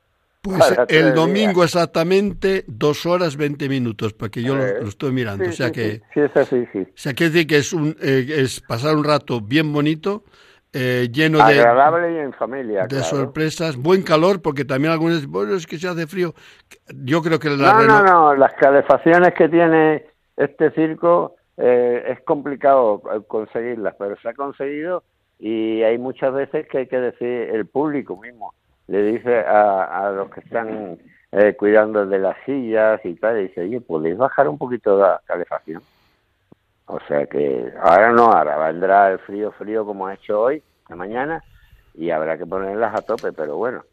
pues 0.44 0.78
el 0.90 1.14
domingo 1.14 1.64
exactamente 1.64 2.66
dos 2.68 3.06
horas 3.06 3.38
veinte 3.38 3.70
minutos, 3.70 4.14
porque 4.14 4.44
yo 4.44 4.56
lo, 4.56 4.64
estoy 4.66 5.14
mirando. 5.14 5.48
o 5.48 5.52
sea 5.54 5.72
que, 5.72 6.02
sí, 6.14 6.20
es 6.20 6.36
así, 6.36 6.68
sí. 6.74 6.80
O 6.80 6.92
sea, 6.96 7.14
que 7.14 7.30
decir 7.30 7.48
que 7.48 7.58
es, 7.58 7.72
un, 7.72 7.96
eh, 8.02 8.26
es 8.28 8.60
pasar 8.60 8.98
un 8.98 9.06
rato 9.06 9.40
bien 9.40 9.72
bonito, 9.72 10.26
eh, 10.74 11.08
lleno 11.14 11.38
de... 11.38 11.60
Agradable 11.60 12.14
y 12.14 12.18
en 12.18 12.34
familia, 12.34 12.88
De 12.88 13.02
sorpresas, 13.04 13.78
buen 13.78 14.04
calor, 14.04 14.42
porque 14.42 14.66
también 14.66 14.92
algunos 14.92 15.26
bueno, 15.28 15.56
es 15.56 15.66
que 15.66 15.78
se 15.78 15.88
hace 15.88 16.08
frío. 16.08 16.34
Yo 16.94 17.22
creo 17.22 17.40
que... 17.40 17.50
La 17.50 17.82
no, 17.82 17.84
no, 17.86 18.04
no, 18.04 18.36
las 18.36 18.54
calefacciones 18.56 19.34
que 19.36 19.48
tiene 19.48 20.08
este 20.36 20.72
circo 20.72 21.38
eh, 21.56 22.04
es 22.06 22.22
complicado 22.26 23.02
conseguirlas, 23.28 23.96
pero 23.98 24.18
se 24.22 24.28
ha 24.28 24.34
conseguido 24.34 25.04
y 25.40 25.84
hay 25.84 25.98
muchas 25.98 26.34
veces 26.34 26.68
que 26.68 26.80
hay 26.80 26.88
que 26.88 27.00
decir 27.00 27.28
el 27.28 27.66
público 27.66 28.18
mismo 28.18 28.54
le 28.88 29.04
dice 29.04 29.40
a, 29.40 30.08
a 30.08 30.12
los 30.12 30.30
que 30.30 30.42
están 30.42 30.98
eh, 31.32 31.56
cuidando 31.58 32.06
de 32.06 32.20
las 32.20 32.38
sillas 32.46 33.02
y 33.04 33.16
tal, 33.16 33.40
dice, 33.40 33.62
oye, 33.62 33.82
¿podéis 33.82 34.18
bajar 34.18 34.48
un 34.48 34.58
poquito 34.58 35.00
la 35.00 35.20
calefacción? 35.26 35.82
O 36.86 37.00
sea 37.08 37.26
que 37.26 37.72
ahora 37.82 38.12
no, 38.12 38.26
ahora 38.26 38.58
vendrá 38.68 39.12
el 39.12 39.20
frío, 39.20 39.52
frío 39.52 39.86
como 39.86 40.08
ha 40.08 40.14
hecho 40.14 40.42
hoy, 40.42 40.62
de 40.88 40.96
mañana, 40.96 41.44
y 41.96 42.10
habrá 42.10 42.38
que 42.38 42.46
ponerlas 42.46 42.94
a 42.94 43.02
tope, 43.02 43.32
pero 43.32 43.58
bueno, 43.58 43.84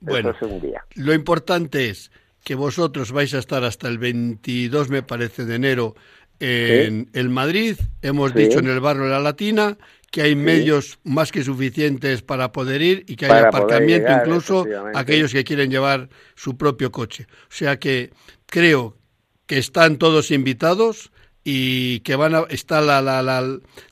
bueno 0.00 0.30
eso 0.30 0.46
es 0.46 0.52
un 0.52 0.60
día. 0.60 0.84
Lo 0.94 1.12
importante 1.12 1.90
es 1.90 2.10
que 2.44 2.54
vosotros 2.54 3.12
vais 3.12 3.34
a 3.34 3.40
estar 3.40 3.64
hasta 3.64 3.88
el 3.88 3.98
22, 3.98 4.88
me 4.88 5.02
parece, 5.02 5.44
de 5.44 5.56
enero 5.56 5.94
en 6.38 7.08
el 7.12 7.28
Madrid, 7.28 7.76
hemos 8.02 8.32
dicho 8.34 8.58
en 8.58 8.68
el 8.68 8.80
barrio 8.80 9.04
de 9.04 9.10
la 9.10 9.20
Latina, 9.20 9.76
que 10.16 10.22
hay 10.22 10.34
medios 10.34 10.98
más 11.04 11.30
que 11.30 11.44
suficientes 11.44 12.22
para 12.22 12.50
poder 12.50 12.80
ir 12.80 13.04
y 13.06 13.16
que 13.16 13.26
hay 13.26 13.44
aparcamiento 13.44 14.10
incluso 14.10 14.64
aquellos 14.94 15.30
que 15.30 15.44
quieren 15.44 15.70
llevar 15.70 16.08
su 16.34 16.56
propio 16.56 16.90
coche. 16.90 17.26
O 17.42 17.50
sea 17.50 17.78
que 17.78 18.12
creo 18.46 18.96
que 19.44 19.58
están 19.58 19.98
todos 19.98 20.30
invitados 20.30 21.12
y 21.44 22.00
que 22.00 22.16
van 22.16 22.34
a 22.34 22.44
está 22.48 22.80
la, 22.80 23.02
la, 23.02 23.20
la 23.20 23.42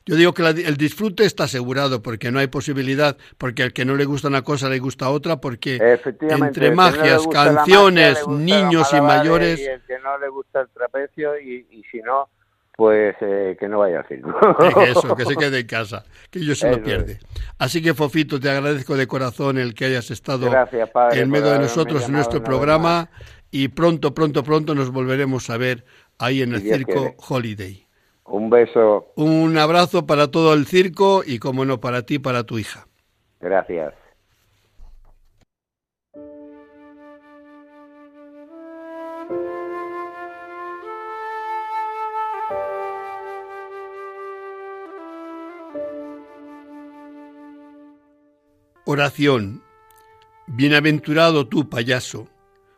yo 0.03 0.15
digo 0.15 0.33
que 0.33 0.41
el 0.41 0.77
disfrute 0.77 1.25
está 1.25 1.43
asegurado 1.43 2.01
porque 2.01 2.31
no 2.31 2.39
hay 2.39 2.47
posibilidad 2.47 3.17
porque 3.37 3.61
al 3.61 3.71
que 3.71 3.85
no 3.85 3.95
le 3.95 4.05
gusta 4.05 4.27
una 4.27 4.41
cosa 4.41 4.67
le 4.67 4.79
gusta 4.79 5.11
otra 5.11 5.39
porque 5.39 5.77
entre 6.21 6.71
magias 6.71 7.27
canciones 7.27 8.27
niños 8.27 8.91
y 8.93 8.99
mayores 8.99 9.59
y 9.59 9.65
el 9.65 9.81
que 9.83 9.99
no 9.99 10.17
le 10.17 10.29
gusta 10.29 10.61
el 10.61 10.69
trapecio 10.69 11.39
y, 11.39 11.67
y 11.69 11.83
si 11.91 11.99
no 11.99 12.29
pues 12.75 13.15
eh, 13.21 13.55
que 13.59 13.67
no 13.67 13.79
vaya 13.79 13.99
a 13.99 14.01
hacer. 14.01 14.21
Eso, 14.87 15.15
que 15.15 15.25
se 15.25 15.35
quede 15.37 15.59
en 15.59 15.67
casa, 15.67 16.03
que 16.29 16.43
yo 16.43 16.55
se 16.55 16.69
lo 16.69 16.81
pierde. 16.83 17.19
Así 17.57 17.81
que, 17.81 17.93
Fofito, 17.93 18.39
te 18.39 18.49
agradezco 18.49 18.95
de 18.95 19.07
corazón 19.07 19.57
el 19.57 19.73
que 19.73 19.85
hayas 19.85 20.11
estado 20.11 20.49
en 21.11 21.29
medio 21.29 21.51
de 21.51 21.59
nosotros 21.59 22.05
en 22.05 22.13
nuestro 22.13 22.43
programa 22.43 23.09
y 23.51 23.69
pronto, 23.69 24.13
pronto, 24.13 24.43
pronto 24.43 24.75
nos 24.75 24.91
volveremos 24.91 25.49
a 25.49 25.57
ver 25.57 25.85
ahí 26.19 26.41
en 26.41 26.53
el 26.53 26.61
circo 26.61 27.15
Holiday. 27.27 27.85
Un 28.25 28.49
beso. 28.49 29.11
Un 29.15 29.57
abrazo 29.57 30.07
para 30.07 30.31
todo 30.31 30.53
el 30.53 30.65
circo 30.65 31.21
y, 31.25 31.37
como 31.39 31.63
no, 31.63 31.79
para 31.79 32.01
ti, 32.01 32.17
para 32.19 32.43
tu 32.43 32.57
hija. 32.57 32.87
Gracias. 33.39 33.93
Oración. 48.95 49.61
Bienaventurado 50.47 51.49
tú, 51.49 51.67
payaso, 51.67 52.29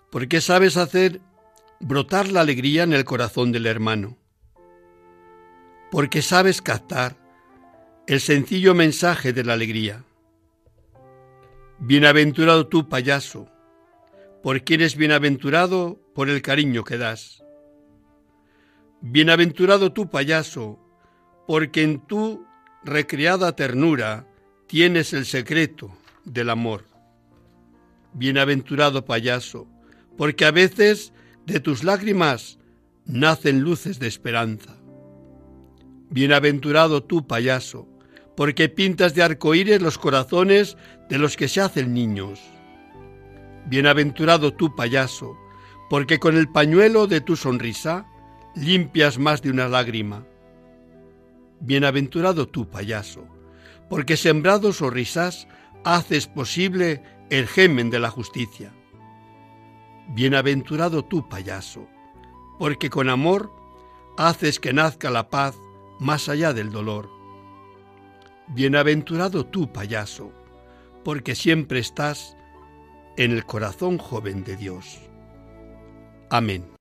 porque 0.10 0.42
sabes 0.42 0.76
hacer 0.76 1.22
brotar 1.80 2.32
la 2.32 2.42
alegría 2.42 2.82
en 2.82 2.94
el 2.94 3.06
corazón 3.06 3.52
del 3.52 3.68
hermano, 3.68 4.18
porque 5.92 6.24
sabes 6.24 6.64
captar 6.64 7.16
el 8.08 8.20
sencillo 8.20 8.74
mensaje 8.74 9.32
de 9.32 9.44
la 9.44 9.54
alegría. 9.54 10.06
Bienaventurado 11.78 12.66
tú, 12.66 12.90
payaso, 12.90 13.48
porque 14.42 14.74
eres 14.74 14.96
bienaventurado 14.96 16.02
por 16.16 16.32
el 16.32 16.42
cariño 16.42 16.84
que 16.84 16.98
das. 16.98 17.44
Bienaventurado 19.02 19.94
tú, 19.94 20.10
payaso, 20.10 20.80
porque 21.46 21.84
en 21.84 22.00
tu 22.08 22.44
recreada 22.84 23.56
ternura 23.56 24.26
tienes 24.66 25.14
el 25.14 25.28
secreto 25.28 25.96
del 26.34 26.50
amor. 26.50 26.86
Bienaventurado 28.14 29.06
payaso, 29.06 29.68
porque 30.18 30.46
a 30.46 30.52
veces 30.52 31.14
de 31.46 31.60
tus 31.60 31.84
lágrimas 31.84 32.60
nacen 33.06 33.62
luces 33.62 34.00
de 34.00 34.08
esperanza. 34.08 34.76
Bienaventurado 36.10 37.04
tú, 37.04 37.28
payaso, 37.28 37.88
porque 38.36 38.70
pintas 38.70 39.14
de 39.14 39.24
arcoíris 39.24 39.82
los 39.82 39.98
corazones 39.98 40.78
de 41.10 41.18
los 41.18 41.38
que 41.38 41.48
se 41.48 41.62
hacen 41.62 41.94
niños. 41.94 42.40
Bienaventurado 43.68 44.54
tú, 44.54 44.76
payaso, 44.76 45.38
porque 45.90 46.20
con 46.20 46.38
el 46.38 46.50
pañuelo 46.50 47.08
de 47.08 47.22
tu 47.22 47.36
sonrisa 47.36 48.06
limpias 48.56 49.18
más 49.18 49.42
de 49.42 49.52
una 49.52 49.68
lágrima. 49.68 50.26
Bienaventurado 51.60 52.48
tú, 52.48 52.70
payaso, 52.70 53.28
porque 53.90 54.18
sembrados 54.18 54.82
o 54.82 54.90
risas 54.90 55.48
haces 55.96 56.28
posible 56.28 57.02
el 57.30 57.48
gemen 57.48 57.90
de 57.90 58.00
la 58.00 58.10
justicia. 58.10 58.74
Bienaventurado 60.10 61.06
tú, 61.06 61.30
payaso, 61.30 61.88
porque 62.60 62.90
con 62.90 63.10
amor 63.10 63.52
haces 64.18 64.60
que 64.60 64.74
nazca 64.74 65.10
la 65.10 65.30
paz 65.30 65.56
más 66.00 66.28
allá 66.28 66.52
del 66.52 66.72
dolor. 66.72 67.10
Bienaventurado 68.50 69.46
tú, 69.46 69.72
payaso, 69.72 70.32
porque 71.06 71.36
siempre 71.36 71.80
estás 71.80 72.36
en 73.16 73.32
el 73.32 73.46
corazón 73.46 73.98
joven 73.98 74.44
de 74.44 74.58
Dios. 74.58 75.00
Amén. 76.30 76.77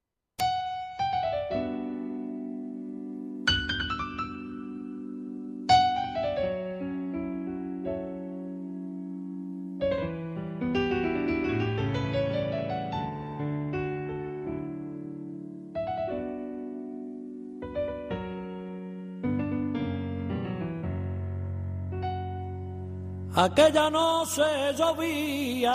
Aquella 23.47 23.89
noche 23.89 24.43
llovía 24.77 25.73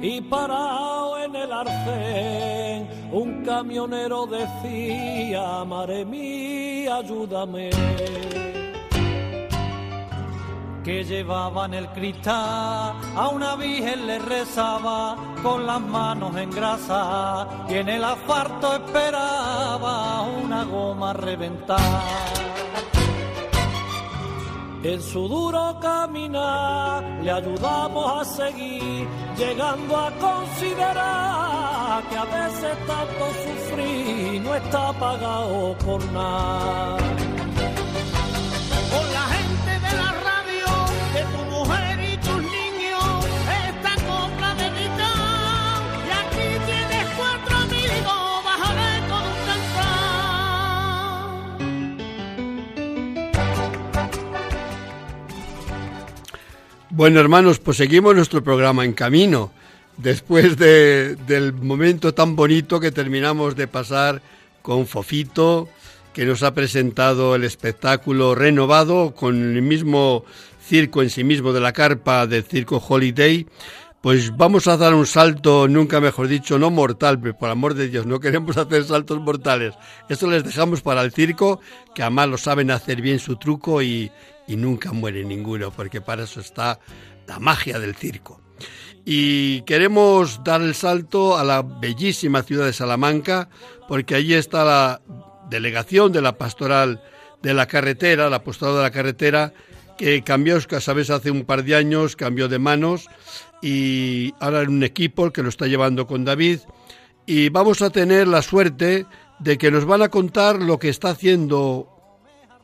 y 0.00 0.20
parado 0.20 1.18
en 1.18 1.34
el 1.34 1.52
arcén, 1.52 2.88
un 3.10 3.44
camionero 3.44 4.24
decía, 4.24 5.64
madre 5.64 6.04
mía, 6.04 6.98
ayúdame. 6.98 7.70
Que 10.84 11.02
llevaba 11.02 11.66
en 11.66 11.74
el 11.74 11.88
cristal, 11.88 12.94
a 13.16 13.28
una 13.32 13.56
virgen 13.56 14.06
le 14.06 14.20
rezaba 14.20 15.16
con 15.42 15.66
las 15.66 15.80
manos 15.80 16.36
en 16.36 16.50
grasa 16.50 17.66
y 17.68 17.74
en 17.74 17.88
el 17.88 18.04
asfalto 18.04 18.72
esperaba 18.76 20.22
una 20.22 20.62
goma 20.62 21.12
reventada. 21.12 22.53
En 24.84 25.00
su 25.00 25.26
duro 25.26 25.78
caminar 25.80 27.02
le 27.22 27.30
ayudamos 27.30 28.20
a 28.20 28.22
seguir, 28.22 29.08
llegando 29.34 29.96
a 29.96 30.10
considerar 30.10 32.02
que 32.10 32.16
a 32.18 32.24
veces 32.24 32.76
tanto 32.86 33.24
sufrir 33.44 34.42
no 34.42 34.54
está 34.54 34.92
pagado 34.92 35.74
por 35.78 36.04
nada. 36.12 37.33
Bueno, 56.96 57.18
hermanos, 57.18 57.58
pues 57.58 57.78
seguimos 57.78 58.14
nuestro 58.14 58.44
programa 58.44 58.84
en 58.84 58.92
camino. 58.92 59.50
Después 59.96 60.56
de, 60.56 61.16
del 61.26 61.52
momento 61.52 62.14
tan 62.14 62.36
bonito 62.36 62.78
que 62.78 62.92
terminamos 62.92 63.56
de 63.56 63.66
pasar 63.66 64.22
con 64.62 64.86
Fofito, 64.86 65.68
que 66.12 66.24
nos 66.24 66.44
ha 66.44 66.54
presentado 66.54 67.34
el 67.34 67.42
espectáculo 67.42 68.36
renovado 68.36 69.12
con 69.12 69.56
el 69.56 69.60
mismo 69.60 70.24
circo 70.64 71.02
en 71.02 71.10
sí 71.10 71.24
mismo 71.24 71.52
de 71.52 71.58
la 71.58 71.72
carpa 71.72 72.28
del 72.28 72.44
circo 72.44 72.76
Holiday, 72.76 73.44
pues 74.00 74.36
vamos 74.36 74.68
a 74.68 74.76
dar 74.76 74.94
un 74.94 75.06
salto, 75.06 75.66
nunca 75.66 76.00
mejor 76.00 76.28
dicho, 76.28 76.60
no 76.60 76.70
mortal, 76.70 77.18
pero 77.18 77.36
por 77.36 77.50
amor 77.50 77.74
de 77.74 77.88
Dios, 77.88 78.06
no 78.06 78.20
queremos 78.20 78.56
hacer 78.58 78.84
saltos 78.84 79.18
mortales. 79.18 79.74
Esto 80.08 80.30
les 80.30 80.44
dejamos 80.44 80.80
para 80.80 81.02
el 81.02 81.10
circo, 81.10 81.58
que 81.92 82.02
además 82.02 82.28
lo 82.28 82.38
saben 82.38 82.70
hacer 82.70 83.02
bien 83.02 83.18
su 83.18 83.34
truco 83.34 83.82
y, 83.82 84.12
y 84.46 84.56
nunca 84.56 84.92
muere 84.92 85.24
ninguno, 85.24 85.70
porque 85.70 86.00
para 86.00 86.24
eso 86.24 86.40
está 86.40 86.78
la 87.26 87.38
magia 87.38 87.78
del 87.78 87.94
circo. 87.94 88.40
Y 89.04 89.62
queremos 89.62 90.42
dar 90.44 90.62
el 90.62 90.74
salto 90.74 91.36
a 91.36 91.44
la 91.44 91.62
bellísima 91.62 92.42
ciudad 92.42 92.64
de 92.64 92.72
Salamanca, 92.72 93.48
porque 93.88 94.14
allí 94.14 94.34
está 94.34 94.64
la 94.64 95.02
delegación 95.50 96.12
de 96.12 96.22
la 96.22 96.38
pastoral 96.38 97.02
de 97.42 97.52
la 97.52 97.66
carretera, 97.66 98.30
la 98.30 98.36
apostolado 98.36 98.78
de 98.78 98.84
la 98.84 98.90
carretera, 98.90 99.52
que 99.98 100.22
cambió, 100.22 100.58
sabes, 100.80 101.10
hace 101.10 101.30
un 101.30 101.44
par 101.44 101.62
de 101.62 101.76
años, 101.76 102.16
cambió 102.16 102.48
de 102.48 102.58
manos 102.58 103.06
y 103.62 104.34
ahora 104.40 104.62
en 104.62 104.70
un 104.70 104.82
equipo 104.82 105.30
que 105.30 105.42
lo 105.42 105.50
está 105.50 105.66
llevando 105.66 106.06
con 106.06 106.24
David. 106.24 106.60
Y 107.26 107.50
vamos 107.50 107.82
a 107.82 107.90
tener 107.90 108.26
la 108.26 108.42
suerte 108.42 109.06
de 109.38 109.58
que 109.58 109.70
nos 109.70 109.84
van 109.84 110.02
a 110.02 110.08
contar 110.08 110.60
lo 110.60 110.78
que 110.78 110.88
está 110.88 111.10
haciendo 111.10 111.93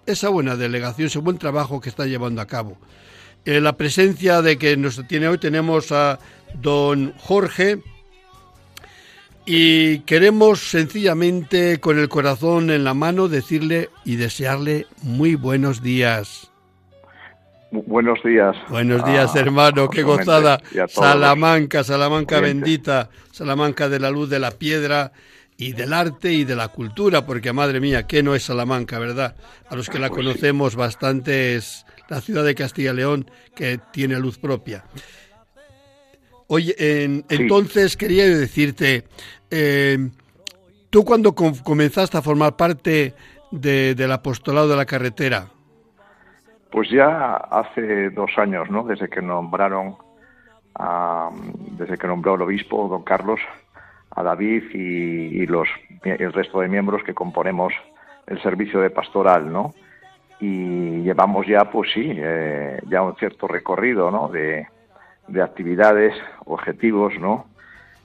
esa 0.06 0.28
buena 0.28 0.56
delegación, 0.56 1.06
ese 1.06 1.18
buen 1.18 1.38
trabajo 1.38 1.80
que 1.80 1.88
está 1.88 2.06
llevando 2.06 2.40
a 2.40 2.46
cabo. 2.46 2.76
En 3.44 3.64
la 3.64 3.76
presencia 3.76 4.42
de 4.42 4.58
que 4.58 4.76
nos 4.76 5.06
tiene 5.08 5.28
hoy 5.28 5.38
tenemos 5.38 5.92
a 5.92 6.18
don 6.54 7.14
Jorge 7.18 7.78
Y 9.46 10.00
queremos 10.00 10.60
sencillamente 10.60 11.80
con 11.80 11.98
el 11.98 12.08
corazón 12.08 12.70
en 12.70 12.84
la 12.84 12.92
mano 12.92 13.28
decirle 13.28 13.88
y 14.04 14.16
desearle 14.16 14.86
muy 15.02 15.34
buenos 15.34 15.82
días. 15.82 16.50
Buenos 17.72 18.22
días. 18.22 18.56
Buenos 18.68 19.04
días, 19.04 19.34
hermano, 19.36 19.88
qué 19.88 20.02
gozada. 20.02 20.60
Salamanca, 20.88 21.84
Salamanca 21.84 22.40
bendita, 22.40 23.10
Salamanca 23.30 23.88
de 23.88 24.00
la 24.00 24.10
luz 24.10 24.28
de 24.28 24.40
la 24.40 24.50
piedra 24.50 25.12
y 25.60 25.72
del 25.74 25.92
arte 25.92 26.32
y 26.32 26.44
de 26.44 26.56
la 26.56 26.68
cultura, 26.68 27.26
porque 27.26 27.52
madre 27.52 27.80
mía, 27.80 28.06
¿qué 28.06 28.22
no 28.22 28.34
es 28.34 28.44
Salamanca, 28.44 28.98
verdad? 28.98 29.36
A 29.68 29.76
los 29.76 29.90
que 29.90 29.98
la 29.98 30.08
pues 30.08 30.20
conocemos 30.20 30.74
bastante 30.74 31.54
es 31.54 31.84
la 32.08 32.22
ciudad 32.22 32.44
de 32.44 32.54
Castilla 32.54 32.92
y 32.92 32.96
León, 32.96 33.30
que 33.54 33.78
tiene 33.92 34.18
luz 34.18 34.38
propia. 34.38 34.84
Oye, 36.46 36.74
entonces 37.28 37.98
quería 37.98 38.24
decirte, 38.24 39.04
eh, 39.50 39.98
tú 40.88 41.04
cuando 41.04 41.34
comenzaste 41.34 42.16
a 42.16 42.22
formar 42.22 42.56
parte 42.56 43.14
del 43.50 44.12
apostolado 44.12 44.66
de 44.66 44.76
la 44.76 44.86
carretera. 44.86 45.46
Pues 46.72 46.88
ya 46.88 47.36
hace 47.36 48.08
dos 48.10 48.30
años, 48.38 48.70
¿no? 48.70 48.84
Desde 48.84 49.10
que 49.10 49.20
nombraron, 49.20 49.96
desde 51.72 51.98
que 51.98 52.06
nombró 52.06 52.36
el 52.36 52.42
obispo 52.42 52.88
don 52.88 53.02
Carlos, 53.02 53.40
a 54.14 54.22
David 54.22 54.64
y, 54.74 55.46
los, 55.46 55.68
el 56.04 56.32
resto 56.32 56.60
de 56.60 56.68
miembros 56.68 57.02
que 57.04 57.14
componemos 57.14 57.72
el 58.26 58.40
servicio 58.42 58.80
de 58.80 58.90
pastoral, 58.90 59.52
¿no? 59.52 59.74
Y 60.40 61.02
llevamos 61.02 61.46
ya, 61.46 61.70
pues 61.70 61.92
sí, 61.92 62.12
eh, 62.16 62.80
ya 62.88 63.02
un 63.02 63.16
cierto 63.16 63.46
recorrido, 63.46 64.10
¿no? 64.10 64.28
De, 64.28 64.66
actividades, 65.42 66.14
objetivos, 66.46 67.12
¿no? 67.20 67.46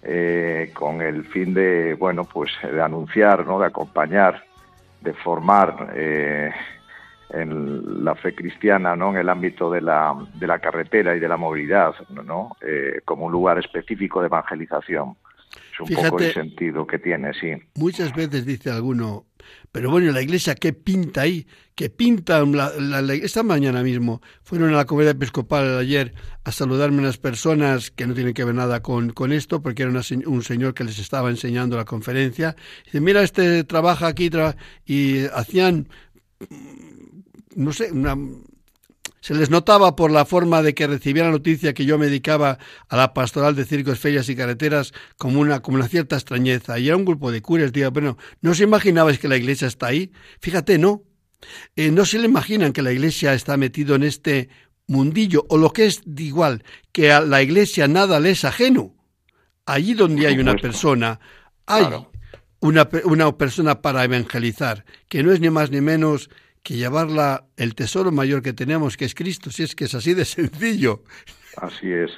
Eh, 0.03 0.71
con 0.75 1.01
el 1.01 1.25
fin 1.25 1.55
de, 1.55 1.95
bueno, 1.95 2.25
pues 2.25 2.51
de 2.61 2.81
anunciar, 2.81 3.47
¿no? 3.47 3.59
De 3.59 3.65
acompañar, 3.65 4.43
de 5.01 5.13
formar 5.13 5.93
eh, 5.95 6.51
en 7.31 8.03
la 8.03 8.13
fe 8.13 8.35
cristiana, 8.35 8.95
¿no? 8.95 9.11
En 9.11 9.17
el 9.17 9.29
ámbito 9.29 9.71
de 9.71 9.81
la, 9.81 10.15
de 10.35 10.45
la 10.45 10.59
carretera 10.59 11.15
y 11.15 11.19
de 11.19 11.27
la 11.27 11.37
movilidad, 11.37 11.95
¿no? 12.09 12.55
como 13.05 13.25
un 13.25 13.31
lugar 13.31 13.57
específico 13.57 14.19
de 14.21 14.27
evangelización. 14.27 15.15
Es 15.75 15.89
un 15.89 15.95
poco 15.95 16.19
el 16.19 16.33
sentido 16.33 16.87
que 16.87 16.99
tiene, 16.99 17.33
sí. 17.33 17.51
Muchas 17.75 18.15
veces 18.15 18.45
dice 18.45 18.69
alguno, 18.71 19.25
pero 19.71 19.91
bueno, 19.91 20.11
la 20.13 20.21
iglesia, 20.21 20.55
¿qué 20.55 20.71
pinta 20.71 21.21
ahí? 21.21 21.45
¿Qué 21.75 21.89
pinta? 21.89 22.43
La, 22.45 23.01
esta 23.13 23.43
mañana 23.43 23.83
mismo 23.83 24.21
fueron 24.43 24.69
a 24.73 24.77
la 24.77 24.85
comunidad 24.85 25.15
episcopal 25.15 25.77
ayer 25.77 26.13
a 26.45 26.51
saludarme 26.53 26.99
unas 26.99 27.17
personas 27.17 27.91
que 27.91 28.07
no 28.07 28.13
tienen 28.13 28.33
que 28.33 28.45
ver 28.45 28.55
nada 28.55 28.81
con, 28.81 29.09
con 29.09 29.33
esto, 29.33 29.61
porque 29.61 29.83
era 29.83 29.91
un 29.91 30.43
señor 30.43 30.73
que 30.73 30.85
les 30.85 30.97
estaba 30.99 31.29
enseñando 31.29 31.75
la 31.75 31.83
conferencia. 31.83 32.55
Dice, 32.85 33.01
mira, 33.01 33.21
este 33.21 33.65
trabaja 33.65 34.07
aquí, 34.07 34.29
y 34.85 35.25
hacían, 35.25 35.89
no 37.55 37.73
sé, 37.73 37.91
una 37.91 38.15
se 39.25 39.33
les 39.33 39.49
notaba 39.49 39.95
por 39.95 40.11
la 40.11 40.23
forma 40.23 40.61
de 40.61 40.75
que 40.75 40.85
recibía 40.85 41.23
la 41.23 41.31
noticia 41.31 41.73
que 41.73 41.83
yo 41.83 41.97
me 41.97 42.05
dedicaba 42.05 42.59
a 42.87 42.95
la 42.95 43.15
pastoral 43.15 43.55
de 43.55 43.65
circos, 43.65 43.97
ferias 43.97 44.29
y 44.29 44.35
carreteras 44.35 44.93
como 45.17 45.39
una, 45.39 45.61
como 45.61 45.77
una 45.77 45.87
cierta 45.87 46.15
extrañeza. 46.15 46.77
Y 46.77 46.89
era 46.89 46.95
un 46.95 47.05
grupo 47.05 47.31
de 47.31 47.41
curas, 47.41 47.73
digo, 47.73 47.89
bueno, 47.89 48.19
¿no 48.41 48.51
os 48.51 48.59
imaginabais 48.59 49.17
que 49.17 49.27
la 49.27 49.35
iglesia 49.35 49.67
está 49.67 49.87
ahí? 49.87 50.11
Fíjate, 50.41 50.77
no. 50.77 51.01
Eh, 51.75 51.89
no 51.89 52.05
se 52.05 52.19
le 52.19 52.25
imaginan 52.27 52.71
que 52.71 52.83
la 52.83 52.91
iglesia 52.91 53.33
está 53.33 53.57
metido 53.57 53.95
en 53.95 54.03
este 54.03 54.49
mundillo, 54.85 55.43
o 55.49 55.57
lo 55.57 55.73
que 55.73 55.87
es 55.87 56.03
igual, 56.17 56.63
que 56.91 57.11
a 57.11 57.19
la 57.19 57.41
iglesia 57.41 57.87
nada 57.87 58.19
le 58.19 58.29
es 58.29 58.45
ajeno. 58.45 58.93
Allí 59.65 59.95
donde 59.95 60.27
hay 60.27 60.37
una 60.37 60.53
persona, 60.55 61.19
hay 61.65 61.87
una, 62.59 62.87
una 63.05 63.35
persona 63.35 63.81
para 63.81 64.03
evangelizar, 64.03 64.85
que 65.09 65.23
no 65.23 65.31
es 65.31 65.39
ni 65.39 65.49
más 65.49 65.71
ni 65.71 65.81
menos 65.81 66.29
que 66.65 66.73
llevarla 66.73 67.43
el 67.57 67.75
tesoro 67.75 68.11
mayor 68.11 68.41
que 68.41 68.51
tenemos, 68.51 68.97
que 68.97 69.05
es 69.05 69.13
Cristo, 69.13 69.51
si 69.51 69.61
es 69.63 69.75
que 69.75 69.85
es 69.85 69.93
así 69.93 70.15
de 70.15 70.25
sencillo. 70.37 71.03
Así 71.57 71.93
es, 71.93 72.11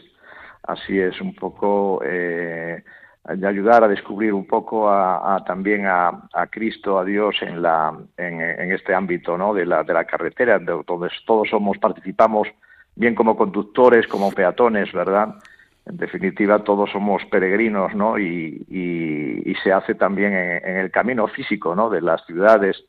así 0.64 0.98
es, 0.98 1.20
un 1.20 1.36
poco 1.36 2.02
eh, 2.04 2.82
de 3.26 3.48
ayudar 3.48 3.84
a 3.84 3.90
descubrir 3.90 4.34
un 4.34 4.48
poco 4.48 4.90
a, 4.90 5.44
también 5.46 5.86
a, 5.86 6.30
Cristo, 6.50 6.98
a 6.98 7.04
Dios 7.04 7.36
en, 7.42 7.62
la, 7.62 7.94
en, 8.16 8.72
este 8.72 8.96
ámbito 8.96 9.38
¿no? 9.38 9.54
de, 9.54 9.66
la, 9.66 9.84
de 9.84 9.94
la 9.94 10.06
carretera, 10.06 10.60
donde 10.60 11.10
todos 11.26 11.50
somos, 11.50 11.78
participamos, 11.78 12.48
bien 12.96 13.16
como 13.16 13.36
conductores, 13.36 14.08
como 14.08 14.32
peatones, 14.32 14.94
¿verdad? 14.94 15.36
En 15.86 15.98
definitiva, 15.98 16.64
todos 16.64 16.90
somos 16.92 17.24
peregrinos, 17.26 17.94
¿no? 17.94 18.18
Y, 18.18 18.66
se 19.64 19.74
hace 19.74 19.96
también 19.96 20.34
en, 20.34 20.70
en, 20.70 20.78
el 20.78 20.92
camino 20.92 21.28
físico, 21.28 21.76
¿no? 21.76 21.90
De 21.90 22.00
las 22.00 22.24
ciudades, 22.26 22.86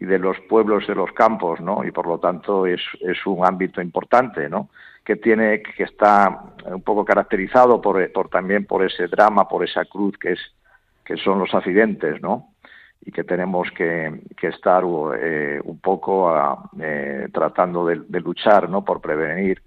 y 0.00 0.06
de 0.06 0.18
los 0.18 0.40
pueblos 0.48 0.86
de 0.86 0.94
los 0.94 1.12
campos, 1.12 1.60
¿no? 1.60 1.84
Y 1.84 1.92
por 1.92 2.06
lo 2.06 2.18
tanto 2.18 2.66
es, 2.66 2.80
es 3.00 3.24
un 3.26 3.44
ámbito 3.44 3.82
importante, 3.82 4.48
¿no? 4.48 4.70
Que 5.04 5.16
tiene, 5.16 5.62
que 5.62 5.82
está 5.82 6.42
un 6.64 6.82
poco 6.82 7.04
caracterizado 7.04 7.80
por, 7.82 8.10
por 8.12 8.30
también 8.30 8.64
por 8.64 8.82
ese 8.82 9.08
drama, 9.08 9.46
por 9.46 9.62
esa 9.62 9.84
cruz 9.84 10.16
que 10.18 10.32
es, 10.32 10.40
que 11.04 11.18
son 11.18 11.38
los 11.38 11.54
accidentes, 11.54 12.20
¿no? 12.22 12.54
Y 13.04 13.12
que 13.12 13.24
tenemos 13.24 13.70
que, 13.72 14.22
que 14.38 14.48
estar 14.48 14.84
eh, 15.18 15.60
un 15.62 15.78
poco 15.80 16.34
eh, 16.80 17.28
tratando 17.32 17.86
de, 17.86 18.00
de, 18.08 18.20
luchar, 18.20 18.70
¿no? 18.70 18.82
Por 18.82 19.02
prevenir 19.02 19.62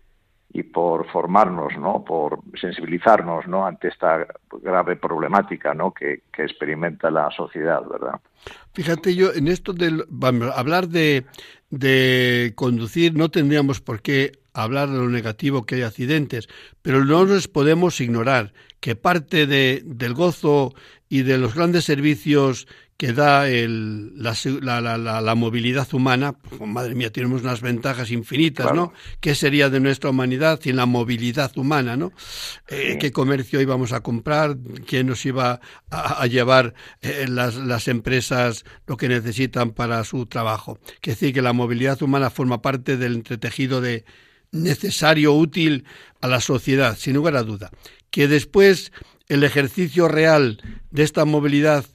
y 0.53 0.61
por 0.61 1.09
formarnos, 1.11 1.75
¿no? 1.79 2.05
Por 2.05 2.39
sensibilizarnos, 2.59 3.47
¿no? 3.47 3.65
Ante 3.65 3.87
esta 3.87 4.27
grave 4.61 4.95
problemática, 4.95 5.73
¿no? 5.73 5.91
Que, 5.91 6.21
que 6.31 6.43
experimenta 6.43 7.09
la 7.09 7.31
sociedad, 7.31 7.81
¿verdad? 7.89 8.21
Fíjate 8.73 9.15
yo, 9.15 9.33
en 9.33 9.47
esto 9.47 9.73
de 9.73 10.05
hablar 10.55 10.89
de, 10.89 11.25
de 11.71 12.53
conducir, 12.55 13.15
no 13.15 13.29
tendríamos 13.29 13.81
por 13.81 14.01
qué 14.01 14.33
hablar 14.53 14.89
de 14.89 14.99
lo 14.99 15.09
negativo 15.09 15.65
que 15.65 15.75
hay 15.75 15.81
accidentes, 15.81 16.47
pero 16.83 17.03
no 17.03 17.25
nos 17.25 17.47
podemos 17.47 17.99
ignorar 17.99 18.53
que 18.79 18.95
parte 18.95 19.47
de, 19.47 19.81
del 19.83 20.13
gozo 20.13 20.73
y 21.09 21.23
de 21.23 21.39
los 21.39 21.55
grandes 21.55 21.85
servicios 21.85 22.67
que 23.03 23.11
da 23.11 23.49
el, 23.49 24.13
la, 24.15 24.33
la, 24.79 24.97
la, 24.97 25.35
movilidad 25.35 25.93
humana, 25.93 26.31
pues, 26.31 26.61
madre 26.61 26.95
mía, 26.95 27.11
tenemos 27.11 27.41
unas 27.41 27.59
ventajas 27.59 28.11
infinitas, 28.11 28.73
¿no? 28.73 28.93
¿Qué 29.19 29.35
sería 29.35 29.69
de 29.69 29.81
nuestra 29.81 30.11
humanidad 30.11 30.61
sin 30.63 30.77
la 30.77 30.85
movilidad 30.85 31.51
humana, 31.57 31.97
¿no? 31.97 32.13
Eh, 32.69 32.97
¿Qué 33.01 33.11
comercio 33.11 33.59
íbamos 33.59 33.91
a 33.91 33.99
comprar? 33.99 34.55
¿Quién 34.87 35.07
nos 35.07 35.25
iba 35.25 35.59
a, 35.89 36.25
llevar 36.27 36.75
eh, 37.01 37.25
las, 37.27 37.55
las, 37.55 37.89
empresas 37.89 38.63
lo 38.87 38.95
que 38.95 39.09
necesitan 39.09 39.71
para 39.71 40.05
su 40.05 40.25
trabajo? 40.25 40.79
Que 41.01 41.11
decir 41.11 41.33
que 41.33 41.41
la 41.41 41.51
movilidad 41.51 42.01
humana 42.01 42.29
forma 42.29 42.61
parte 42.61 42.95
del 42.95 43.15
entretejido 43.15 43.81
de 43.81 44.05
necesario, 44.53 45.33
útil 45.33 45.83
a 46.21 46.29
la 46.29 46.39
sociedad, 46.39 46.95
sin 46.97 47.15
lugar 47.15 47.35
a 47.35 47.43
duda. 47.43 47.69
Que 48.11 48.29
después 48.29 48.93
el 49.27 49.43
ejercicio 49.43 50.07
real 50.07 50.61
de 50.91 51.03
esta 51.03 51.25
movilidad 51.25 51.85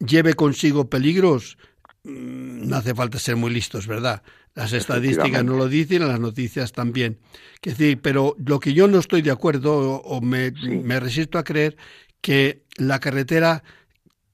lleve 0.00 0.34
consigo 0.34 0.88
peligros, 0.88 1.58
mm, 2.04 2.68
no 2.68 2.76
hace 2.76 2.94
falta 2.94 3.18
ser 3.18 3.36
muy 3.36 3.50
listos, 3.52 3.86
¿verdad? 3.86 4.22
Las 4.54 4.72
estadísticas 4.72 5.44
no 5.44 5.56
lo 5.56 5.68
dicen, 5.68 6.06
las 6.08 6.18
noticias 6.18 6.72
también. 6.72 7.18
decir, 7.62 8.00
pero 8.02 8.34
lo 8.44 8.58
que 8.58 8.72
yo 8.72 8.88
no 8.88 8.98
estoy 8.98 9.22
de 9.22 9.30
acuerdo 9.30 10.00
o, 10.00 10.20
me, 10.20 10.52
me, 10.82 10.98
resisto 10.98 11.38
a 11.38 11.44
creer 11.44 11.76
que 12.20 12.62
la 12.76 12.98
carretera 12.98 13.62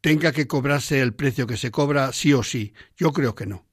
tenga 0.00 0.32
que 0.32 0.46
cobrarse 0.46 1.02
el 1.02 1.12
precio 1.12 1.46
que 1.46 1.56
se 1.56 1.70
cobra 1.70 2.12
sí 2.12 2.32
o 2.32 2.42
sí. 2.42 2.72
Yo 2.96 3.12
creo 3.12 3.34
que 3.34 3.46
no. 3.46 3.64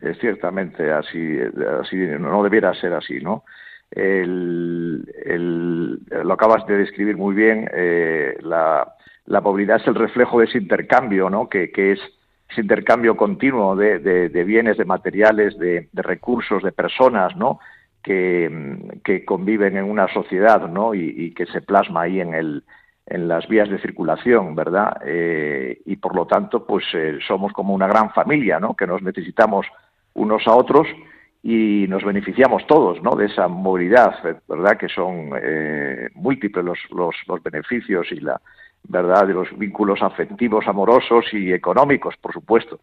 Es 0.00 0.18
ciertamente 0.18 0.90
así, 0.90 1.38
así 1.80 1.96
no 2.18 2.42
debiera 2.42 2.74
ser 2.74 2.94
así, 2.94 3.20
¿no? 3.20 3.44
El, 3.90 5.04
el, 5.24 6.00
lo 6.24 6.32
acabas 6.32 6.66
de 6.66 6.78
describir 6.78 7.16
muy 7.16 7.34
bien, 7.34 7.68
eh, 7.72 8.36
la, 8.40 8.94
la 9.26 9.40
movilidad 9.40 9.80
es 9.80 9.86
el 9.86 9.94
reflejo 9.94 10.40
de 10.40 10.46
ese 10.46 10.58
intercambio, 10.58 11.30
¿no? 11.30 11.48
que, 11.48 11.70
es 11.74 12.00
ese 12.48 12.60
intercambio 12.60 13.16
continuo 13.16 13.76
de, 13.76 13.98
de, 13.98 14.44
bienes, 14.44 14.76
de 14.76 14.84
materiales, 14.84 15.58
de, 15.58 15.88
de, 15.92 16.02
recursos, 16.02 16.62
de 16.62 16.72
personas, 16.72 17.34
¿no? 17.36 17.60
Que, 18.02 19.24
conviven 19.24 19.76
en 19.76 19.84
una 19.84 20.12
sociedad, 20.12 20.68
¿no? 20.68 20.94
Y, 20.94 21.14
y, 21.16 21.34
que 21.34 21.46
se 21.46 21.62
plasma 21.62 22.02
ahí 22.02 22.20
en, 22.20 22.34
el, 22.34 22.64
en 23.06 23.28
las 23.28 23.48
vías 23.48 23.70
de 23.70 23.80
circulación, 23.80 24.54
¿verdad? 24.54 25.00
Eh, 25.04 25.80
y 25.86 25.96
por 25.96 26.14
lo 26.14 26.26
tanto, 26.26 26.66
pues 26.66 26.84
eh, 26.94 27.18
somos 27.26 27.52
como 27.52 27.74
una 27.74 27.86
gran 27.86 28.10
familia, 28.10 28.60
¿no? 28.60 28.74
Que 28.74 28.86
nos 28.86 29.02
necesitamos 29.02 29.66
unos 30.14 30.46
a 30.46 30.54
otros 30.54 30.86
y 31.42 31.86
nos 31.88 32.04
beneficiamos 32.04 32.66
todos, 32.66 33.02
¿no? 33.02 33.16
De 33.16 33.26
esa 33.26 33.48
movilidad, 33.48 34.14
¿verdad? 34.48 34.76
Que 34.76 34.88
son 34.88 35.30
eh, 35.42 36.08
múltiples 36.14 36.64
los, 36.64 36.78
los, 36.90 37.16
los 37.26 37.42
beneficios 37.42 38.12
y 38.12 38.20
la 38.20 38.40
¿verdad? 38.88 39.26
De 39.26 39.34
los 39.34 39.48
vínculos 39.56 40.02
afectivos, 40.02 40.66
amorosos 40.66 41.26
y 41.32 41.52
económicos, 41.52 42.16
por 42.20 42.32
supuesto. 42.32 42.80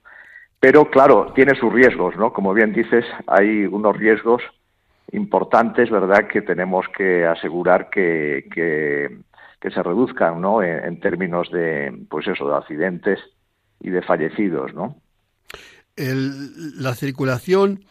Pero 0.60 0.89
claro, 0.89 1.32
tiene 1.34 1.56
sus 1.56 1.72
riesgos, 1.72 2.16
¿no? 2.18 2.34
Como 2.34 2.54
bien 2.54 2.74
dices, 2.74 3.06
hay 3.28 3.66
unos 3.66 3.95
riesgos 3.95 4.41
importantes, 5.12 5.89
¿verdad? 5.89 6.28
Que 6.28 6.41
tenemos 6.41 6.86
que 6.95 7.26
asegurar 7.26 7.89
que, 7.89 8.45
que 9.60 9.72
se 9.72 9.84
reduzcan, 9.84 10.41
¿no? 10.41 10.64
En, 10.64 11.00
términos 11.00 11.52
de, 11.52 12.06
pues 12.10 12.28
eso, 12.28 12.47
de 12.47 12.56
accidentes 12.56 13.20
y 13.80 13.89
de 13.89 14.02
fallecidos, 14.02 14.74
¿no? 14.74 14.95
la 16.02 16.95
circulación 16.95 17.84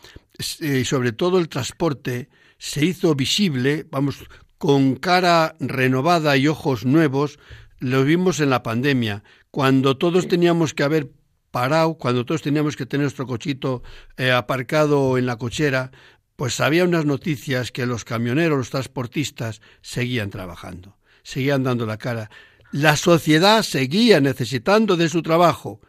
y 0.60 0.84
sobre 0.84 1.12
todo 1.12 1.38
el 1.38 1.50
transporte 1.50 2.30
se 2.56 2.82
hizo 2.86 3.14
visible, 3.14 3.84
vamos, 3.90 4.26
con 4.56 4.96
cara 4.96 5.56
renovada 5.60 6.38
y 6.38 6.48
ojos 6.48 6.86
nuevos, 6.86 7.38
lo 7.80 8.04
vimos 8.04 8.40
en 8.40 8.50
la 8.50 8.62
pandemia, 8.62 9.22
cuando 9.50 9.96
todos 9.96 10.28
teníamos 10.28 10.74
que 10.74 10.82
haber 10.82 11.10
parado, 11.50 11.94
cuando 11.94 12.24
todos 12.24 12.42
teníamos 12.42 12.76
que 12.76 12.86
tener 12.86 13.04
nuestro 13.04 13.26
cochito 13.26 13.82
eh, 14.16 14.32
aparcado 14.32 15.18
en 15.18 15.26
la 15.26 15.36
cochera, 15.36 15.90
pues 16.36 16.60
había 16.60 16.84
unas 16.84 17.04
noticias 17.04 17.72
que 17.72 17.86
los 17.86 18.04
camioneros, 18.04 18.58
los 18.58 18.70
transportistas 18.70 19.60
seguían 19.80 20.30
trabajando, 20.30 20.96
seguían 21.22 21.64
dando 21.64 21.86
la 21.86 21.96
cara. 21.96 22.30
La 22.70 22.96
sociedad 22.96 23.62
seguía 23.62 24.20
necesitando 24.20 24.96
de 24.96 25.08
su 25.08 25.22
trabajo, 25.22 25.80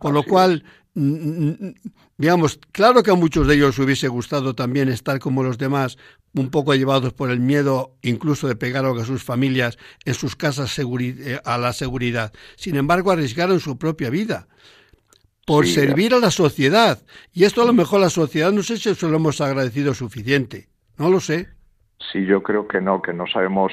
por 0.00 0.12
lo 0.12 0.24
cual 0.24 0.64
digamos, 0.94 2.60
claro 2.70 3.02
que 3.02 3.10
a 3.10 3.14
muchos 3.14 3.48
de 3.48 3.56
ellos 3.56 3.78
hubiese 3.78 4.08
gustado 4.08 4.54
también 4.54 4.88
estar 4.88 5.18
como 5.18 5.42
los 5.42 5.58
demás, 5.58 5.98
un 6.34 6.50
poco 6.50 6.74
llevados 6.74 7.12
por 7.12 7.30
el 7.30 7.40
miedo 7.40 7.96
incluso 8.02 8.46
de 8.46 8.56
pegar 8.56 8.84
a 8.84 9.04
sus 9.04 9.24
familias 9.24 9.78
en 10.04 10.14
sus 10.14 10.36
casas 10.36 10.78
eh, 10.78 11.40
a 11.44 11.58
la 11.58 11.72
seguridad. 11.72 12.32
Sin 12.56 12.76
embargo, 12.76 13.10
arriesgaron 13.10 13.60
su 13.60 13.78
propia 13.78 14.10
vida 14.10 14.46
por 15.46 15.66
servir 15.66 16.14
a 16.14 16.18
la 16.18 16.30
sociedad. 16.30 16.98
Y 17.32 17.44
esto 17.44 17.62
a 17.62 17.66
lo 17.66 17.72
mejor 17.72 18.00
la 18.00 18.10
sociedad 18.10 18.52
no 18.52 18.62
sé 18.62 18.76
si 18.76 18.94
se 18.94 19.08
lo 19.08 19.16
hemos 19.16 19.40
agradecido 19.40 19.94
suficiente. 19.94 20.68
No 20.96 21.10
lo 21.10 21.20
sé. 21.20 21.48
Sí, 22.12 22.24
yo 22.24 22.42
creo 22.42 22.68
que 22.68 22.80
no, 22.80 23.02
que 23.02 23.12
no 23.12 23.26
sabemos 23.26 23.72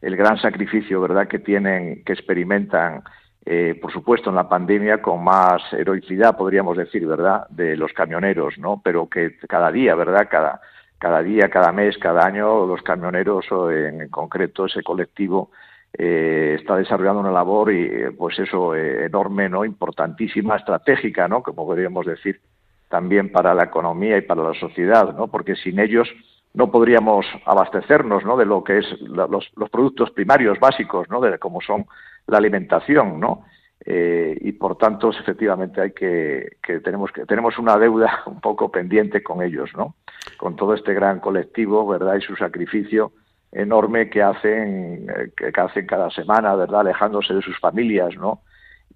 el 0.00 0.16
gran 0.16 0.40
sacrificio, 0.40 1.00
¿verdad?, 1.00 1.28
que 1.28 1.38
tienen, 1.38 2.02
que 2.04 2.12
experimentan 2.12 3.02
eh, 3.46 3.78
por 3.80 3.92
supuesto 3.92 4.30
en 4.30 4.36
la 4.36 4.48
pandemia 4.48 5.02
con 5.02 5.22
más 5.22 5.60
heroicidad, 5.72 6.36
podríamos 6.36 6.76
decir, 6.76 7.06
¿verdad?, 7.06 7.46
de 7.50 7.76
los 7.76 7.92
camioneros, 7.92 8.58
¿no? 8.58 8.80
Pero 8.82 9.08
que 9.08 9.36
cada 9.48 9.70
día, 9.70 9.94
¿verdad?, 9.94 10.28
cada, 10.30 10.60
cada 10.98 11.22
día, 11.22 11.50
cada 11.50 11.70
mes, 11.70 11.98
cada 11.98 12.24
año, 12.24 12.66
los 12.66 12.82
camioneros, 12.82 13.50
o 13.52 13.70
en 13.70 14.08
concreto 14.08 14.64
ese 14.64 14.82
colectivo, 14.82 15.50
eh, 15.96 16.56
está 16.58 16.76
desarrollando 16.76 17.20
una 17.20 17.30
labor 17.30 17.70
y 17.72 18.10
pues 18.18 18.38
eso 18.38 18.74
eh, 18.74 19.06
enorme, 19.06 19.48
¿no? 19.48 19.64
Importantísima, 19.64 20.56
estratégica, 20.56 21.28
¿no? 21.28 21.42
Como 21.42 21.66
podríamos 21.66 22.06
decir, 22.06 22.40
también 22.88 23.30
para 23.30 23.54
la 23.54 23.64
economía 23.64 24.16
y 24.16 24.22
para 24.22 24.42
la 24.42 24.54
sociedad, 24.54 25.14
¿no? 25.14 25.28
Porque 25.28 25.54
sin 25.54 25.78
ellos 25.78 26.08
no 26.54 26.70
podríamos 26.70 27.26
abastecernos, 27.44 28.24
¿no? 28.24 28.36
De 28.36 28.46
lo 28.46 28.62
que 28.62 28.78
es 28.78 29.00
los, 29.00 29.50
los 29.56 29.70
productos 29.70 30.10
primarios 30.12 30.58
básicos, 30.60 31.08
¿no? 31.10 31.20
De 31.20 31.38
cómo 31.38 31.60
son 31.60 31.86
la 32.26 32.38
alimentación, 32.38 33.20
¿no? 33.20 33.44
Eh, 33.84 34.38
y 34.40 34.52
por 34.52 34.78
tanto, 34.78 35.10
efectivamente, 35.10 35.80
hay 35.80 35.92
que, 35.92 36.56
que, 36.62 36.80
tenemos 36.80 37.12
que 37.12 37.26
tenemos 37.26 37.58
una 37.58 37.76
deuda 37.76 38.22
un 38.26 38.40
poco 38.40 38.70
pendiente 38.70 39.22
con 39.22 39.42
ellos, 39.42 39.70
¿no? 39.76 39.96
Con 40.38 40.56
todo 40.56 40.74
este 40.74 40.94
gran 40.94 41.20
colectivo, 41.20 41.86
¿verdad? 41.86 42.16
Y 42.16 42.22
su 42.22 42.36
sacrificio 42.36 43.12
enorme 43.52 44.08
que 44.08 44.22
hacen 44.22 45.06
eh, 45.10 45.32
que, 45.36 45.60
hacen 45.60 45.86
cada 45.86 46.10
semana, 46.10 46.54
¿verdad? 46.54 46.80
Alejándose 46.80 47.34
de 47.34 47.42
sus 47.42 47.58
familias, 47.58 48.14
¿no? 48.16 48.42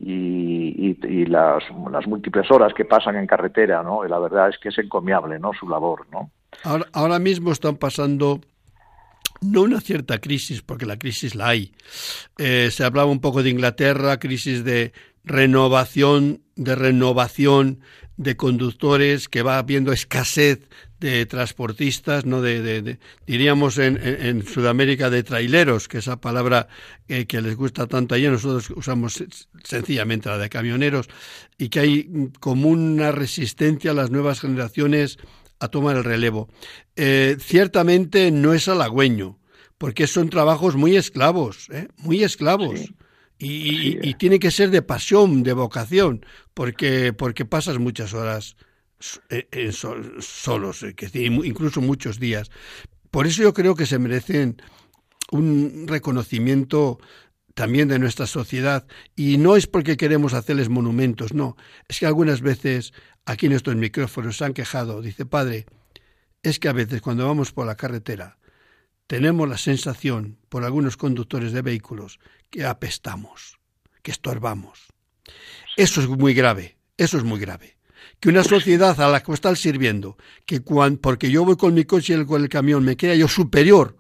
Y, 0.01 0.97
y, 1.03 1.27
las, 1.27 1.65
las, 1.91 2.07
múltiples 2.07 2.49
horas 2.53 2.73
que 2.73 2.85
pasan 2.85 3.17
en 3.17 3.27
carretera, 3.27 3.83
¿no? 3.83 4.07
Y 4.07 4.09
la 4.09 4.21
verdad 4.21 4.49
es 4.49 4.59
que 4.59 4.69
es 4.69 4.79
encomiable, 4.79 5.41
¿no? 5.41 5.53
Su 5.53 5.69
labor, 5.69 6.07
¿no? 6.13 6.31
Ahora, 6.63 6.89
ahora 6.93 7.19
mismo 7.19 7.53
están 7.53 7.77
pasando 7.77 8.41
no 9.41 9.63
una 9.63 9.81
cierta 9.81 10.19
crisis, 10.19 10.63
porque 10.63 10.87
la 10.87 10.99
crisis 10.99 11.35
la 11.35 11.49
hay. 11.49 11.73
Eh, 12.39 12.71
se 12.73 12.85
hablaba 12.85 13.11
un 13.11 13.21
poco 13.21 13.43
de 13.43 13.51
Inglaterra, 13.51 14.19
crisis 14.19 14.65
de 14.65 14.93
renovación, 15.25 16.43
de 16.57 16.75
renovación 16.75 17.81
de 18.17 18.37
conductores, 18.37 19.29
que 19.29 19.43
va 19.43 19.59
habiendo 19.59 19.93
escasez 19.93 20.69
de 20.99 21.25
transportistas, 21.27 22.27
no 22.27 22.43
de, 22.43 22.99
diríamos 23.25 23.79
en, 23.79 24.45
Sudamérica 24.45 25.09
de 25.09 25.23
traileros, 25.23 25.87
que 25.87 25.99
esa 25.99 26.21
palabra 26.21 26.67
que 27.07 27.41
les 27.41 27.55
gusta 27.55 27.87
tanto 27.87 28.17
allí, 28.17 28.27
nosotros 28.27 28.71
usamos 28.71 29.23
sencillamente 29.63 30.29
la 30.29 30.39
de 30.39 30.49
camioneros, 30.49 31.09
y 31.57 31.69
que 31.69 31.79
hay 31.79 32.31
como 32.41 32.69
una 32.71 33.13
resistencia 33.13 33.93
a 33.93 33.95
las 33.95 34.11
nuevas 34.11 34.41
generaciones 34.41 35.19
a 35.61 35.69
tomar 35.69 35.97
el 35.97 36.05
relevo. 36.05 36.49
Eh, 36.97 37.37
ciertamente 37.41 38.31
no 38.31 38.55
es 38.55 38.69
halagüeño, 38.69 39.39
porque 39.79 40.07
son 40.07 40.31
trabajos 40.31 40.77
muy 40.77 40.97
esclavos, 40.97 41.69
¿eh? 41.71 41.89
muy 41.99 42.23
esclavos. 42.23 42.93
Y, 43.41 44.15
tiene 44.15 44.41
que 44.41 44.51
ser 44.51 44.71
de 44.71 44.83
pasión, 44.83 45.45
de 45.45 45.53
vocación, 45.53 46.27
porque, 46.55 47.13
porque 47.13 47.45
pasas 47.45 47.79
muchas 47.79 48.13
horas 48.13 48.57
eh, 49.31 49.71
solos, 49.73 50.85
incluso 51.15 51.81
muchos 51.81 52.19
días. 52.19 52.51
Por 53.13 53.29
eso 53.29 53.43
yo 53.43 53.55
creo 53.55 53.77
que 53.77 53.87
se 53.87 54.01
merecen 54.01 54.61
un 55.31 55.85
reconocimiento 55.87 56.99
también 57.59 57.89
de 57.89 57.99
nuestra 57.99 58.29
sociedad. 58.29 58.87
Y 59.17 59.37
no 59.37 59.57
es 59.57 59.67
porque 59.67 59.97
queremos 59.97 60.33
hacerles 60.33 60.69
monumentos, 60.69 61.35
no. 61.35 61.57
Es 61.89 61.99
que 61.99 62.07
algunas 62.07 62.41
veces 62.41 62.93
aquí 63.25 63.47
en 63.47 63.53
estos 63.53 63.75
micrófonos 63.75 64.37
se 64.37 64.45
han 64.45 64.55
quejado, 64.55 65.03
dice, 65.03 65.27
padre, 65.27 65.67
es 66.45 66.61
que 66.61 66.69
a 66.69 66.73
veces 66.73 67.03
cuando 67.03 67.27
vamos 67.27 67.51
por 67.51 67.67
la 67.67 67.75
carretera 67.75 68.39
tenemos 69.09 69.49
la 69.49 69.59
sensación, 69.59 70.39
por 70.49 70.63
algunos 70.63 70.97
conductores 70.97 71.51
de 71.51 71.63
vehículos, 71.63 72.21
que 72.49 72.65
apestamos, 72.65 73.59
que 74.03 74.13
estorbamos. 74.13 74.87
Eso 75.77 76.01
es 76.01 76.07
muy 76.07 76.35
grave, 76.35 76.77
eso 76.97 77.19
es 77.19 77.25
muy 77.25 77.41
grave. 77.41 77.77
Que 78.21 78.29
una 78.29 78.45
sociedad 78.45 79.01
a 79.01 79.09
la 79.09 79.21
que 79.21 79.33
está 79.33 79.57
sirviendo, 79.57 80.17
que 80.47 80.61
cuando, 80.61 81.01
porque 81.01 81.29
yo 81.29 81.45
voy 81.45 81.57
con 81.57 81.75
mi 81.75 81.85
coche 81.85 82.17
y 82.17 82.25
con 82.25 82.41
el 82.41 82.49
camión, 82.49 82.85
me 82.85 82.97
crea 82.97 83.17
yo 83.17 83.27
superior 83.27 83.98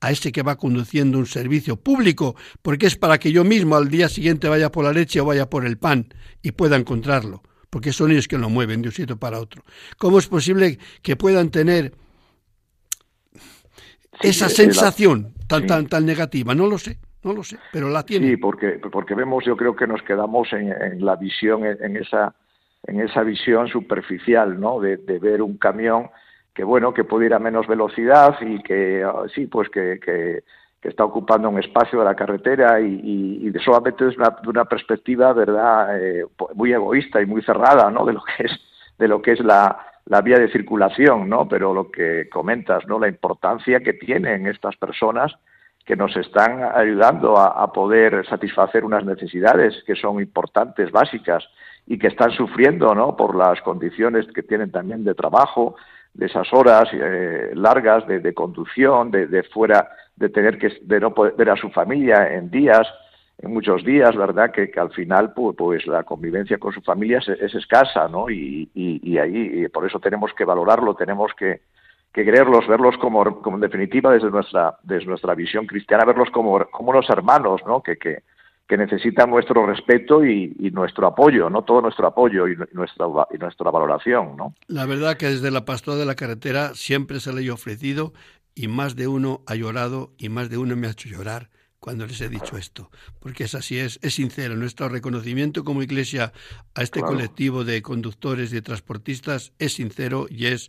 a 0.00 0.10
ese 0.10 0.32
que 0.32 0.42
va 0.42 0.56
conduciendo 0.56 1.18
un 1.18 1.26
servicio 1.26 1.76
público, 1.76 2.36
porque 2.62 2.86
es 2.86 2.96
para 2.96 3.18
que 3.18 3.32
yo 3.32 3.44
mismo 3.44 3.76
al 3.76 3.88
día 3.88 4.08
siguiente 4.08 4.48
vaya 4.48 4.70
por 4.70 4.84
la 4.84 4.92
leche 4.92 5.20
o 5.20 5.24
vaya 5.24 5.50
por 5.50 5.66
el 5.66 5.78
pan 5.78 6.06
y 6.42 6.52
pueda 6.52 6.76
encontrarlo 6.76 7.42
porque 7.70 7.92
son 7.92 8.10
ellos 8.10 8.28
que 8.28 8.38
lo 8.38 8.48
mueven 8.48 8.82
de 8.82 8.88
un 8.88 8.92
sitio 8.92 9.16
para 9.16 9.38
otro. 9.38 9.62
¿Cómo 9.98 10.18
es 10.18 10.26
posible 10.26 10.78
que 11.02 11.16
puedan 11.16 11.50
tener 11.50 11.92
esa 14.20 14.46
eh, 14.46 14.50
sensación 14.50 15.34
tan, 15.46 15.66
tan, 15.66 15.86
tan 15.86 16.06
negativa? 16.06 16.54
No 16.54 16.66
lo 16.66 16.78
sé, 16.78 16.98
no 17.22 17.32
lo 17.32 17.42
sé, 17.42 17.58
pero 17.72 17.88
la 17.88 18.04
tienen. 18.04 18.30
Sí, 18.30 18.36
porque, 18.36 18.80
porque 18.90 19.14
vemos, 19.14 19.44
yo 19.44 19.56
creo 19.56 19.76
que 19.76 19.86
nos 19.86 20.02
quedamos 20.02 20.52
en, 20.52 21.04
la 21.04 21.16
visión, 21.16 21.64
en, 21.64 21.96
esa, 21.96 22.34
en 22.86 23.00
esa 23.00 23.22
visión 23.22 23.68
superficial, 23.68 24.58
¿no? 24.58 24.80
De, 24.80 24.96
ver 24.96 25.42
un 25.42 25.58
camión 25.58 26.10
que, 26.58 26.64
bueno, 26.64 26.92
que 26.92 27.04
pudiera 27.04 27.38
menos 27.38 27.68
velocidad 27.68 28.34
y 28.40 28.60
que, 28.64 29.04
ah, 29.04 29.26
sí, 29.32 29.46
pues 29.46 29.68
que, 29.68 30.00
que 30.00 30.42
está 30.82 31.04
ocupando 31.04 31.48
un 31.48 31.60
espacio 31.60 32.00
de 32.00 32.04
la 32.04 32.16
carretera 32.16 32.80
y, 32.80 33.46
y, 33.46 33.52
solamente 33.60 34.06
desde 34.06 34.20
una, 34.44 34.64
perspectiva 34.64 35.32
verdad 35.32 36.02
eh, 36.02 36.26
muy 36.54 36.72
egoísta 36.72 37.22
y 37.22 37.26
muy 37.26 37.42
cerrada 37.42 37.92
no 37.92 38.04
de 38.04 38.14
lo 38.14 38.22
que 38.24 38.46
es 38.46 38.52
de 38.98 39.06
lo 39.06 39.22
que 39.22 39.32
es 39.32 39.40
la, 39.40 39.78
la 40.06 40.20
vía 40.20 40.38
de 40.38 40.50
circulación 40.50 41.28
no 41.28 41.46
pero 41.46 41.72
lo 41.72 41.92
que 41.92 42.28
comentas 42.28 42.86
no 42.88 42.98
la 42.98 43.06
importancia 43.06 43.78
que 43.78 43.92
tienen 43.92 44.48
estas 44.48 44.76
personas 44.76 45.32
que 45.84 45.94
nos 45.94 46.16
están 46.16 46.62
ayudando 46.74 47.36
a, 47.36 47.62
a 47.62 47.72
poder 47.72 48.26
satisfacer 48.28 48.84
unas 48.84 49.04
necesidades 49.04 49.82
que 49.86 49.94
son 49.94 50.20
importantes 50.20 50.90
básicas 50.90 51.44
y 51.86 51.98
que 51.98 52.08
están 52.08 52.32
sufriendo 52.32 52.94
no 52.94 53.16
por 53.16 53.36
las 53.36 53.60
condiciones 53.62 54.26
que 54.34 54.42
tienen 54.42 54.72
también 54.72 55.04
de 55.04 55.14
trabajo 55.14 55.76
de 56.14 56.26
esas 56.26 56.52
horas 56.52 56.88
eh, 56.92 57.50
largas 57.54 58.06
de, 58.06 58.20
de 58.20 58.34
conducción 58.34 59.10
de, 59.10 59.26
de 59.26 59.42
fuera 59.44 59.88
de 60.18 60.28
tener 60.28 60.58
que 60.58 60.72
de 60.82 61.00
no 61.00 61.14
poder 61.14 61.34
ver 61.36 61.50
a 61.50 61.56
su 61.56 61.70
familia 61.70 62.34
en 62.34 62.50
días, 62.50 62.86
en 63.38 63.52
muchos 63.52 63.84
días, 63.84 64.16
¿verdad? 64.16 64.50
Que, 64.50 64.72
al 64.76 64.90
final, 64.90 65.32
pues, 65.32 65.56
pues, 65.56 65.86
la 65.86 66.02
convivencia 66.02 66.58
con 66.58 66.72
su 66.72 66.80
familia 66.80 67.18
es, 67.18 67.54
escasa, 67.54 68.08
¿no? 68.08 68.28
Y, 68.28 68.68
y, 68.74 69.18
ahí, 69.18 69.68
por 69.68 69.86
eso 69.86 70.00
tenemos 70.00 70.32
que 70.34 70.44
valorarlo, 70.44 70.94
tenemos 70.94 71.32
que, 71.34 71.60
que 72.12 72.24
creerlos, 72.24 72.66
verlos 72.66 72.96
como, 72.98 73.40
como 73.40 73.56
en 73.56 73.60
definitiva 73.60 74.12
desde 74.12 74.30
nuestra, 74.30 74.76
desde 74.82 75.06
nuestra 75.06 75.34
visión 75.34 75.66
cristiana, 75.66 76.04
verlos 76.04 76.30
como, 76.30 76.64
como 76.66 76.90
unos 76.90 77.08
hermanos, 77.10 77.60
¿no? 77.64 77.80
Que, 77.80 77.96
que, 77.96 78.22
que 78.68 78.76
necesitan 78.76 79.30
nuestro 79.30 79.66
respeto 79.66 80.24
y, 80.24 80.54
nuestro 80.72 81.06
apoyo, 81.06 81.48
no 81.48 81.64
todo 81.64 81.80
nuestro 81.80 82.06
apoyo 82.06 82.46
y 82.46 82.54
nuestra, 82.72 83.06
y 83.32 83.38
nuestra 83.38 83.70
valoración. 83.70 84.36
¿no? 84.36 84.54
La 84.66 84.84
verdad 84.84 85.16
que 85.16 85.26
desde 85.26 85.50
la 85.50 85.64
pastora 85.64 85.96
de 85.96 86.04
la 86.04 86.14
carretera 86.14 86.74
siempre 86.74 87.18
se 87.18 87.32
le 87.32 87.48
ha 87.48 87.54
ofrecido 87.54 88.12
y 88.54 88.68
más 88.68 88.94
de 88.94 89.08
uno 89.08 89.40
ha 89.46 89.54
llorado 89.54 90.12
y 90.18 90.28
más 90.28 90.50
de 90.50 90.58
uno 90.58 90.76
me 90.76 90.86
ha 90.86 90.90
hecho 90.90 91.08
llorar 91.08 91.48
cuando 91.80 92.06
les 92.06 92.20
he 92.20 92.28
dicho 92.28 92.58
esto, 92.58 92.90
porque 93.20 93.44
es 93.44 93.54
así, 93.54 93.78
es, 93.78 93.98
es 94.02 94.14
sincero. 94.14 94.56
Nuestro 94.56 94.88
reconocimiento 94.88 95.64
como 95.64 95.82
iglesia 95.82 96.32
a 96.74 96.82
este 96.82 97.00
colectivo 97.00 97.64
de 97.64 97.80
conductores 97.80 98.50
y 98.50 98.56
de 98.56 98.62
transportistas 98.62 99.52
es 99.58 99.74
sincero 99.74 100.26
y 100.28 100.46
es 100.46 100.68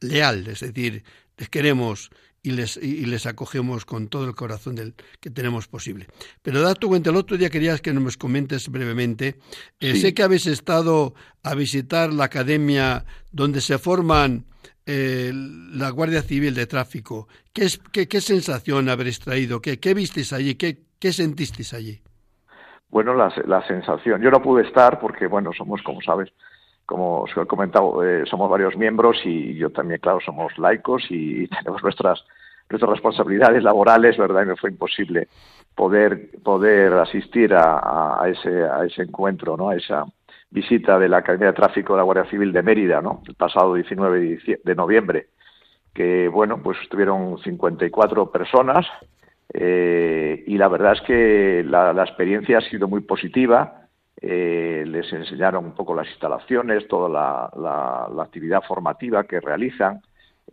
leal, 0.00 0.46
es 0.46 0.60
decir, 0.60 1.02
les 1.36 1.48
queremos 1.48 2.10
y 2.44 2.50
les, 2.52 2.76
y, 2.76 3.06
les 3.06 3.24
acogemos 3.26 3.86
con 3.86 4.08
todo 4.08 4.26
el 4.26 4.34
corazón 4.34 4.76
del, 4.76 4.94
que 5.18 5.30
tenemos 5.30 5.66
posible. 5.66 6.06
Pero 6.42 6.60
da 6.60 6.74
tu 6.74 6.88
cuenta, 6.88 7.08
el 7.08 7.16
otro 7.16 7.38
día 7.38 7.48
querías 7.48 7.80
que 7.80 7.92
nos 7.92 8.18
comentes 8.18 8.68
brevemente. 8.68 9.36
Eh, 9.80 9.96
sé 9.96 10.12
que 10.12 10.22
habéis 10.22 10.46
estado 10.46 11.14
a 11.42 11.54
visitar 11.54 12.12
la 12.12 12.24
academia 12.24 13.06
donde 13.32 13.62
se 13.62 13.78
forman 13.78 14.44
eh, 14.84 15.32
la 15.34 15.88
Guardia 15.88 16.20
Civil 16.20 16.54
de 16.54 16.66
Tráfico. 16.66 17.28
¿Qué, 17.54 17.64
es, 17.64 17.80
qué, 17.90 18.06
qué 18.06 18.20
sensación 18.20 18.90
habréis 18.90 19.20
traído? 19.20 19.62
¿Qué, 19.62 19.80
qué 19.80 19.94
visteis 19.94 20.34
allí? 20.34 20.56
¿Qué, 20.56 20.82
qué 21.00 21.14
sentisteis 21.14 21.72
allí? 21.72 22.02
Bueno, 22.90 23.14
la, 23.14 23.32
la 23.46 23.66
sensación. 23.66 24.20
Yo 24.20 24.30
no 24.30 24.42
pude 24.42 24.64
estar 24.64 25.00
porque, 25.00 25.26
bueno, 25.26 25.50
somos, 25.56 25.80
como 25.82 26.02
sabes, 26.02 26.30
como 26.86 27.22
os 27.22 27.30
he 27.36 27.46
comentado, 27.46 28.04
eh, 28.04 28.24
somos 28.26 28.50
varios 28.50 28.76
miembros 28.76 29.16
y 29.24 29.54
yo 29.54 29.70
también, 29.70 30.00
claro, 30.00 30.20
somos 30.20 30.56
laicos 30.58 31.02
y, 31.10 31.48
tenemos 31.62 31.82
nuestras 31.82 32.24
nuestras 32.70 32.90
responsabilidades 32.90 33.62
laborales, 33.62 34.16
¿verdad? 34.16 34.42
Y 34.42 34.46
me 34.46 34.56
fue 34.56 34.70
imposible 34.70 35.28
poder 35.74 36.30
poder 36.42 36.92
asistir 36.94 37.54
a, 37.54 38.22
ese 38.26 38.64
a 38.64 38.84
ese 38.84 39.02
encuentro, 39.02 39.56
¿no? 39.56 39.70
A 39.70 39.76
esa 39.76 40.04
visita 40.50 40.98
de 40.98 41.08
la 41.08 41.18
Academia 41.18 41.48
de 41.48 41.52
Tráfico 41.54 41.94
de 41.94 41.98
la 41.98 42.04
Guardia 42.04 42.30
Civil 42.30 42.52
de 42.52 42.62
Mérida, 42.62 43.00
¿no? 43.00 43.22
El 43.26 43.34
pasado 43.34 43.74
19 43.74 44.38
de 44.62 44.74
noviembre, 44.74 45.28
que 45.92 46.28
bueno, 46.28 46.62
pues 46.62 46.78
estuvieron 46.82 47.38
54 47.38 48.30
personas 48.30 48.86
eh, 49.52 50.44
y 50.46 50.56
la 50.56 50.68
verdad 50.68 50.92
es 50.92 51.00
que 51.02 51.64
la, 51.66 51.92
la 51.92 52.04
experiencia 52.04 52.58
ha 52.58 52.62
sido 52.62 52.88
muy 52.88 53.00
positiva 53.00 53.84
eh, 54.26 54.84
les 54.86 55.12
enseñaron 55.12 55.66
un 55.66 55.74
poco 55.74 55.94
las 55.94 56.08
instalaciones, 56.08 56.88
toda 56.88 57.10
la, 57.10 58.22
actividad 58.22 58.62
formativa 58.62 59.24
que 59.24 59.38
realizan. 59.38 60.00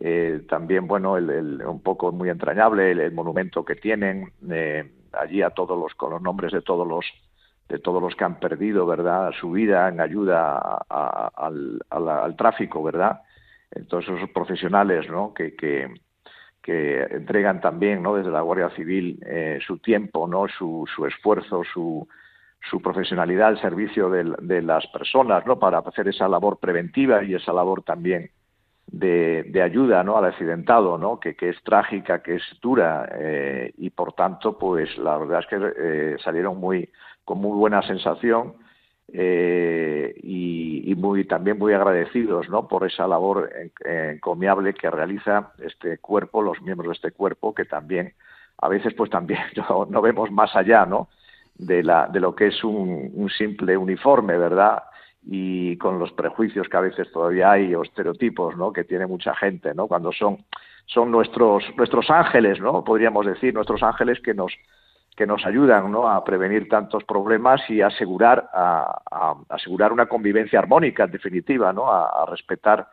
Eh, 0.00 0.42
también, 0.48 0.86
bueno, 0.86 1.16
el, 1.16 1.62
un 1.64 1.82
poco 1.82 2.12
muy 2.12 2.28
entrañable 2.30 2.90
el, 2.92 3.12
monumento 3.12 3.64
que 3.64 3.76
tienen 3.76 4.32
eh, 4.50 4.90
allí 5.12 5.42
a 5.42 5.50
todos 5.50 5.78
los 5.78 5.94
con 5.94 6.10
los 6.10 6.22
nombres 6.22 6.52
de 6.52 6.62
todos 6.62 6.86
los 6.86 7.04
de 7.68 7.78
todos 7.78 8.02
los 8.02 8.14
que 8.16 8.24
han 8.24 8.38
perdido, 8.38 8.84
¿verdad? 8.86 9.32
Su 9.40 9.52
vida 9.52 9.88
en 9.88 10.00
ayuda 10.00 10.58
al, 10.88 11.80
al, 11.88 12.36
tráfico, 12.36 12.82
¿verdad? 12.82 13.22
Entonces 13.70 14.14
esos 14.14 14.30
profesionales, 14.30 15.08
¿no? 15.08 15.32
Que, 15.32 15.54
que, 15.54 15.88
que 16.60 17.02
entregan 17.02 17.60
también, 17.60 18.02
¿no? 18.02 18.16
Desde 18.16 18.30
la 18.30 18.42
Guardia 18.42 18.70
Civil 18.70 19.18
eh, 19.24 19.58
su 19.66 19.78
tiempo, 19.78 20.26
¿no? 20.26 20.48
Su, 20.48 20.86
su 20.94 21.06
esfuerzo, 21.06 21.62
su 21.72 22.06
su 22.70 22.80
profesionalidad 22.80 23.48
al 23.48 23.60
servicio 23.60 24.08
de, 24.08 24.62
las 24.62 24.86
personas, 24.88 25.44
¿no? 25.46 25.58
Para 25.58 25.78
hacer 25.78 26.08
esa 26.08 26.28
labor 26.28 26.58
preventiva 26.58 27.22
y 27.24 27.34
esa 27.34 27.52
labor 27.52 27.82
también 27.82 28.30
de, 28.92 29.62
ayuda, 29.62 30.04
¿no? 30.04 30.16
Al 30.16 30.26
accidentado, 30.26 30.98
¿no? 30.98 31.18
Que, 31.18 31.34
es 31.40 31.62
trágica, 31.64 32.22
que 32.22 32.36
es 32.36 32.42
dura 32.60 33.08
eh, 33.14 33.72
y 33.78 33.90
por 33.90 34.12
tanto, 34.12 34.56
pues 34.56 34.96
la 34.98 35.16
verdad 35.18 35.40
es 35.40 35.46
que 35.46 35.72
eh, 35.76 36.16
salieron 36.22 36.58
muy 36.58 36.88
con 37.24 37.38
muy 37.38 37.56
buena 37.56 37.82
sensación 37.82 38.54
eh, 39.12 40.14
y, 40.22 40.94
muy 40.96 41.24
también 41.24 41.58
muy 41.58 41.72
agradecidos, 41.72 42.48
¿no? 42.48 42.68
Por 42.68 42.86
esa 42.86 43.08
labor 43.08 43.50
encomiable 43.84 44.74
que 44.74 44.90
realiza 44.90 45.52
este 45.58 45.98
cuerpo, 45.98 46.42
los 46.42 46.60
miembros 46.62 46.88
de 46.88 46.94
este 46.94 47.12
cuerpo, 47.12 47.54
que 47.54 47.64
también 47.64 48.14
a 48.58 48.68
veces, 48.68 48.94
pues 48.94 49.10
también 49.10 49.40
no 49.88 50.02
vemos 50.02 50.30
más 50.30 50.54
allá, 50.54 50.86
¿no? 50.86 51.08
de, 51.54 51.82
la, 51.82 52.08
de 52.08 52.20
lo 52.20 52.34
que 52.34 52.48
es 52.48 52.64
un, 52.64 53.28
simple 53.36 53.76
uniforme, 53.76 54.36
¿verdad? 54.36 54.82
Y 55.24 55.76
con 55.76 55.98
los 55.98 56.12
prejuicios 56.12 56.68
que 56.68 56.76
a 56.76 56.80
veces 56.80 57.10
todavía 57.12 57.52
hay 57.52 57.74
o 57.74 57.82
estereotipos 57.82 58.56
¿no? 58.56 58.72
que 58.72 58.84
tiene 58.84 59.06
mucha 59.06 59.34
gente 59.36 59.72
no 59.74 59.86
cuando 59.86 60.12
son 60.12 60.38
son 60.86 61.10
nuestros 61.10 61.64
nuestros 61.76 62.10
ángeles 62.10 62.60
no 62.60 62.82
podríamos 62.84 63.26
decir 63.26 63.54
nuestros 63.54 63.82
ángeles 63.82 64.20
que 64.20 64.34
nos 64.34 64.52
que 65.16 65.26
nos 65.26 65.44
ayudan 65.46 65.92
¿no? 65.92 66.08
a 66.08 66.24
prevenir 66.24 66.68
tantos 66.68 67.04
problemas 67.04 67.60
y 67.70 67.82
asegurar 67.82 68.48
a, 68.52 69.00
asegurar 69.48 69.92
una 69.92 70.06
convivencia 70.06 70.58
armónica 70.58 71.04
en 71.04 71.12
definitiva 71.12 71.72
no 71.72 71.90
a, 71.92 72.26
respetar 72.26 72.88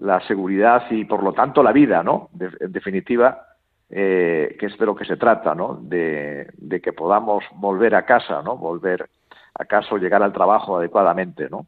la 0.00 0.20
seguridad 0.26 0.82
y 0.90 1.04
por 1.04 1.22
lo 1.22 1.32
tanto 1.32 1.62
la 1.62 1.72
vida 1.72 2.02
no 2.02 2.28
en 2.38 2.72
definitiva 2.72 3.54
eh, 3.96 4.56
que 4.58 4.66
es 4.66 4.78
de 4.78 4.86
lo 4.86 4.96
que 4.96 5.04
se 5.04 5.16
trata, 5.16 5.54
¿no? 5.54 5.78
De, 5.80 6.48
que 6.82 6.92
podamos 6.92 7.44
volver 7.52 7.94
a 7.94 8.04
casa, 8.04 8.42
¿no? 8.42 8.56
Volver 8.56 9.08
a 9.54 9.64
casa 9.64 9.94
o 9.94 9.98
llegar 9.98 10.22
al 10.22 10.32
trabajo 10.32 10.78
adecuadamente, 10.78 11.48
¿no? 11.48 11.66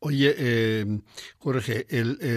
Oye, 0.00 0.34
eh, 0.36 1.00
Jorge, 1.38 1.86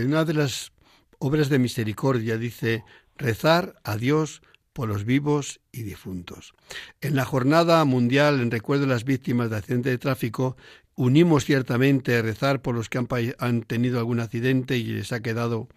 una 0.06 0.24
de 0.24 0.34
las 0.34 0.72
obras 1.20 1.50
de 1.50 1.58
misericordia 1.58 2.38
dice 2.38 2.84
rezar 3.18 3.76
a 3.84 3.98
Dios 3.98 4.42
por 4.74 4.90
los 4.90 5.06
vivos 5.06 5.62
y 5.72 5.84
difuntos. 5.84 6.54
En 7.02 7.16
la 7.16 7.26
Jornada 7.26 7.84
Mundial 7.86 8.42
en 8.42 8.52
recuerdo 8.52 8.84
de 8.84 8.90
las 8.90 9.06
víctimas 9.06 9.50
de 9.50 9.58
accidente 9.58 9.90
de 9.90 9.98
tráfico, 9.98 10.58
unimos 10.96 11.46
ciertamente 11.46 12.18
a 12.18 12.22
rezar 12.22 12.62
por 12.62 12.76
los 12.76 12.90
que 12.90 13.00
han 13.40 13.64
tenido 13.64 14.00
algún 14.00 14.20
accidente 14.20 14.78
y 14.78 14.84
les 14.84 15.12
ha 15.12 15.22
quedado 15.22 15.70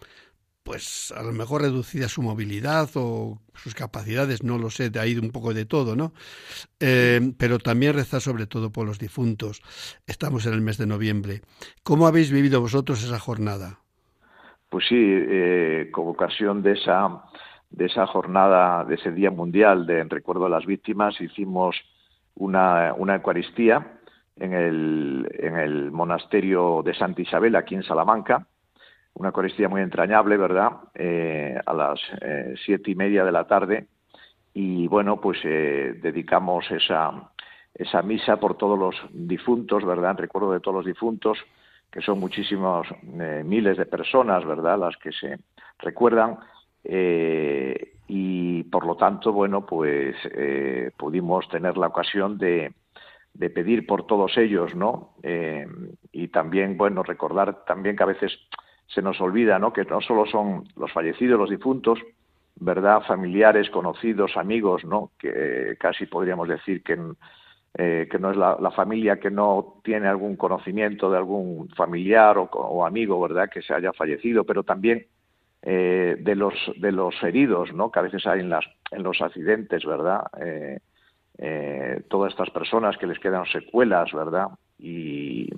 pues 0.68 1.14
a 1.16 1.22
lo 1.22 1.32
mejor 1.32 1.62
reducida 1.62 2.08
su 2.08 2.20
movilidad 2.20 2.90
o 2.94 3.38
sus 3.54 3.74
capacidades, 3.74 4.44
no 4.44 4.58
lo 4.58 4.68
sé, 4.68 4.90
de 4.90 5.00
ahí 5.00 5.16
un 5.16 5.30
poco 5.30 5.54
de 5.54 5.64
todo, 5.64 5.96
¿no? 5.96 6.12
Eh, 6.78 7.32
pero 7.38 7.58
también 7.58 7.94
rezar 7.94 8.20
sobre 8.20 8.46
todo 8.46 8.70
por 8.70 8.86
los 8.86 8.98
difuntos. 8.98 9.62
Estamos 10.06 10.44
en 10.44 10.52
el 10.52 10.60
mes 10.60 10.76
de 10.76 10.86
noviembre. 10.86 11.40
¿Cómo 11.82 12.06
habéis 12.06 12.30
vivido 12.30 12.60
vosotros 12.60 13.02
esa 13.02 13.18
jornada? 13.18 13.78
Pues 14.68 14.84
sí, 14.86 14.94
eh, 14.98 15.88
como 15.90 16.10
ocasión 16.10 16.62
de 16.62 16.72
esa, 16.72 17.22
de 17.70 17.86
esa 17.86 18.06
jornada, 18.06 18.84
de 18.84 18.96
ese 18.96 19.10
Día 19.10 19.30
Mundial 19.30 19.86
de 19.86 20.00
en 20.00 20.10
recuerdo 20.10 20.44
a 20.44 20.50
las 20.50 20.66
víctimas, 20.66 21.18
hicimos 21.18 21.76
una, 22.34 22.92
una 22.92 23.14
Eucaristía 23.14 24.00
en 24.36 24.52
el, 24.52 25.28
en 25.32 25.56
el 25.56 25.90
monasterio 25.92 26.82
de 26.84 26.92
Santa 26.92 27.22
Isabel, 27.22 27.56
aquí 27.56 27.74
en 27.74 27.84
Salamanca, 27.84 28.46
una 29.18 29.30
Eucaristía 29.30 29.68
muy 29.68 29.82
entrañable, 29.82 30.36
¿verdad? 30.36 30.70
Eh, 30.94 31.58
a 31.66 31.74
las 31.74 32.00
eh, 32.20 32.54
siete 32.64 32.92
y 32.92 32.94
media 32.94 33.24
de 33.24 33.32
la 33.32 33.46
tarde 33.46 33.88
y 34.54 34.86
bueno, 34.86 35.20
pues 35.20 35.38
eh, 35.42 35.98
dedicamos 36.00 36.70
esa, 36.70 37.30
esa 37.74 38.02
misa 38.02 38.38
por 38.38 38.56
todos 38.56 38.78
los 38.78 38.94
difuntos, 39.12 39.84
¿verdad? 39.84 40.12
En 40.12 40.18
recuerdo 40.18 40.52
de 40.52 40.60
todos 40.60 40.76
los 40.76 40.86
difuntos, 40.86 41.38
que 41.90 42.00
son 42.00 42.20
muchísimos 42.20 42.86
miles 43.02 43.76
de 43.76 43.86
personas, 43.86 44.44
¿verdad? 44.44 44.78
Las 44.78 44.96
que 44.98 45.10
se 45.10 45.38
recuerdan 45.78 46.38
y 46.84 48.62
por 48.64 48.86
lo 48.86 48.96
tanto, 48.96 49.32
bueno, 49.32 49.64
pues 49.64 50.16
pudimos 50.96 51.48
tener 51.48 51.78
la 51.78 51.86
ocasión 51.86 52.36
de, 52.36 52.74
de 53.32 53.50
pedir 53.50 53.86
por 53.86 54.06
todos 54.06 54.36
ellos, 54.36 54.74
¿no? 54.74 55.14
y 56.12 56.28
también, 56.28 56.76
bueno, 56.76 57.02
recordar 57.02 57.64
también 57.64 57.96
que 57.96 58.02
a 58.02 58.06
veces 58.06 58.38
se 58.88 59.02
nos 59.02 59.20
olvida, 59.20 59.58
¿no? 59.58 59.72
Que 59.72 59.84
no 59.84 60.00
solo 60.00 60.26
son 60.26 60.64
los 60.76 60.92
fallecidos, 60.92 61.38
los 61.38 61.50
difuntos, 61.50 61.98
¿verdad? 62.56 63.02
Familiares, 63.06 63.70
conocidos, 63.70 64.36
amigos, 64.36 64.84
¿no? 64.84 65.12
Que 65.18 65.76
casi 65.78 66.06
podríamos 66.06 66.48
decir 66.48 66.82
que, 66.82 66.98
eh, 67.74 68.08
que 68.10 68.18
no 68.18 68.30
es 68.30 68.36
la, 68.36 68.70
familia 68.70 69.20
que 69.20 69.30
no 69.30 69.80
tiene 69.84 70.08
algún 70.08 70.36
conocimiento 70.36 71.10
de 71.10 71.18
algún 71.18 71.68
familiar 71.70 72.38
o, 72.38 72.86
amigo, 72.86 73.20
¿verdad? 73.20 73.50
Que 73.52 73.62
se 73.62 73.74
haya 73.74 73.92
fallecido, 73.92 74.44
pero 74.44 74.62
también 74.62 75.06
eh, 75.62 76.16
de 76.18 76.34
los 76.34 76.54
de 76.76 76.92
los 76.92 77.14
heridos, 77.22 77.72
¿no? 77.74 77.90
Que 77.90 77.98
a 77.98 78.02
veces 78.02 78.26
hay 78.26 78.40
en 78.40 78.48
las 78.48 78.64
en 78.90 79.02
los 79.02 79.20
accidentes, 79.20 79.84
¿verdad? 79.84 80.22
Eh, 81.40 82.02
todas 82.08 82.32
estas 82.32 82.50
personas 82.50 82.96
que 82.96 83.06
les 83.06 83.18
quedan 83.20 83.44
secuelas, 83.46 84.12
¿verdad? 84.12 84.48
Y, 84.78 85.48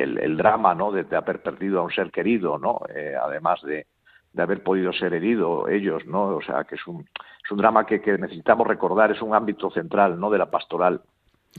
el, 0.00 0.36
drama 0.36 0.74
¿no? 0.74 0.92
de, 0.92 1.04
haber 1.16 1.42
perdido 1.42 1.80
a 1.80 1.82
un 1.82 1.90
ser 1.90 2.10
querido, 2.10 2.58
¿no? 2.58 2.80
Eh, 2.94 3.14
además 3.20 3.60
de, 3.62 3.86
de, 4.32 4.42
haber 4.42 4.62
podido 4.62 4.92
ser 4.92 5.14
herido 5.14 5.68
ellos, 5.68 6.06
¿no? 6.06 6.36
O 6.36 6.42
sea, 6.42 6.64
que 6.64 6.76
es 6.76 6.86
un, 6.86 7.00
es 7.00 7.50
un 7.50 7.58
drama 7.58 7.86
que, 7.86 8.00
que, 8.00 8.16
necesitamos 8.18 8.66
recordar, 8.66 9.10
es 9.10 9.22
un 9.22 9.34
ámbito 9.34 9.70
central 9.70 10.18
¿no? 10.18 10.30
de 10.30 10.38
la 10.38 10.50
pastoral 10.50 11.02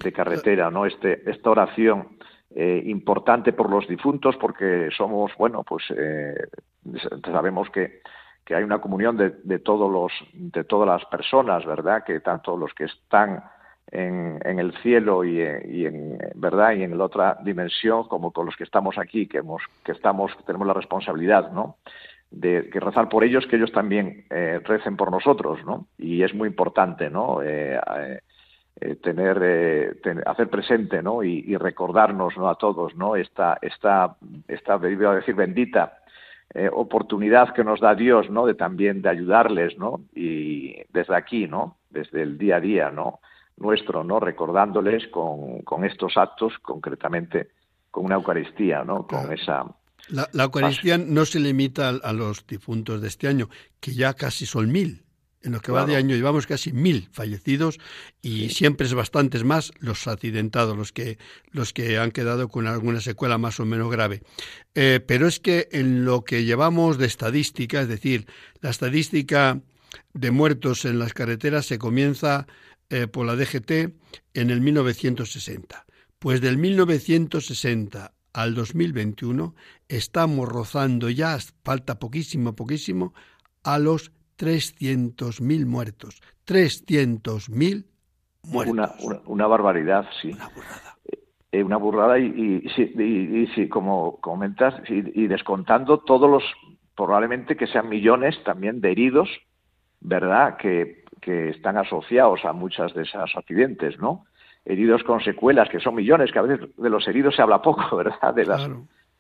de 0.02 0.14
carretera, 0.14 0.72
¿no? 0.72 0.86
Este, 0.86 1.30
esta 1.30 1.50
oración 1.50 2.18
eh, 2.56 2.82
importante 2.86 3.54
por 3.54 3.70
los 3.70 3.88
difuntos 3.88 4.36
porque 4.38 4.90
somos, 4.96 5.32
bueno, 5.38 5.64
pues 5.64 5.84
eh, 5.96 6.48
sabemos 7.26 7.70
que, 7.70 8.02
que 8.46 8.56
hay 8.56 8.64
una 8.64 8.80
comunión 8.80 9.18
de, 9.18 9.32
de, 9.44 9.60
todos 9.60 9.92
los, 9.92 10.12
de 10.34 10.64
todas 10.64 10.88
las 10.88 11.06
personas, 11.10 11.66
¿verdad? 11.66 12.04
Que 12.04 12.20
tanto 12.22 12.56
los 12.58 12.74
que 12.74 12.86
están 12.86 13.44
en, 13.92 14.60
el 14.60 14.74
cielo 14.82 15.24
y, 15.24 15.40
y, 15.40 15.86
en 15.86 16.18
verdad 16.36 16.74
y 16.74 16.84
en 16.84 16.98
la 16.98 17.06
otra 17.06 17.38
dimensión 17.44 18.08
como 18.08 18.32
con 18.32 18.46
los 18.46 18.56
que 18.56 18.64
estamos 18.64 18.98
aquí 18.98 19.28
que 19.28 19.40
hemos 19.40 19.62
que 19.84 19.92
estamos 19.92 20.32
tenemos 20.46 20.68
la 20.68 20.74
responsabilidad 20.74 21.52
no 21.52 21.78
de 22.32 22.70
rezar 22.72 23.10
por 23.10 23.24
ellos 23.24 23.48
que 23.48 23.56
ellos 23.56 23.72
también 23.72 24.26
eh, 24.30 24.60
recen 24.64 24.96
por 24.96 25.12
nosotros 25.12 25.60
no 25.66 25.88
y 25.98 26.24
es 26.24 26.34
muy 26.34 26.48
importante 26.48 27.10
no 27.10 27.42
eh, 27.42 27.80
eh, 28.82 28.96
tener 28.98 29.98
hacer 30.26 30.50
presente 30.50 31.02
no 31.02 31.24
y, 31.24 31.44
y, 31.48 31.58
recordarnos 31.58 32.38
no 32.38 32.48
a 32.48 32.56
todos 32.56 32.96
no 32.96 33.16
esta 33.16 33.58
esta 33.62 34.16
esta 34.48 34.74
a 34.76 35.16
decir 35.16 35.34
bendita 35.36 36.00
eh, 36.56 36.68
oportunidad 36.74 37.54
que 37.54 37.64
nos 37.64 37.80
da 37.80 37.94
Dios, 37.94 38.28
¿no? 38.32 38.48
De 38.48 38.56
también 38.56 39.04
de 39.04 39.10
ayudarles, 39.10 39.78
¿no? 39.78 40.02
Y 40.16 40.78
desde 40.92 41.16
aquí, 41.16 41.48
¿no? 41.48 41.78
Desde 41.92 42.24
el 42.24 42.40
día 42.40 42.56
a 42.56 42.60
día, 42.60 42.90
¿no? 42.90 43.20
Nuestro, 43.60 44.04
¿no? 44.04 44.20
Recordándoles 44.20 45.08
con, 45.10 45.62
con 45.64 45.84
estos 45.84 46.18
actos, 46.18 46.54
concretamente 46.62 47.50
con 47.92 48.06
una 48.06 48.16
Eucaristía, 48.16 48.84
¿no? 48.84 49.06
Con 49.08 49.32
esa... 49.34 49.66
La, 50.10 50.44
Eucaristía 50.44 50.98
no 50.98 51.26
se 51.26 51.40
limita 51.40 51.90
a, 51.90 52.14
los 52.14 52.48
difuntos 52.48 53.02
de 53.02 53.08
este 53.08 53.28
año, 53.28 53.50
que 53.80 53.94
ya 53.94 54.14
casi 54.14 54.46
son 54.46 54.72
mil. 54.72 55.04
En 55.42 55.54
lo 55.54 55.62
que 55.62 55.72
va 55.72 55.86
de 55.86 55.96
año 55.96 56.16
llevamos 56.18 56.48
casi 56.48 56.74
mil 56.74 57.08
fallecidos 57.14 57.80
y 58.22 58.50
siempre 58.50 58.88
es 58.88 58.94
bastantes 58.94 59.46
más 59.46 59.72
los 59.80 60.06
accidentados, 60.06 60.76
los 60.78 60.92
que, 60.92 61.18
los 61.52 61.72
que 61.72 61.98
han 61.98 62.12
quedado 62.12 62.50
con 62.50 62.68
alguna 62.68 63.00
secuela 63.00 63.38
más 63.38 63.60
o 63.62 63.66
menos 63.66 63.90
grave. 63.90 64.22
Eh, 64.76 65.00
pero 65.06 65.28
es 65.28 65.40
que 65.40 65.70
en 65.72 66.04
lo 66.04 66.26
que 66.26 66.44
llevamos 66.44 66.98
de 66.98 67.06
estadística, 67.06 67.80
es 67.80 67.88
decir, 67.88 68.26
la 68.60 68.70
estadística 68.70 69.62
de 70.14 70.32
muertos 70.32 70.84
en 70.84 71.00
las 71.00 71.14
carreteras 71.14 71.66
se 71.66 71.80
comienza 71.80 72.46
eh, 72.90 73.08
por 73.08 73.26
la 73.26 73.36
DGT 73.36 73.72
en 74.34 74.50
el 74.50 74.62
1960. 74.62 75.86
Pues 76.20 76.42
del 76.42 76.58
1960 76.58 78.14
al 78.34 78.56
2021 78.56 79.56
estamos 79.88 80.48
rozando 80.50 81.10
ya, 81.10 81.38
falta 81.64 82.00
poquísimo, 82.00 82.56
poquísimo, 82.56 83.14
a 83.64 83.80
los 83.80 84.12
300.000 84.38 85.66
muertos. 85.66 86.22
300.000 86.48 87.86
muertos. 88.44 88.74
Una, 88.74 89.22
una, 89.26 89.48
barbaridad, 89.48 90.06
sí. 90.22 90.32
Una 90.32 90.50
burrada. 90.50 90.98
Eh, 91.52 91.64
una 91.64 91.78
burrada 91.78 92.20
y, 92.20 92.64
y, 92.64 93.48
sí, 93.56 93.68
como 93.68 94.20
comentas, 94.22 94.76
y, 94.88 95.28
descontando 95.28 96.00
todos 96.00 96.30
los, 96.30 96.44
probablemente 96.96 97.58
que 97.58 97.68
sean 97.68 97.90
millones 97.90 98.36
también 98.44 98.82
de 98.82 98.92
heridos, 98.92 99.30
¿verdad? 100.00 100.58
Que, 100.58 100.99
que 101.22 101.50
están 101.50 101.78
asociados 101.78 102.46
a 102.46 102.54
muchas 102.54 102.94
de 102.94 103.04
esas 103.04 103.36
accidentes, 103.36 104.00
¿no? 104.00 104.26
heridos 104.66 105.04
con 105.04 105.22
secuelas, 105.22 105.70
que 105.70 105.80
son 105.80 105.96
millones, 105.96 106.32
que 106.32 106.40
a 106.40 106.44
veces 106.44 106.70
de 106.78 106.90
los 106.90 107.08
heridos 107.08 107.36
se 107.36 107.42
habla 107.42 107.62
poco, 107.62 107.96
¿verdad? 107.98 108.34
De 108.34 108.46
las 108.46 108.70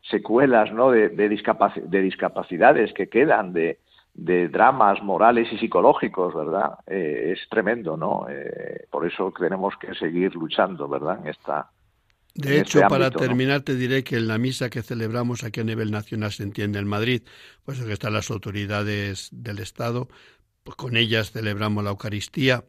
secuelas, 0.01 0.71
¿no? 0.71 0.91
De, 0.91 1.09
de, 1.09 1.27
discapacidades 2.01 2.93
que 2.93 3.09
quedan, 3.09 3.51
de, 3.51 3.79
de, 4.13 4.47
dramas 4.47 5.01
morales 5.01 5.51
y 5.51 5.57
psicológicos, 5.57 6.33
¿verdad? 6.35 6.75
Eh, 6.87 7.33
es 7.35 7.49
tremendo, 7.49 7.97
¿no? 7.97 8.27
Eh, 8.29 8.85
por 8.89 9.05
eso 9.05 9.33
tenemos 9.37 9.73
que 9.77 9.93
seguir 9.95 10.35
luchando, 10.35 10.87
¿verdad? 10.87 11.19
En 11.21 11.29
esta. 11.29 11.69
De 12.35 12.59
hecho, 12.59 12.77
este 12.77 12.89
para 12.89 13.09
terminar, 13.09 13.61
te 13.61 13.75
diré 13.75 14.03
que 14.03 14.15
en 14.15 14.27
la 14.27 14.37
misa 14.37 14.69
que 14.69 14.83
celebramos 14.83 15.43
aquí 15.43 15.59
a 15.59 15.63
nivel 15.63 15.91
nacional 15.91 16.31
se 16.31 16.43
entiende 16.43 16.79
en 16.79 16.87
Madrid, 16.87 17.23
pues 17.65 17.81
que 17.83 17.91
están 17.91 18.13
las 18.13 18.29
autoridades 18.29 19.29
del 19.33 19.59
Estado, 19.59 20.07
pues 20.69 20.75
con 20.75 20.97
ellas 20.97 21.31
celebramos 21.31 21.83
la 21.83 21.89
Eucaristía 21.89 22.63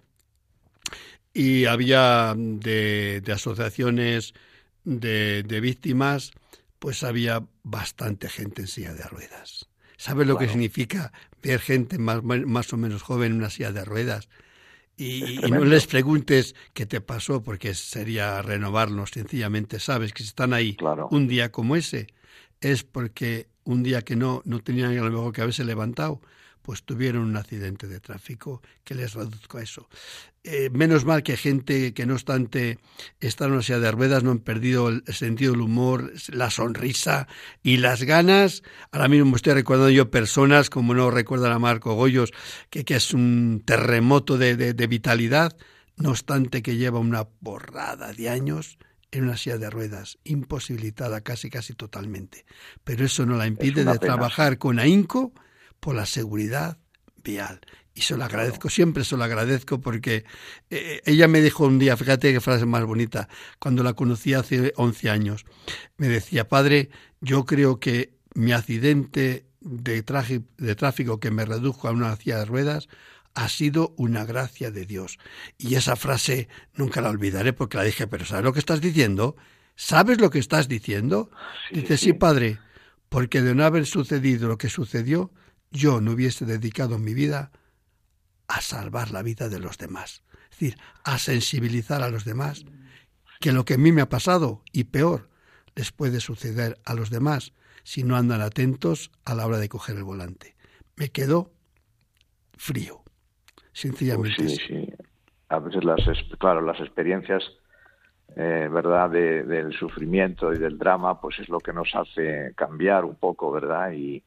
y 1.35 1.67
había 1.67 2.35
de, 2.35 3.23
asociaciones 3.31 4.33
de, 4.85 5.61
víctimas, 5.61 6.31
pues 6.79 7.03
había 7.03 7.45
bastante 7.63 8.31
gente 8.31 8.63
en 8.63 8.69
silla 8.69 8.95
de 8.95 9.03
ruedas. 9.03 9.69
¿Sabes 9.99 10.27
lo 10.27 10.39
que 10.39 10.49
significa 10.49 11.13
ver 11.43 11.61
gente 11.61 11.99
más, 11.99 12.23
más, 12.23 12.73
o 12.73 12.79
menos 12.79 13.03
joven 13.03 13.33
en 13.33 13.39
una 13.39 13.51
silla 13.51 13.71
de 13.71 13.85
ruedas? 13.85 14.31
Y, 14.97 15.37
no 15.51 15.67
les 15.67 15.87
preguntes 15.87 16.55
qué 16.73 16.87
te 16.87 17.03
pasó, 17.03 17.43
porque 17.43 17.75
sería 17.75 18.41
renovarlos. 18.41 19.11
Sencillamente 19.11 19.79
sabes 19.79 20.15
que 20.15 20.23
si 20.23 20.31
están 20.31 20.55
ahí 20.55 20.79
un 21.11 21.29
día 21.29 21.53
como 21.53 21.77
ese, 21.77 22.07
es 22.63 22.83
porque 22.83 23.49
un 23.65 23.83
día 23.83 24.01
que 24.01 24.17
no, 24.17 24.41
no 24.47 24.61
tenían 24.61 24.97
a 24.97 25.03
lo 25.03 25.11
mejor 25.11 25.35
que 25.35 25.43
haberse 25.43 25.65
levantado, 25.65 26.23
pues 26.63 26.83
tuvieron 26.83 27.23
un 27.23 27.37
accidente 27.37 27.87
de 27.87 28.01
tráfico 28.01 28.63
que 28.85 28.95
les 28.95 29.15
reduzco 29.15 29.59
a 29.59 29.63
eso. 29.63 29.89
Eh, 30.43 30.71
menos 30.73 31.05
mal 31.05 31.23
que 31.23 31.37
gente 31.37 31.93
que 31.93 32.07
no 32.07 32.15
obstante 32.15 32.79
está 33.21 33.45
en 33.45 33.53
una 33.53 33.63
silla 33.63 33.79
de 33.79 33.91
ruedas 33.91 34.23
no 34.23 34.31
han 34.31 34.39
perdido 34.39 34.89
el 34.89 35.05
sentido 35.13 35.53
del 35.53 35.61
humor, 35.61 36.13
la 36.29 36.51
sonrisa 36.51 37.29
y 37.63 37.77
las 37.77 38.05
ganas. 38.05 38.63
Ahora 38.91 39.09
mismo 39.09 39.37
estoy 39.37 39.53
recordando 39.53 39.91
yo 39.91 40.11
personas, 40.11 40.71
como 40.71 40.95
no 40.95 41.11
recuerdan 41.11 41.53
a 41.53 41.59
Marco 41.59 41.95
Goyos, 41.95 42.33
que, 42.71 42.85
que 42.85 42.97
es 42.97 43.13
un 43.13 43.63
terremoto 43.67 44.39
de, 44.39 44.57
de, 44.57 44.87
vitalidad, 44.87 45.57
no 45.97 46.11
obstante 46.11 46.63
que 46.63 46.77
lleva 46.77 47.01
una 47.01 47.29
borrada 47.41 48.15
de 48.15 48.31
años 48.31 48.79
en 49.11 49.25
una 49.25 49.37
silla 49.37 49.59
de 49.59 49.69
ruedas, 49.69 50.19
imposibilitada 50.25 51.21
casi 51.21 51.51
casi 51.51 51.75
totalmente. 51.75 52.47
Pero 52.85 53.05
eso 53.05 53.27
no 53.27 53.37
la 53.37 53.47
impide 53.47 53.85
de 53.85 53.99
trabajar 53.99 54.57
con 54.57 54.79
ahínco 54.79 55.35
por 55.81 55.95
la 55.95 56.07
seguridad 56.07 56.79
vial. 57.23 57.61
Y 57.95 58.03
se 58.03 58.17
lo 58.17 58.25
agradezco, 58.25 58.71
siempre 58.71 59.05
se 59.05 59.17
lo 59.17 59.25
agradezco 59.25 59.81
porque 59.81 60.25
eh, 60.71 61.03
ella 61.05 61.29
me 61.29 61.41
dijo 61.41 61.67
un 61.67 61.79
día, 61.79 61.97
fíjate 61.97 62.33
qué 62.33 62.41
frase 62.41 62.65
más 62.65 62.85
bonita, 62.85 63.29
cuando 63.59 63.83
la 63.83 63.95
conocí 63.95 64.33
hace 64.33 64.73
11 64.77 65.11
años, 65.11 65.45
me 65.97 66.09
decía, 66.09 66.49
padre, 66.49 66.91
yo 67.21 67.45
creo 67.45 67.81
que 67.81 68.15
mi 68.35 68.53
accidente 68.53 69.45
de, 69.61 70.43
de 70.57 70.75
tráfico 70.77 71.21
que 71.21 71.31
me 71.31 71.45
redujo 71.45 71.89
a 71.89 71.91
una 71.91 72.15
silla 72.17 72.39
de 72.39 72.45
ruedas 72.45 72.89
ha 73.35 73.49
sido 73.49 73.95
una 73.97 74.25
gracia 74.25 74.71
de 74.71 74.87
Dios. 74.87 75.19
Y 75.59 75.75
esa 75.75 75.97
frase 75.97 76.49
nunca 76.75 77.01
la 77.01 77.11
olvidaré 77.11 77.53
porque 77.53 77.77
la 77.77 77.85
dije, 77.85 78.07
pero 78.07 78.25
¿sabes 78.25 78.45
lo 78.45 78.53
que 78.53 78.59
estás 78.59 78.81
diciendo? 78.81 79.37
¿Sabes 79.77 80.21
lo 80.21 80.31
que 80.31 80.39
estás 80.39 80.69
diciendo? 80.69 81.31
Dice, 81.71 81.97
sí, 81.97 82.13
padre, 82.13 82.59
porque 83.09 83.41
de 83.41 83.55
no 83.55 83.65
haber 83.65 83.87
sucedido 83.87 84.49
lo 84.49 84.59
que 84.59 84.69
sucedió, 84.69 85.33
yo 85.71 86.01
no 86.01 86.13
hubiese 86.13 86.45
dedicado 86.45 86.99
mi 86.99 87.15
vida 87.15 87.51
a 88.49 88.61
salvar 88.61 89.11
la 89.11 89.23
vida 89.23 89.49
de 89.49 89.61
los 89.61 89.79
demás. 89.79 90.23
Es 90.51 90.59
decir, 90.59 90.79
a 91.05 91.19
sensibilizar 91.19 92.03
a 92.03 92.11
los 92.11 92.25
demás 92.25 92.65
que 93.41 93.53
lo 93.53 93.65
que 93.65 93.75
a 93.75 93.79
mí 93.79 93.93
me 93.93 94.03
ha 94.03 94.09
pasado, 94.09 94.63
y 94.73 94.85
peor, 94.85 95.29
les 95.77 95.93
puede 95.93 96.21
suceder 96.21 96.79
a 96.85 96.95
los 96.95 97.11
demás 97.11 97.53
si 97.85 98.03
no 98.03 98.17
andan 98.17 98.41
atentos 98.41 99.11
a 99.25 99.35
la 99.35 99.47
hora 99.47 99.59
de 99.59 99.69
coger 99.69 99.97
el 99.97 100.05
volante. 100.05 100.57
Me 100.97 101.09
quedo 101.09 101.53
frío, 102.59 103.03
sencillamente. 103.73 104.49
sí, 104.49 104.57
sí. 104.67 104.93
A 105.49 105.59
veces 105.59 105.83
las, 105.83 106.01
claro, 106.39 106.61
las 106.61 106.79
experiencias, 106.79 107.43
eh, 108.37 108.69
¿verdad?, 108.71 109.11
del 109.11 109.73
sufrimiento 109.73 110.53
y 110.53 110.59
del 110.59 110.79
drama, 110.79 111.21
pues 111.21 111.41
es 111.41 111.49
lo 111.49 111.59
que 111.59 111.73
nos 111.73 111.93
hace 111.95 112.53
cambiar 112.55 113.05
un 113.05 113.17
poco, 113.17 113.51
¿verdad? 113.51 113.93
Y, 113.93 114.23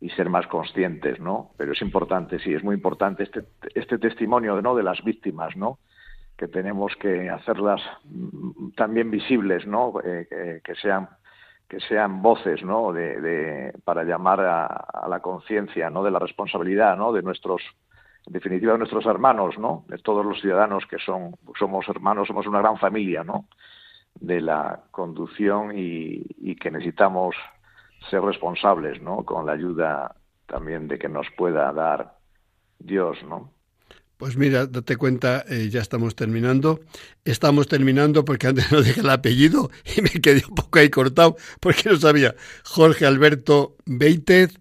y 0.00 0.10
ser 0.10 0.28
más 0.28 0.46
conscientes, 0.46 1.20
¿no? 1.20 1.50
Pero 1.56 1.72
es 1.72 1.80
importante, 1.80 2.38
sí, 2.38 2.52
es 2.52 2.62
muy 2.62 2.74
importante 2.74 3.22
este, 3.22 3.44
este 3.74 3.98
testimonio, 3.98 4.60
¿no? 4.60 4.74
De 4.74 4.82
las 4.82 5.02
víctimas, 5.02 5.56
¿no? 5.56 5.78
Que 6.36 6.48
tenemos 6.48 6.94
que 6.96 7.30
hacerlas 7.30 7.80
mm, 8.04 8.70
también 8.76 9.10
visibles, 9.10 9.66
¿no? 9.66 9.94
Eh, 10.04 10.60
que, 10.62 10.74
sean 10.74 11.08
que 11.66 11.80
sean 11.80 12.20
voces, 12.20 12.62
¿no? 12.62 12.92
De, 12.92 13.72
para 13.84 14.04
llamar 14.04 14.40
a, 14.40 15.08
la 15.08 15.20
conciencia, 15.20 15.88
¿no? 15.88 16.02
De 16.02 16.10
la 16.10 16.18
responsabilidad, 16.18 16.96
¿no? 16.96 17.12
De 17.12 17.22
nuestros, 17.22 17.62
en 18.26 18.34
definitiva, 18.34 18.72
de 18.72 18.78
nuestros 18.78 19.06
hermanos, 19.06 19.58
¿no? 19.58 19.84
De 19.88 19.96
todos 19.98 20.24
los 20.26 20.40
ciudadanos 20.42 20.84
que 20.86 20.98
son, 20.98 21.36
somos 21.58 21.88
hermanos, 21.88 22.28
somos 22.28 22.46
una 22.46 22.60
gran 22.60 22.76
familia, 22.76 23.24
¿no? 23.24 23.46
De 24.20 24.42
la 24.42 24.82
conducción 24.90 25.76
y, 25.76 26.22
y 26.38 26.54
que 26.56 26.70
necesitamos 26.70 27.34
ser 28.10 28.22
responsables, 28.22 29.00
¿no? 29.02 29.24
Con 29.24 29.46
la 29.46 29.52
ayuda 29.52 30.16
también 30.46 30.88
de 30.88 30.98
que 30.98 31.08
nos 31.08 31.26
pueda 31.36 31.72
dar 31.72 32.16
Dios, 32.78 33.18
¿no? 33.28 33.52
Pues 34.16 34.36
mira, 34.38 34.66
date 34.66 34.96
cuenta, 34.96 35.44
eh, 35.46 35.68
ya 35.68 35.80
estamos 35.82 36.16
terminando. 36.16 36.80
Estamos 37.24 37.68
terminando 37.68 38.24
porque 38.24 38.46
antes 38.46 38.70
no 38.72 38.80
dije 38.80 39.00
el 39.00 39.10
apellido 39.10 39.70
y 39.96 40.00
me 40.00 40.08
quedé 40.08 40.42
un 40.48 40.54
poco 40.54 40.78
ahí 40.78 40.88
cortado 40.88 41.36
porque 41.60 41.90
no 41.90 41.96
sabía. 41.96 42.34
Jorge 42.64 43.04
Alberto 43.04 43.76
Beitez. 43.84 44.58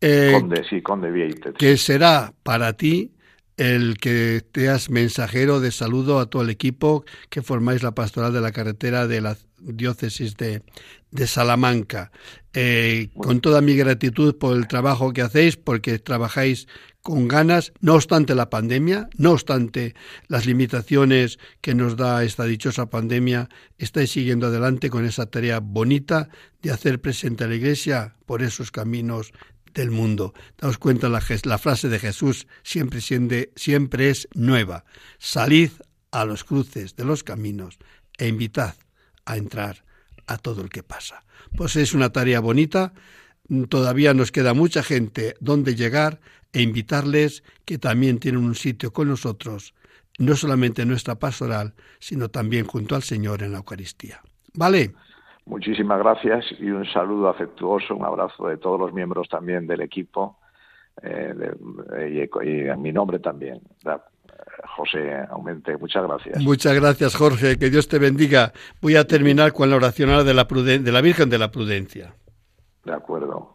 Eh, 0.00 0.32
conde, 0.38 0.62
sí, 0.68 0.82
Conde 0.82 1.10
Beitez. 1.10 1.54
Que 1.54 1.76
será 1.76 2.34
para 2.42 2.74
ti 2.74 3.14
el 3.58 3.98
que 3.98 4.42
seas 4.54 4.88
mensajero 4.88 5.60
de 5.60 5.72
saludo 5.72 6.20
a 6.20 6.26
todo 6.26 6.42
el 6.42 6.50
equipo 6.50 7.04
que 7.28 7.42
formáis 7.42 7.82
la 7.82 7.94
pastoral 7.94 8.32
de 8.32 8.40
la 8.40 8.52
carretera 8.52 9.06
de 9.06 9.20
la 9.20 9.36
diócesis 9.58 10.36
de, 10.36 10.62
de 11.10 11.26
Salamanca. 11.26 12.12
Eh, 12.54 13.10
con 13.16 13.40
toda 13.40 13.60
mi 13.60 13.76
gratitud 13.76 14.36
por 14.36 14.56
el 14.56 14.68
trabajo 14.68 15.12
que 15.12 15.22
hacéis, 15.22 15.56
porque 15.56 15.98
trabajáis 15.98 16.68
con 17.02 17.26
ganas, 17.26 17.72
no 17.80 17.94
obstante 17.94 18.34
la 18.34 18.50
pandemia, 18.50 19.08
no 19.16 19.32
obstante 19.32 19.94
las 20.28 20.46
limitaciones 20.46 21.38
que 21.60 21.74
nos 21.74 21.96
da 21.96 22.22
esta 22.22 22.44
dichosa 22.44 22.90
pandemia, 22.90 23.48
estáis 23.76 24.10
siguiendo 24.10 24.48
adelante 24.48 24.90
con 24.90 25.04
esa 25.04 25.26
tarea 25.26 25.60
bonita 25.60 26.28
de 26.62 26.70
hacer 26.70 27.00
presente 27.00 27.44
a 27.44 27.48
la 27.48 27.54
Iglesia 27.54 28.16
por 28.26 28.42
esos 28.42 28.70
caminos 28.70 29.32
del 29.74 29.90
mundo. 29.90 30.34
Daos 30.58 30.78
cuenta, 30.78 31.08
la, 31.08 31.20
frase 31.20 31.88
de 31.88 31.98
Jesús 31.98 32.46
siempre, 32.62 33.00
siempre, 33.00 33.52
siempre 33.56 34.10
es 34.10 34.28
nueva. 34.34 34.84
Salid 35.18 35.70
a 36.10 36.24
los 36.24 36.44
cruces 36.44 36.96
de 36.96 37.04
los 37.04 37.22
caminos 37.22 37.78
e 38.16 38.28
invitad 38.28 38.74
a 39.24 39.36
entrar 39.36 39.84
a 40.26 40.38
todo 40.38 40.62
el 40.62 40.68
que 40.68 40.82
pasa. 40.82 41.24
Pues 41.56 41.76
es 41.76 41.94
una 41.94 42.10
tarea 42.10 42.40
bonita. 42.40 42.92
todavía 43.68 44.12
nos 44.14 44.30
queda 44.30 44.52
mucha 44.52 44.82
gente 44.82 45.34
donde 45.40 45.74
llegar 45.74 46.20
e 46.52 46.62
invitarles 46.62 47.42
que 47.64 47.78
también 47.78 48.18
tienen 48.18 48.42
un 48.42 48.54
sitio 48.54 48.92
con 48.92 49.08
nosotros, 49.08 49.74
no 50.18 50.36
solamente 50.36 50.82
en 50.82 50.88
nuestra 50.88 51.18
pastoral, 51.18 51.74
sino 51.98 52.28
también 52.30 52.66
junto 52.66 52.94
al 52.94 53.02
Señor 53.02 53.42
en 53.42 53.52
la 53.52 53.58
Eucaristía. 53.58 54.22
¿Vale? 54.54 54.94
Muchísimas 55.48 55.98
gracias 55.98 56.44
y 56.60 56.70
un 56.70 56.84
saludo 56.84 57.30
afectuoso, 57.30 57.96
un 57.96 58.04
abrazo 58.04 58.48
de 58.48 58.58
todos 58.58 58.78
los 58.78 58.92
miembros 58.92 59.28
también 59.30 59.66
del 59.66 59.80
equipo 59.80 60.38
eh, 61.02 61.34
y, 62.44 62.68
en 62.68 62.82
mi 62.82 62.92
nombre 62.92 63.18
también. 63.18 63.60
José 64.76 65.24
Aumente, 65.30 65.74
muchas 65.78 66.04
gracias. 66.04 66.42
Muchas 66.42 66.74
gracias, 66.74 67.16
Jorge. 67.16 67.58
Que 67.58 67.70
Dios 67.70 67.88
te 67.88 67.98
bendiga. 67.98 68.52
Voy 68.82 68.96
a 68.96 69.06
terminar 69.06 69.54
con 69.54 69.70
la 69.70 69.76
oración 69.76 70.10
de 70.26 70.34
la, 70.34 70.44
de 70.44 70.92
la 70.92 71.00
Virgen 71.00 71.30
de 71.30 71.38
la 71.38 71.50
Prudencia. 71.50 72.14
De 72.84 72.92
acuerdo. 72.92 73.54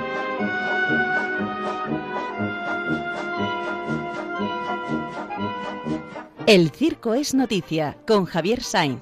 El 6.47 6.71
circo 6.71 7.13
es 7.13 7.35
noticia 7.35 7.97
con 8.07 8.25
Javier 8.25 8.63
Sainz. 8.63 9.01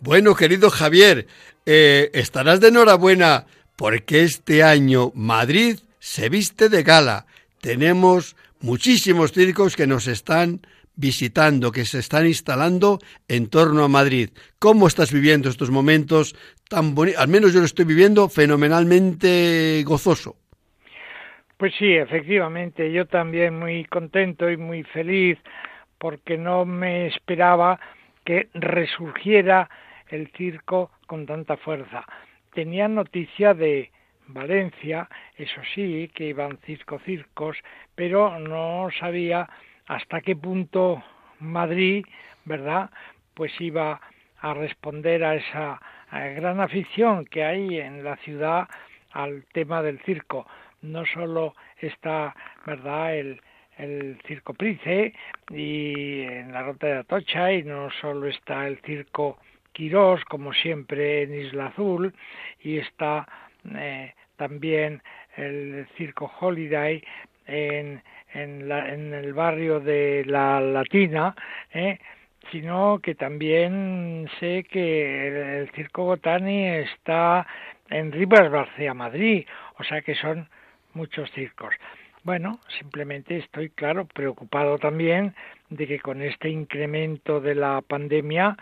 Bueno, 0.00 0.34
querido 0.34 0.70
Javier, 0.70 1.26
eh, 1.64 2.10
estarás 2.12 2.60
de 2.60 2.68
enhorabuena 2.68 3.46
porque 3.76 4.22
este 4.22 4.62
año 4.62 5.12
Madrid 5.14 5.78
se 5.98 6.28
viste 6.28 6.68
de 6.68 6.82
gala. 6.82 7.26
Tenemos 7.62 8.36
muchísimos 8.60 9.32
circos 9.32 9.76
que 9.76 9.86
nos 9.86 10.06
están 10.06 10.60
visitando, 10.94 11.72
que 11.72 11.86
se 11.86 11.98
están 11.98 12.26
instalando 12.26 12.98
en 13.28 13.48
torno 13.48 13.82
a 13.84 13.88
Madrid. 13.88 14.30
¿Cómo 14.58 14.86
estás 14.86 15.10
viviendo 15.10 15.48
estos 15.48 15.70
momentos 15.70 16.34
tan 16.68 16.94
bonitos? 16.94 17.20
Al 17.20 17.28
menos 17.28 17.54
yo 17.54 17.60
lo 17.60 17.66
estoy 17.66 17.86
viviendo 17.86 18.28
fenomenalmente 18.28 19.82
gozoso. 19.86 20.36
Pues 21.60 21.74
sí, 21.74 21.92
efectivamente, 21.94 22.90
yo 22.90 23.04
también 23.06 23.58
muy 23.58 23.84
contento 23.84 24.48
y 24.48 24.56
muy 24.56 24.82
feliz 24.82 25.38
porque 25.98 26.38
no 26.38 26.64
me 26.64 27.06
esperaba 27.08 27.78
que 28.24 28.48
resurgiera 28.54 29.68
el 30.08 30.28
circo 30.28 30.90
con 31.06 31.26
tanta 31.26 31.58
fuerza. 31.58 32.02
Tenía 32.54 32.88
noticia 32.88 33.52
de 33.52 33.90
Valencia, 34.28 35.06
eso 35.36 35.60
sí, 35.74 36.10
que 36.14 36.28
iban 36.28 36.56
circo 36.64 36.98
circos, 37.00 37.58
pero 37.94 38.38
no 38.38 38.88
sabía 38.98 39.46
hasta 39.86 40.22
qué 40.22 40.34
punto 40.36 41.04
Madrid, 41.40 42.06
¿verdad? 42.46 42.88
Pues 43.34 43.52
iba 43.60 44.00
a 44.40 44.54
responder 44.54 45.22
a 45.24 45.34
esa 45.34 45.78
gran 46.10 46.58
afición 46.58 47.26
que 47.26 47.44
hay 47.44 47.80
en 47.80 48.02
la 48.02 48.16
ciudad 48.16 48.66
al 49.12 49.44
tema 49.52 49.82
del 49.82 50.00
circo 50.04 50.46
no 50.82 51.04
solo 51.06 51.54
está, 51.80 52.34
¿verdad?, 52.66 53.16
el, 53.16 53.40
el 53.78 54.18
Circo 54.26 54.54
Price 54.54 55.12
y 55.50 56.22
en 56.22 56.52
la 56.52 56.62
Rota 56.62 56.86
de 56.86 56.98
Atocha 56.98 57.52
y 57.52 57.62
no 57.62 57.90
solo 58.00 58.26
está 58.28 58.66
el 58.66 58.78
Circo 58.78 59.38
Quirós, 59.72 60.24
como 60.24 60.52
siempre 60.52 61.22
en 61.22 61.34
Isla 61.34 61.66
Azul, 61.66 62.12
y 62.62 62.78
está 62.78 63.26
eh, 63.74 64.12
también 64.36 65.02
el 65.36 65.86
Circo 65.96 66.30
Holiday 66.40 67.02
en, 67.46 68.02
en, 68.34 68.68
la, 68.68 68.92
en, 68.92 69.14
el 69.14 69.32
barrio 69.32 69.80
de 69.80 70.24
la 70.26 70.60
Latina, 70.60 71.34
¿eh? 71.72 71.98
sino 72.50 72.98
que 73.02 73.14
también 73.14 74.28
sé 74.40 74.64
que 74.64 75.28
el, 75.28 75.36
el 75.36 75.70
Circo 75.70 76.04
Botani 76.04 76.66
está 76.66 77.46
en 77.90 78.12
Rivas 78.12 78.50
Barcea, 78.50 78.94
Madrid, 78.94 79.46
o 79.78 79.84
sea 79.84 80.02
que 80.02 80.14
son 80.14 80.48
muchos 80.94 81.30
circos. 81.32 81.74
Bueno, 82.22 82.60
simplemente 82.78 83.38
estoy, 83.38 83.70
claro, 83.70 84.04
preocupado 84.04 84.78
también 84.78 85.34
de 85.70 85.86
que 85.86 86.00
con 86.00 86.20
este 86.20 86.50
incremento 86.50 87.40
de 87.40 87.54
la 87.54 87.80
pandemia 87.80 88.56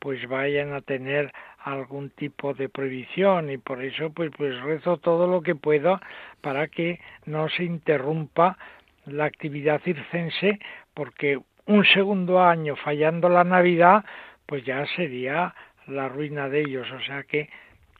pues 0.00 0.28
vayan 0.28 0.74
a 0.74 0.80
tener 0.82 1.32
algún 1.60 2.10
tipo 2.10 2.52
de 2.52 2.68
prohibición 2.68 3.50
y 3.50 3.56
por 3.56 3.82
eso 3.82 4.10
pues 4.10 4.30
pues 4.36 4.60
rezo 4.60 4.98
todo 4.98 5.26
lo 5.26 5.40
que 5.40 5.54
pueda 5.54 6.00
para 6.42 6.68
que 6.68 7.00
no 7.24 7.48
se 7.48 7.64
interrumpa 7.64 8.58
la 9.06 9.24
actividad 9.24 9.80
circense 9.80 10.58
porque 10.92 11.40
un 11.66 11.84
segundo 11.86 12.42
año 12.42 12.76
fallando 12.76 13.28
la 13.30 13.44
Navidad 13.44 14.04
pues 14.44 14.64
ya 14.64 14.84
sería 14.94 15.54
la 15.86 16.08
ruina 16.08 16.48
de 16.48 16.60
ellos, 16.60 16.86
o 16.90 17.00
sea 17.00 17.22
que 17.22 17.48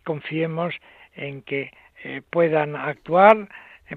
confiemos 0.05 0.74
en 1.14 1.43
que 1.43 1.72
eh, 2.03 2.20
puedan 2.28 2.76
actuar 2.76 3.49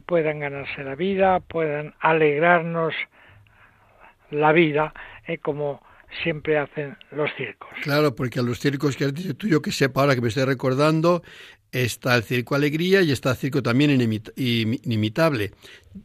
puedan 0.05 0.39
ganarse 0.39 0.83
la 0.83 0.95
vida, 0.95 1.39
puedan 1.39 1.93
alegrarnos 1.99 2.93
la 4.31 4.51
vida, 4.51 4.93
eh, 5.27 5.37
como 5.37 5.81
siempre 6.23 6.57
hacen 6.57 6.97
los 7.11 7.29
circos. 7.37 7.69
Claro, 7.81 8.15
porque 8.15 8.39
a 8.39 8.43
los 8.43 8.59
circos 8.59 8.95
que 8.95 9.05
has 9.05 9.13
dicho 9.13 9.35
tú, 9.35 9.47
yo 9.47 9.61
que 9.61 9.71
sepa 9.71 10.01
ahora 10.01 10.15
que 10.15 10.21
me 10.21 10.29
estoy 10.29 10.45
recordando, 10.45 11.21
está 11.71 12.15
el 12.15 12.23
Circo 12.23 12.55
Alegría 12.55 13.01
y 13.01 13.11
está 13.11 13.31
el 13.31 13.37
Circo 13.37 13.61
también 13.61 13.91
inimitable. 13.91 15.51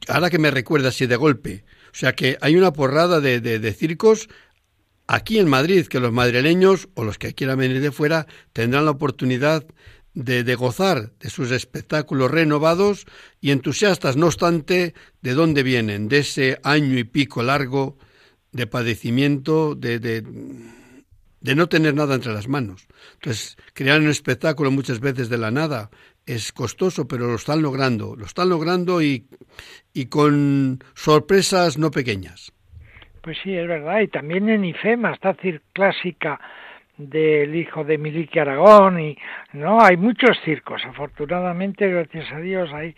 Ahora 0.09 0.31
que 0.31 0.39
me 0.39 0.51
recuerda 0.51 0.89
así 0.89 1.07
de 1.07 1.17
golpe. 1.17 1.65
O 1.93 1.95
sea 1.95 2.15
que 2.15 2.39
hay 2.41 2.57
una 2.57 2.73
porrada 2.73 3.21
de, 3.21 3.41
de 3.41 3.73
circos 3.73 4.29
aquí 5.07 5.39
en 5.39 5.49
Madrid 5.49 5.87
que 5.87 6.01
los 6.01 6.13
madrileños 6.13 6.89
o 6.95 7.05
los 7.05 7.19
que 7.19 7.35
quieran 7.35 7.59
venir 7.59 7.81
de 7.81 7.93
fuera 7.93 8.27
tendrán 8.53 8.87
la 8.87 8.93
oportunidad 8.93 9.67
de, 10.15 10.55
gozar 10.55 11.13
de 11.21 11.31
sus 11.31 11.51
espectáculos 11.51 12.31
renovados 12.31 13.07
y 13.41 13.51
entusiastas, 13.51 14.17
no 14.17 14.27
obstante, 14.27 14.95
de 15.23 15.33
dónde 15.35 15.63
vienen, 15.63 16.09
de 16.09 16.19
ese 16.19 16.59
año 16.63 16.99
y 16.99 17.05
pico 17.05 17.43
largo 17.43 17.97
de 18.53 18.67
padecimiento, 18.67 19.75
de, 19.75 19.99
de, 19.99 20.23
de 21.41 21.55
no 21.55 21.69
tener 21.69 21.95
nada 21.95 22.15
entre 22.15 22.33
las 22.33 22.49
manos. 22.49 22.87
Entonces, 23.15 23.57
crear 23.73 24.01
un 24.01 24.09
espectáculo 24.09 24.71
muchas 24.71 25.01
veces 25.01 25.29
de 25.29 25.39
la 25.39 25.51
nada 25.51 25.91
es 26.27 26.53
costoso, 26.53 27.09
pero 27.09 27.27
lo 27.27 27.37
están 27.37 27.63
logrando, 27.63 28.15
lo 28.15 28.27
están 28.27 28.49
logrando 28.49 29.03
y, 29.03 29.27
y 29.93 30.07
con 30.07 30.85
sorpresas 30.95 31.79
no 31.79 31.91
pequeñas. 31.91 32.53
Pues 33.23 33.39
sí, 33.43 33.55
es 33.55 33.67
verdad, 33.67 34.01
y 34.01 34.09
también 34.09 34.49
en 34.49 34.65
IFEMA, 34.65 35.15
está 35.15 35.37
clásica 35.73 36.41
del 36.97 37.55
hijo 37.55 37.85
de 37.85 37.99
Milique 37.99 38.41
Aragón 38.41 39.01
y 39.01 39.19
no 39.53 39.81
hay 39.81 39.97
muchos 39.97 40.37
circos 40.45 40.83
afortunadamente 40.85 41.89
gracias 41.89 42.31
a 42.33 42.39
Dios 42.39 42.71
hay 42.73 42.95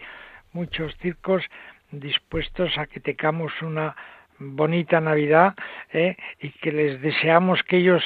muchos 0.52 0.92
circos 1.00 1.42
dispuestos 1.90 2.76
a 2.76 2.86
que 2.86 3.00
tengamos 3.00 3.52
una 3.62 3.94
bonita 4.38 5.00
Navidad 5.00 5.54
¿eh? 5.92 6.16
y 6.40 6.50
que 6.50 6.72
les 6.72 7.00
deseamos 7.00 7.60
que 7.62 7.78
ellos 7.78 8.02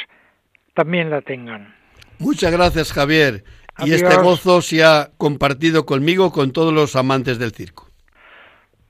también 0.74 1.10
la 1.10 1.22
tengan. 1.22 1.74
Muchas 2.18 2.52
gracias 2.52 2.92
Javier 2.92 3.44
y 3.84 3.92
este 3.92 4.16
gozo 4.16 4.60
se 4.60 4.84
ha 4.84 5.10
compartido 5.16 5.86
conmigo 5.86 6.32
con 6.32 6.52
todos 6.52 6.72
los 6.72 6.96
amantes 6.96 7.38
del 7.38 7.52
circo. 7.52 7.88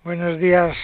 Buenos 0.05 0.39
días. 0.39 0.77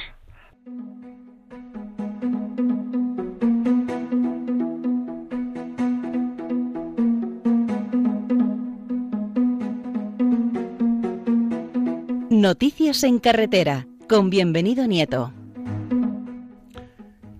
Noticias 12.45 13.05
en 13.05 13.20
carretera 13.20 13.86
con 14.07 14.28
bienvenido 14.28 14.86
Nieto. 14.86 15.32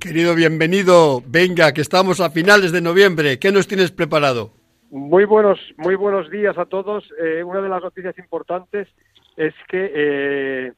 Querido 0.00 0.34
bienvenido, 0.34 1.20
venga, 1.26 1.74
que 1.74 1.82
estamos 1.82 2.22
a 2.22 2.30
finales 2.30 2.72
de 2.72 2.80
noviembre. 2.80 3.38
¿Qué 3.38 3.52
nos 3.52 3.68
tienes 3.68 3.92
preparado? 3.92 4.52
Muy 4.90 5.26
buenos, 5.26 5.61
muy 5.76 5.94
buenos 5.94 6.30
días 6.30 6.57
a 6.57 6.64
todos. 6.64 7.05
Eh, 7.22 7.44
una 7.44 7.61
de 7.61 7.68
las 7.68 7.82
noticias 7.82 8.16
importantes 8.16 8.88
es 9.36 9.52
que 9.68 9.92
eh, 9.94 10.72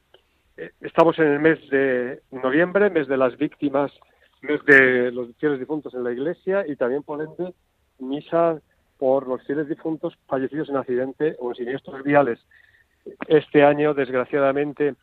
estamos 0.81 1.17
en 1.19 1.27
el 1.27 1.39
mes 1.39 1.59
de 1.69 2.19
noviembre, 2.31 2.89
mes 2.89 3.07
de 3.07 3.15
las 3.15 3.37
víctimas, 3.37 3.93
mes 4.41 4.59
de 4.65 5.09
los 5.13 5.33
fieles 5.37 5.57
difuntos 5.57 5.93
en 5.93 6.03
la 6.03 6.11
iglesia 6.11 6.65
y 6.67 6.75
también 6.75 7.01
por 7.01 7.21
ende 7.21 7.53
misa 7.97 8.59
por 8.97 9.25
los 9.25 9.41
fieles 9.43 9.69
difuntos 9.69 10.17
fallecidos 10.27 10.67
en 10.67 10.75
accidente 10.75 11.37
o 11.39 11.51
en 11.51 11.55
siniestros 11.55 12.03
viales. 12.03 12.39
Este 13.27 13.63
año, 13.63 13.93
desgraciadamente, 13.93 14.95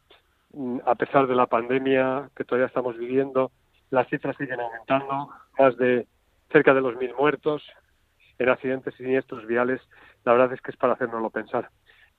mm, 0.53 0.79
a 0.85 0.95
pesar 0.95 1.27
de 1.27 1.35
la 1.35 1.47
pandemia 1.47 2.31
que 2.37 2.45
todavía 2.45 2.67
estamos 2.67 2.97
viviendo, 2.97 3.51
las 3.91 4.09
cifras 4.09 4.37
siguen 4.37 4.61
aumentando, 4.61 5.31
más 5.59 5.77
de 5.77 6.07
cerca 6.51 6.75
de 6.75 6.81
los 6.81 6.97
mil 6.97 7.15
muertos 7.15 7.63
en 8.39 8.49
accidentes 8.49 8.95
siniestros 8.95 9.47
viales. 9.47 9.81
La 10.25 10.33
verdad 10.33 10.53
es 10.53 10.61
que 10.61 10.71
es 10.71 10.77
para 10.77 10.95
hacernoslo 10.95 11.31
pensar. 11.31 11.71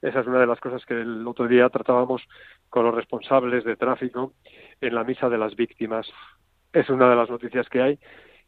Esa 0.01 0.19
es 0.19 0.27
una 0.27 0.39
de 0.39 0.47
las 0.47 0.59
cosas 0.59 0.85
que 0.85 0.93
el 0.93 1.25
otro 1.27 1.47
día 1.47 1.69
tratábamos 1.69 2.21
con 2.69 2.85
los 2.85 2.93
responsables 2.93 3.63
de 3.63 3.75
tráfico 3.75 4.33
en 4.81 4.93
la 4.93 5.03
misa 5.03 5.29
de 5.29 5.37
las 5.37 5.55
víctimas. 5.55 6.07
Es 6.73 6.89
una 6.89 7.09
de 7.09 7.15
las 7.15 7.29
noticias 7.29 7.67
que 7.69 7.81
hay 7.81 7.99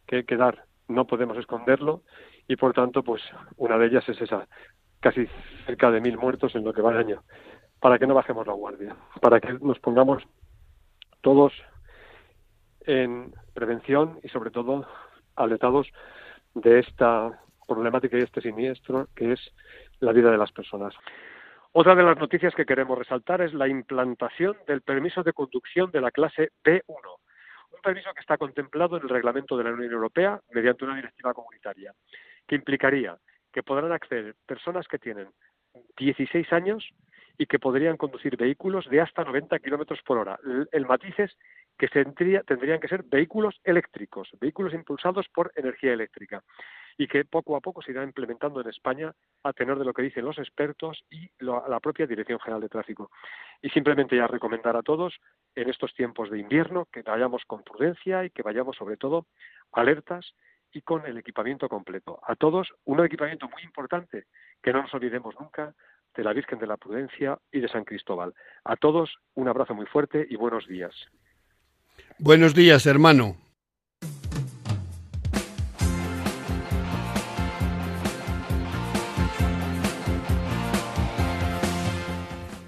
que 0.05 0.17
hay 0.17 0.23
que 0.23 0.37
dar. 0.37 0.63
No 0.87 1.05
podemos 1.05 1.37
esconderlo 1.37 2.03
y 2.47 2.55
por 2.55 2.73
tanto, 2.73 3.03
pues 3.03 3.21
una 3.57 3.77
de 3.77 3.87
ellas 3.87 4.07
es 4.07 4.21
esa, 4.21 4.47
casi 5.07 5.25
cerca 5.65 5.89
de 5.89 6.01
mil 6.01 6.17
muertos 6.17 6.53
en 6.55 6.65
lo 6.65 6.73
que 6.73 6.81
va 6.81 6.91
el 6.91 6.97
año, 6.97 7.23
para 7.79 7.97
que 7.97 8.05
no 8.05 8.13
bajemos 8.13 8.45
la 8.45 8.51
guardia, 8.51 8.93
para 9.21 9.39
que 9.39 9.53
nos 9.53 9.79
pongamos 9.79 10.21
todos 11.21 11.53
en 12.81 13.33
prevención 13.53 14.19
y 14.21 14.27
sobre 14.27 14.51
todo 14.51 14.85
alertados 15.37 15.87
de 16.55 16.79
esta 16.79 17.39
problemática 17.65 18.17
y 18.17 18.23
este 18.23 18.41
siniestro 18.41 19.07
que 19.15 19.31
es 19.31 19.39
la 20.01 20.11
vida 20.11 20.29
de 20.29 20.37
las 20.37 20.51
personas. 20.51 20.93
Otra 21.71 21.95
de 21.95 22.03
las 22.03 22.17
noticias 22.17 22.53
que 22.53 22.65
queremos 22.65 22.97
resaltar 22.97 23.39
es 23.39 23.53
la 23.53 23.69
implantación 23.69 24.57
del 24.67 24.81
permiso 24.81 25.23
de 25.23 25.31
conducción 25.31 25.89
de 25.91 26.01
la 26.01 26.11
clase 26.11 26.49
B1, 26.65 26.83
un 27.71 27.81
permiso 27.81 28.13
que 28.13 28.19
está 28.19 28.37
contemplado 28.37 28.97
en 28.97 29.03
el 29.03 29.09
reglamento 29.09 29.55
de 29.55 29.63
la 29.63 29.71
Unión 29.71 29.93
Europea 29.93 30.41
mediante 30.51 30.83
una 30.83 30.97
directiva 30.97 31.33
comunitaria 31.33 31.93
que 32.45 32.55
implicaría 32.55 33.17
que 33.57 33.63
podrán 33.63 33.91
acceder 33.91 34.35
personas 34.45 34.87
que 34.87 34.99
tienen 34.99 35.29
16 35.97 36.53
años 36.53 36.87
y 37.39 37.47
que 37.47 37.57
podrían 37.57 37.97
conducir 37.97 38.37
vehículos 38.37 38.87
de 38.87 39.01
hasta 39.01 39.23
90 39.23 39.57
kilómetros 39.57 39.99
por 40.05 40.19
hora. 40.19 40.37
El, 40.71 40.85
matiz 40.85 41.17
es 41.17 41.35
que 41.75 41.87
tendrían 41.87 42.79
que 42.79 42.87
ser 42.87 43.01
vehículos 43.01 43.59
eléctricos, 43.63 44.29
vehículos 44.39 44.75
impulsados 44.75 45.25
por 45.33 45.51
energía 45.55 45.91
eléctrica 45.91 46.43
y 46.99 47.07
que 47.07 47.25
poco 47.25 47.55
a 47.55 47.59
poco 47.59 47.81
se 47.81 47.93
irá 47.93 48.03
implementando 48.03 48.61
en 48.61 48.69
España 48.69 49.11
a 49.41 49.53
tenor 49.53 49.79
de 49.79 49.85
lo 49.85 49.93
que 49.93 50.03
dicen 50.03 50.25
los 50.25 50.37
expertos 50.37 51.03
y 51.09 51.27
la 51.39 51.79
propia 51.79 52.05
Dirección 52.05 52.39
General 52.39 52.61
de 52.61 52.69
Tráfico. 52.69 53.09
Y 53.63 53.69
simplemente 53.69 54.15
ya 54.15 54.27
recomendar 54.27 54.77
a 54.77 54.83
todos 54.83 55.15
en 55.55 55.67
estos 55.67 55.95
tiempos 55.95 56.29
de 56.29 56.37
invierno 56.37 56.85
que 56.91 57.01
vayamos 57.01 57.43
con 57.45 57.63
prudencia 57.63 58.23
y 58.23 58.29
que 58.29 58.43
vayamos 58.43 58.75
sobre 58.77 58.97
todo 58.97 59.25
alertas 59.71 60.35
con 60.81 61.05
el 61.05 61.17
equipamiento 61.17 61.69
completo. 61.69 62.19
A 62.27 62.35
todos, 62.35 62.69
un 62.85 63.03
equipamiento 63.03 63.47
muy 63.49 63.63
importante 63.63 64.25
que 64.61 64.73
no 64.73 64.81
nos 64.81 64.93
olvidemos 64.93 65.35
nunca 65.39 65.73
de 66.15 66.23
la 66.23 66.33
Virgen 66.33 66.59
de 66.59 66.67
la 66.67 66.77
Prudencia 66.77 67.37
y 67.51 67.59
de 67.59 67.69
San 67.69 67.83
Cristóbal. 67.83 68.33
A 68.63 68.75
todos, 68.75 69.15
un 69.35 69.47
abrazo 69.47 69.73
muy 69.75 69.85
fuerte 69.85 70.25
y 70.29 70.35
buenos 70.35 70.67
días. 70.67 70.93
Buenos 72.19 72.53
días, 72.53 72.85
hermano. 72.85 73.37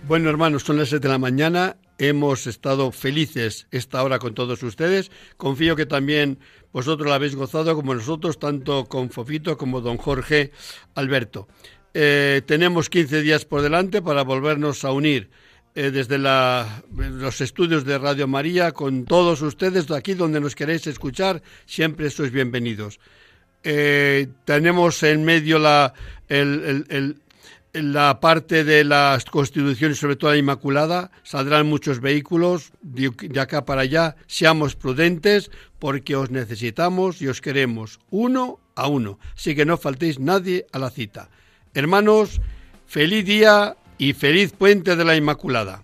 Bueno, 0.10 0.32
hermanos, 0.32 0.64
son 0.64 0.78
las 0.78 0.90
7 0.90 1.04
de 1.04 1.14
la 1.14 1.20
mañana. 1.20 1.78
Hemos 2.00 2.48
estado 2.48 2.92
felices 2.92 3.68
esta 3.70 4.02
hora 4.02 4.18
con 4.18 4.34
todos 4.34 4.64
ustedes. 4.64 5.12
Confío 5.38 5.76
que 5.76 5.86
también 5.86 6.40
vosotros 6.72 7.08
la 7.08 7.16
habéis 7.16 7.36
gozado 7.36 7.76
como 7.76 7.94
nosotros, 7.96 8.40
tanto 8.40 8.86
con 8.86 9.10
Fofito 9.10 9.58
como 9.58 9.82
don 9.82 9.98
Jorge 9.98 10.52
Alberto. 10.96 11.48
Eh, 11.94 12.42
tenemos 12.46 12.90
15 12.90 13.22
días 13.22 13.46
por 13.46 13.62
delante 13.62 14.02
para 14.02 14.24
volvernos 14.24 14.86
a 14.86 14.92
unir 14.92 15.30
eh, 15.76 15.92
desde 15.92 16.18
los 16.18 17.42
estudios 17.42 17.86
de 17.86 17.98
Radio 17.98 18.28
María 18.28 18.72
con 18.72 19.06
todos 19.06 19.42
ustedes, 19.42 19.88
de 19.88 19.98
aquí 19.98 20.14
donde 20.14 20.40
nos 20.40 20.56
queréis 20.56 20.86
escuchar, 20.88 21.42
siempre 21.66 22.10
sois 22.10 22.32
bienvenidos. 22.32 23.00
Eh, 23.64 24.28
tenemos 24.46 25.04
en 25.04 25.24
medio 25.26 25.60
la, 25.60 25.94
el, 26.28 27.18
la 27.74 28.20
parte 28.20 28.64
de 28.64 28.84
las 28.84 29.26
constituciones, 29.26 29.98
sobre 29.98 30.16
todo 30.16 30.32
la 30.32 30.38
Inmaculada, 30.38 31.12
saldrán 31.24 31.68
muchos 31.68 32.00
vehículos 32.00 32.72
de, 32.82 33.12
acá 33.40 33.66
para 33.66 33.82
allá. 33.82 34.16
Seamos 34.28 34.76
prudentes 34.76 35.52
porque 35.78 36.16
os 36.16 36.32
necesitamos 36.32 37.22
y 37.22 37.28
os 37.28 37.42
queremos 37.42 38.00
uno 38.10 38.60
a 38.76 38.88
uno. 38.88 39.20
Así 39.36 39.56
que 39.56 39.66
no 39.66 39.78
faltéis 39.78 40.20
nadie 40.20 40.66
a 40.72 40.80
la 40.80 40.90
cita. 40.90 41.30
Hermanos, 41.74 42.42
feliz 42.88 43.26
día 43.26 43.78
y 43.98 44.14
feliz 44.14 44.52
puente 44.52 44.96
de 44.96 45.06
la 45.06 45.16
Inmaculada. 45.16 45.84